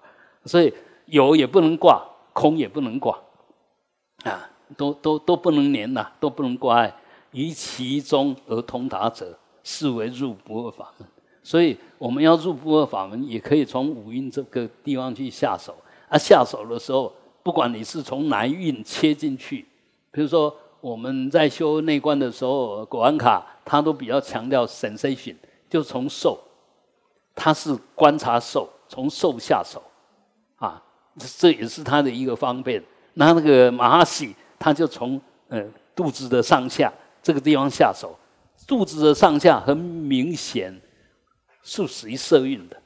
[0.44, 0.74] 所以
[1.06, 3.16] 有也不能挂，空也不能挂。
[4.24, 6.92] 啊，都都都不能粘呐，都不能挂碍。
[7.30, 11.08] 于其中而通达者，是为入不二法门。
[11.48, 15.74] 所以我们要入不二法门，也可以从五蕴这个地方去下手。
[16.06, 17.10] 啊，下手的时候，
[17.42, 19.64] 不管你是从哪一蕴切进去，
[20.10, 25.34] 比如说我们在修内观的时候，果安卡他都比较强调 sensation，
[25.70, 26.38] 就从受，
[27.34, 29.82] 他是观察受，从受下手，
[30.56, 30.82] 啊，
[31.16, 32.84] 这也是他的一个方便。
[33.14, 35.18] 那那个马哈喜，他就从
[35.48, 35.64] 呃
[35.96, 36.92] 肚子的上下
[37.22, 38.14] 这个地方下手，
[38.66, 40.78] 肚子的上下很明显
[41.68, 42.76] 是属于色蕴的。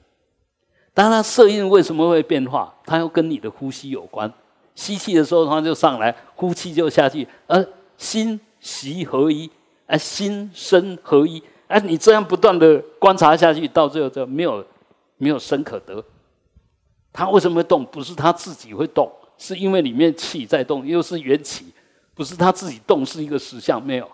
[0.93, 2.75] 当然，色蕴为什么会变化？
[2.85, 4.31] 它要跟你的呼吸有关。
[4.75, 7.27] 吸气的时候它就上来，呼气就下去。
[7.47, 7.65] 而
[7.97, 9.49] 心息合一，
[9.87, 14.67] 而心身合一，哎，你这样不断的观察下去，到最后就没有
[15.17, 16.05] 没有生可得。
[17.13, 17.87] 它为什么会动？
[17.87, 21.73] 不是它自己会动，是因为里面气在动，又是元气，
[22.15, 23.81] 不是它自己动，是一个实相。
[23.81, 24.11] 没有。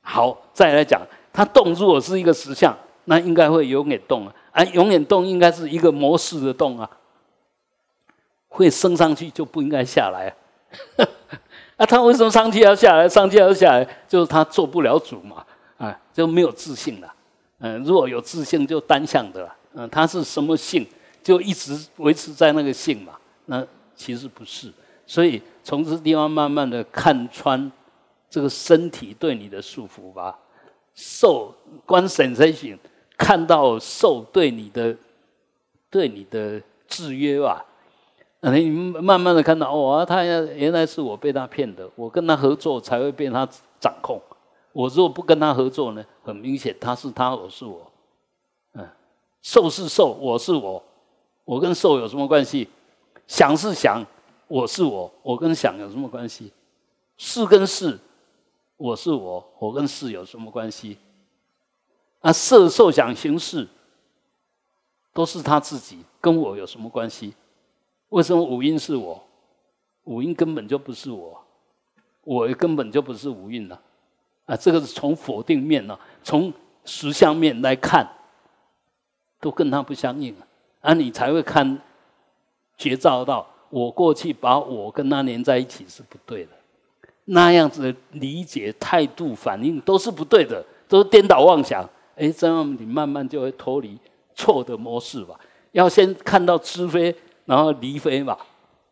[0.00, 2.74] 好，再来讲，它动如果是一个实相，
[3.08, 4.34] 那应该会永远动啊。
[4.52, 6.88] 啊，永远动应该是一个模式的动啊，
[8.48, 10.32] 会升上去就不应该下来。
[11.76, 13.08] 啊，他为什么上去要下来？
[13.08, 15.44] 上去要下来，就是他做不了主嘛，
[15.78, 17.14] 啊，就没有自信了。
[17.60, 19.56] 嗯，如果有自信，就单向的了。
[19.74, 20.86] 嗯，他是什么性？
[21.22, 24.72] 就一直维持在那个性嘛，那其实不是，
[25.06, 27.70] 所以从这地方慢慢的看穿
[28.30, 30.38] 这个身体对你的束缚吧，
[30.94, 31.54] 受
[31.84, 32.78] 观 sensation，
[33.18, 34.96] 看到受对你的
[35.90, 37.66] 对你的制约吧，
[38.40, 43.46] 你慢慢的看到哦，他原来是我被他骗的，我跟他合作才会被他
[43.78, 44.18] 掌控，
[44.72, 47.90] 我如果不跟他合作呢，很明显他是他，我是我，
[48.74, 48.88] 嗯，
[49.42, 50.82] 受是受，我是我。
[51.44, 52.68] 我跟受有什么关系？
[53.26, 54.04] 想是想，
[54.48, 56.52] 我是我，我跟想有什么关系？
[57.16, 57.98] 是跟是，
[58.76, 60.98] 我是我，我跟是有什么关系？
[62.20, 63.66] 啊，色受想行识，
[65.12, 67.34] 都是他自己，跟我有什么关系？
[68.08, 69.22] 为什么五蕴是我？
[70.04, 71.44] 五蕴根本就不是我，
[72.24, 73.80] 我根本就不是五蕴了。
[74.46, 76.52] 啊，这个是从否定面呢，从
[76.84, 78.08] 实相面来看，
[79.40, 80.46] 都跟他不相应了。
[80.80, 81.78] 啊，你才会看
[82.76, 86.52] 觉照到，我过去把我跟他连在一起是不对的，
[87.26, 91.88] 那样子的理解、态度、反应都是不对的，都是颠倒妄想。
[92.18, 93.98] 哎，这样你慢慢就会脱离
[94.34, 95.38] 错的模式吧。
[95.72, 97.14] 要先看到知非，
[97.44, 98.38] 然后离非吧，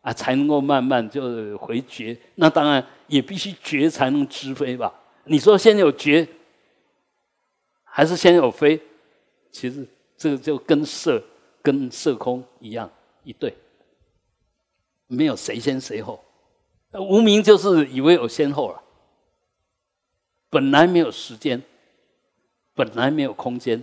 [0.01, 2.17] 啊，才能够慢慢就回觉。
[2.35, 4.93] 那当然也必须觉才能知非吧。
[5.25, 6.27] 你说先有觉，
[7.83, 8.81] 还是先有非？
[9.51, 9.87] 其实
[10.17, 11.21] 这个就跟色。
[11.59, 12.89] 跟色空一样
[13.25, 13.53] 一对，
[15.07, 16.23] 没有谁先谁后，
[16.93, 18.81] 无名就是以为有先后了。
[20.49, 21.61] 本来没有时间，
[22.77, 23.81] 本来没有空间，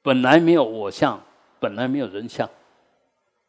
[0.00, 1.22] 本来没有我相，
[1.60, 2.48] 本来没有人相。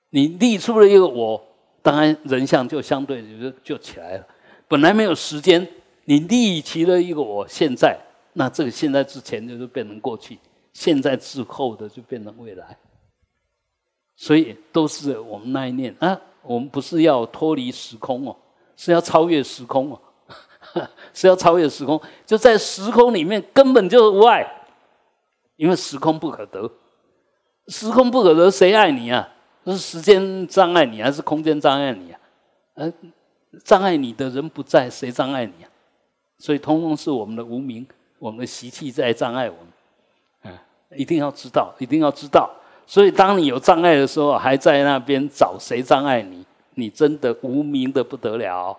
[0.09, 1.41] 你立出了一个我，
[1.81, 4.27] 当然人相就相对就就起来了。
[4.67, 5.65] 本来没有时间，
[6.03, 7.97] 你立起了一个我现在，
[8.33, 10.37] 那这个现在之前就是变成过去，
[10.73, 12.77] 现在之后的就变成未来。
[14.17, 18.35] 所以都是我们那一念啊，我们不是要脱离时空哦，
[18.75, 20.01] 是要超越时空哦，
[21.13, 24.45] 是要超越时空，就在时空里面根本就是无碍，
[25.57, 26.71] 因为时空不可得，
[27.67, 29.27] 时空不可得，谁爱你啊？
[29.65, 32.19] 是时间障碍你，还是空间障碍你啊？
[32.75, 32.93] 呃，
[33.65, 35.69] 障碍你的人不在，谁障碍你啊？
[36.37, 37.85] 所以通通是我们的无名，
[38.19, 39.67] 我们的习气在障碍我们。
[40.43, 42.49] 嗯，一定要知道，一定要知道。
[42.85, 46.45] 所以，当你有障碍的时候，还在那边找谁障碍你？
[46.75, 48.77] 你真的无名的不得了。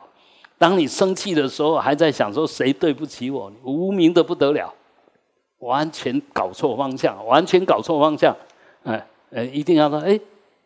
[0.56, 3.52] 当你生气的时候，还在想说谁对不起我？
[3.62, 4.72] 无名的不得了，
[5.58, 8.36] 完全搞错方向，完全搞错方向。
[8.84, 10.18] 哎哎，一定要说，哎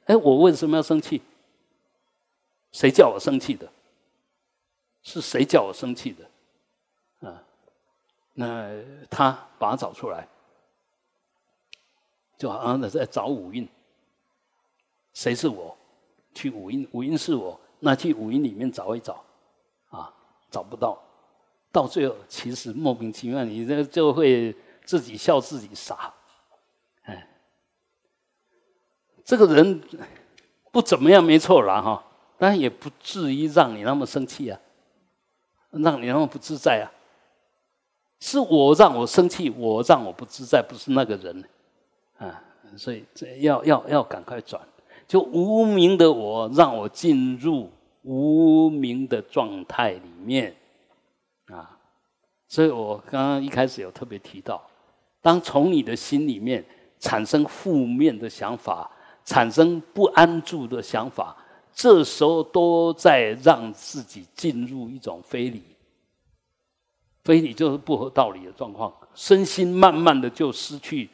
[0.07, 1.21] 哎，我为什么要生气？
[2.73, 3.69] 谁叫我生气的？
[5.03, 7.29] 是谁叫我生气的？
[7.29, 7.43] 啊，
[8.35, 8.71] 那
[9.11, 10.27] 他把它找出来。
[12.39, 13.69] 就好像在找五蕴，
[15.15, 15.77] 谁是我？
[16.35, 19.23] 去五蕴，五蕴是我，那去五蕴里面找一找，
[19.91, 20.13] 啊，
[20.51, 21.01] 找不到，
[21.71, 24.53] 到最后其实莫名其妙，你这就会
[24.85, 26.13] 自己笑自己傻，
[27.03, 27.29] 哎，
[29.25, 29.81] 这个人
[30.71, 32.05] 不怎么样，没错啦哈，
[32.39, 34.59] 但也不至于让你那么生气啊，
[35.71, 36.87] 让你那么不自在啊，
[38.21, 41.45] 是我让我生气，我让我不自在，不是那个人。
[42.19, 42.43] 啊，
[42.77, 44.63] 所以这要要要赶快转，
[45.09, 47.71] 就无名的我让我进入
[48.03, 50.55] 无名的状态里面。
[51.47, 51.77] 啊，
[52.47, 54.63] 所以我刚刚一开始有特别提到，
[55.23, 56.63] 当从你的心里面
[56.99, 58.91] 产生负面的想法，
[59.25, 61.35] 产生不安住的想法，
[61.73, 65.63] 这时候都在让自己进入一种非理，
[67.25, 71.09] 非理就是不合道理的状况，身心慢慢的就失去。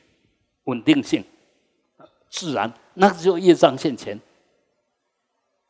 [0.64, 1.24] 稳定性，
[2.28, 4.20] 自然，那就业障现前。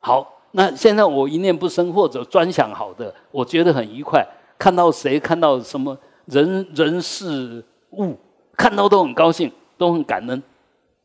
[0.00, 4.26] 好，那现在我一念不生，或者专想好的，我觉得很愉快。
[4.58, 8.16] 看到谁，看到什么人人事物，
[8.58, 10.42] 看到都很高兴，都很感恩。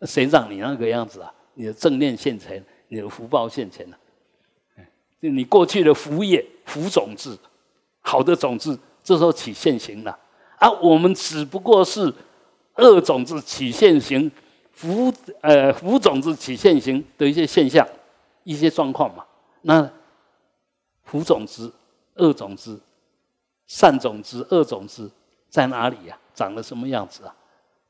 [0.01, 1.31] 谁让你那个样子啊？
[1.53, 3.97] 你的正念现前，你的福报现前了。
[5.21, 7.37] 就你过去的福业、福种子，
[8.01, 10.17] 好的种子，这时候起现行了。
[10.57, 12.13] 啊，我们只不过是。
[12.77, 14.31] 恶种子起现行，
[14.71, 17.87] 福呃福种子起现行的一些现象、
[18.43, 19.23] 一些状况嘛。
[19.61, 19.87] 那
[21.03, 21.71] 福种子、
[22.15, 22.81] 恶种子、
[23.67, 25.07] 善种子、恶种子
[25.51, 26.17] 在哪里呀？
[26.33, 27.35] 长得什么样子啊？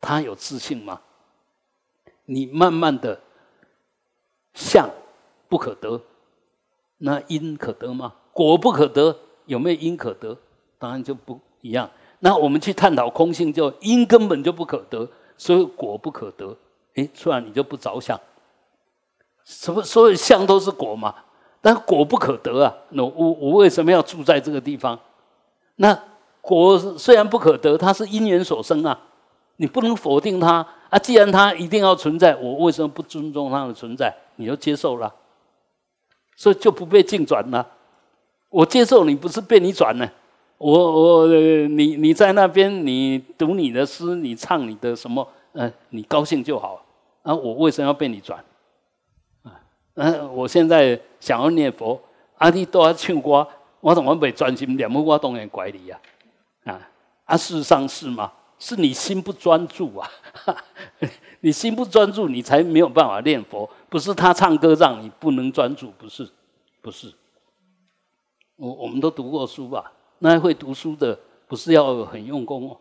[0.04, 1.00] 他有自信吗？
[2.26, 3.22] 你慢慢的
[4.54, 4.90] 相
[5.48, 6.02] 不可得，
[6.98, 8.14] 那因可得吗？
[8.34, 10.38] 果不可得，有没有因可得？
[10.78, 11.90] 当然就不一样。
[12.20, 16.56] 那我们去探讨空性，就因根本就不可得，所以果不可得。
[16.96, 18.20] 哎，突然你就不着相，
[19.46, 21.16] 什么所有相都是果嘛？
[21.62, 22.76] 但果不可得啊！
[22.90, 25.00] 那我我为什么要住在这个地方？
[25.78, 25.98] 那
[26.42, 29.00] 果虽然不可得，它是因缘所生啊，
[29.58, 31.00] 你不能否定它啊。
[31.00, 34.14] 既然它一定要存在，我为什么不尊重它的存在？
[34.36, 35.14] 你就接受了，
[36.36, 37.68] 所以就不被境转了。
[38.50, 40.10] 我接受你，不是被你转呢。
[40.58, 45.28] 我我你你在那边，你读你的诗，你唱你的什么？
[45.54, 46.84] 嗯，你高兴就好。
[47.22, 48.44] 啊，我为什么要被你转？
[49.44, 49.52] 啊，
[49.96, 52.00] 嗯，我现在想要念佛，
[52.38, 53.48] 啊，你都要唱歌，
[53.80, 54.92] 我怎么没专心念？
[54.92, 56.00] 我当然怪你呀。
[56.66, 56.90] 啊
[57.26, 58.32] 啊，事实上是吗？
[58.64, 60.10] 是你心不专注啊！
[61.42, 63.70] 你心不专注，你才没有办法念佛。
[63.90, 66.26] 不是他唱歌让你不能专注，不是，
[66.82, 67.14] 不是。
[68.56, 69.92] 我我们都读过书吧？
[70.20, 72.78] 那会读书的不是要很用功哦。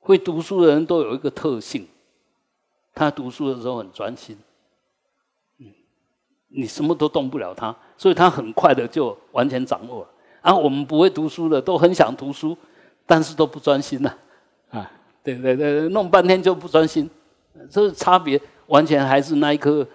[0.00, 1.86] 会读书的人都有一个特性，
[2.92, 4.36] 他读书的时候很专心。
[5.58, 5.66] 嗯，
[6.48, 10.08] 你什么都动不了他，所以他很快的就完全掌握了。
[10.40, 12.58] 而我们不会读书的都很想读书，
[13.06, 14.08] 但是都不专心呐。
[14.08, 14.18] 啊，
[14.70, 14.90] 啊
[15.22, 17.08] 对对对，弄半天就不专心，
[17.70, 19.86] 这差别完全还是那一颗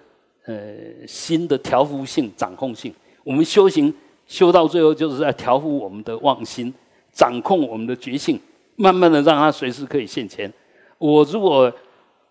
[0.44, 2.94] 呃心的调伏性、掌控性。
[3.24, 3.94] 我们修行。
[4.28, 6.74] 修到最后，就是在调伏我们的妄心，
[7.12, 8.40] 掌控我们的觉性，
[8.74, 10.52] 慢慢的让它随时可以现前。
[10.98, 11.72] 我如果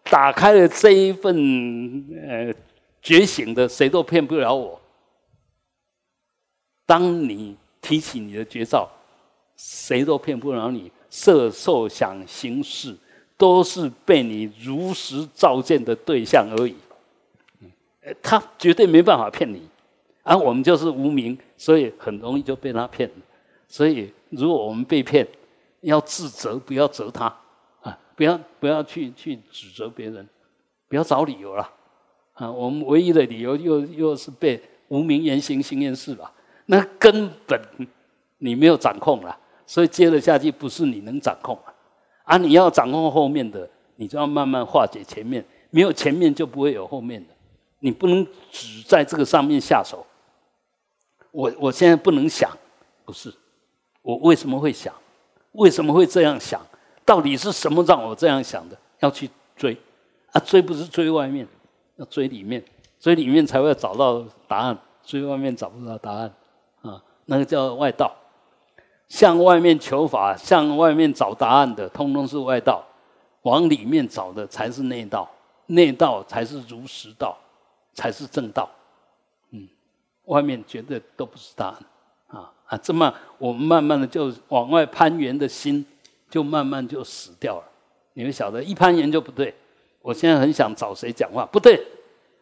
[0.04, 2.54] 打开了这一份呃
[3.02, 4.78] 觉醒的，谁都骗不了我。
[6.86, 8.86] 当你提起你的绝招，
[9.56, 10.92] 谁都骗不了你。
[11.16, 12.94] 色、受、想、行、识，
[13.38, 16.76] 都是被你如实照见的对象而已。
[18.22, 19.62] 他绝对没办法骗你。
[20.24, 23.10] 而我们就是无名，所以很容易就被他骗。
[23.70, 25.26] 所以，如果我们被骗，
[25.82, 27.34] 要自责，不要责他
[27.82, 27.98] 啊！
[28.16, 30.28] 不要不要去去指责别人，
[30.90, 31.72] 不要找理由了
[32.34, 32.52] 啊！
[32.52, 36.30] 我们唯一的理由又又是被无名言行行言事吧？
[36.66, 37.60] 那根本
[38.40, 41.74] 你没有掌控了，所以接了下去不是你能掌控啊！
[42.24, 47.34] 啊，你要掌控后面的，你就要慢慢化解前面，没有前面就不会有后面的，
[47.80, 50.06] 你不能只在这个上面下手。
[51.32, 52.50] 我我现在不能想，
[53.04, 53.34] 不是，
[54.02, 54.94] 我为什么会想？
[55.54, 56.62] 为什么会这样想？
[57.04, 58.78] 到底是什么让我这样想的？
[59.00, 59.78] 要去追，
[60.32, 61.48] 啊，追不是追外面，
[61.98, 62.64] 要追里面，
[63.00, 66.34] 追里面才会找到答案，追外面找不到答案，
[66.82, 68.16] 啊，那个叫外道。
[69.08, 72.84] 向外面求法，向外面找答案的，通通是外道；
[73.44, 75.30] 往里面找的才是内道，
[75.68, 77.38] 内道才是如实道，
[77.94, 78.70] 才是正道。
[79.52, 79.68] 嗯
[80.26, 81.86] 外面绝对都不是答案，
[82.28, 82.78] 啊啊！
[82.78, 85.86] 这么我们慢慢的就往外攀援的心，
[86.32, 87.64] 就慢慢就死掉了。
[88.14, 89.54] 你们晓得，一攀援就不对。
[90.02, 91.80] 我现在很想找谁讲话，不对，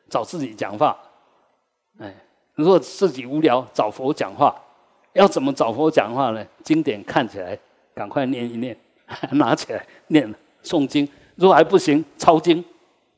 [0.09, 0.97] 找自己讲话。
[1.99, 2.15] 哎，
[2.55, 4.55] 如果自己无聊，找佛讲话。
[5.13, 6.45] 要怎么找佛讲话呢？
[6.63, 7.57] 经典看起来，
[7.93, 8.77] 赶快念一念，
[9.33, 10.33] 拿起来念
[10.63, 11.07] 诵经。
[11.35, 12.63] 如果还不行，抄经，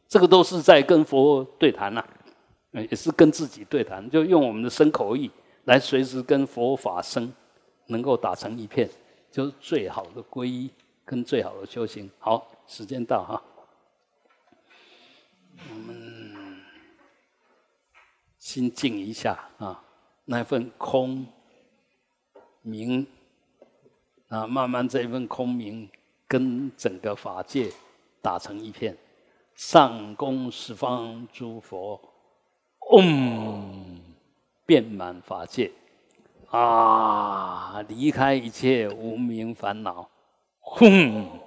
[0.08, 2.06] 这个都是在跟佛对谈呐。
[2.74, 5.32] 也是跟自己对谈，就用我们的身口意
[5.64, 7.32] 来随时跟佛法僧
[7.86, 8.90] 能够打成一片，
[9.32, 10.70] 就是最好的皈依
[11.06, 12.12] 跟最好的修行。
[12.20, 13.42] 好，时间到哈，
[15.70, 16.60] 我们
[18.38, 19.82] 心静一下啊，
[20.26, 21.26] 那份空
[22.66, 23.08] 明
[24.28, 25.88] 啊，慢慢这份空明
[26.28, 27.72] 跟整个法界
[28.22, 28.98] 打成一片，
[29.54, 32.02] 上供十方诸佛。
[32.92, 34.00] 嗡，
[34.66, 35.72] 遍满法界，
[36.50, 40.10] 啊，离开一切无名烦恼，
[40.60, 41.45] 轰。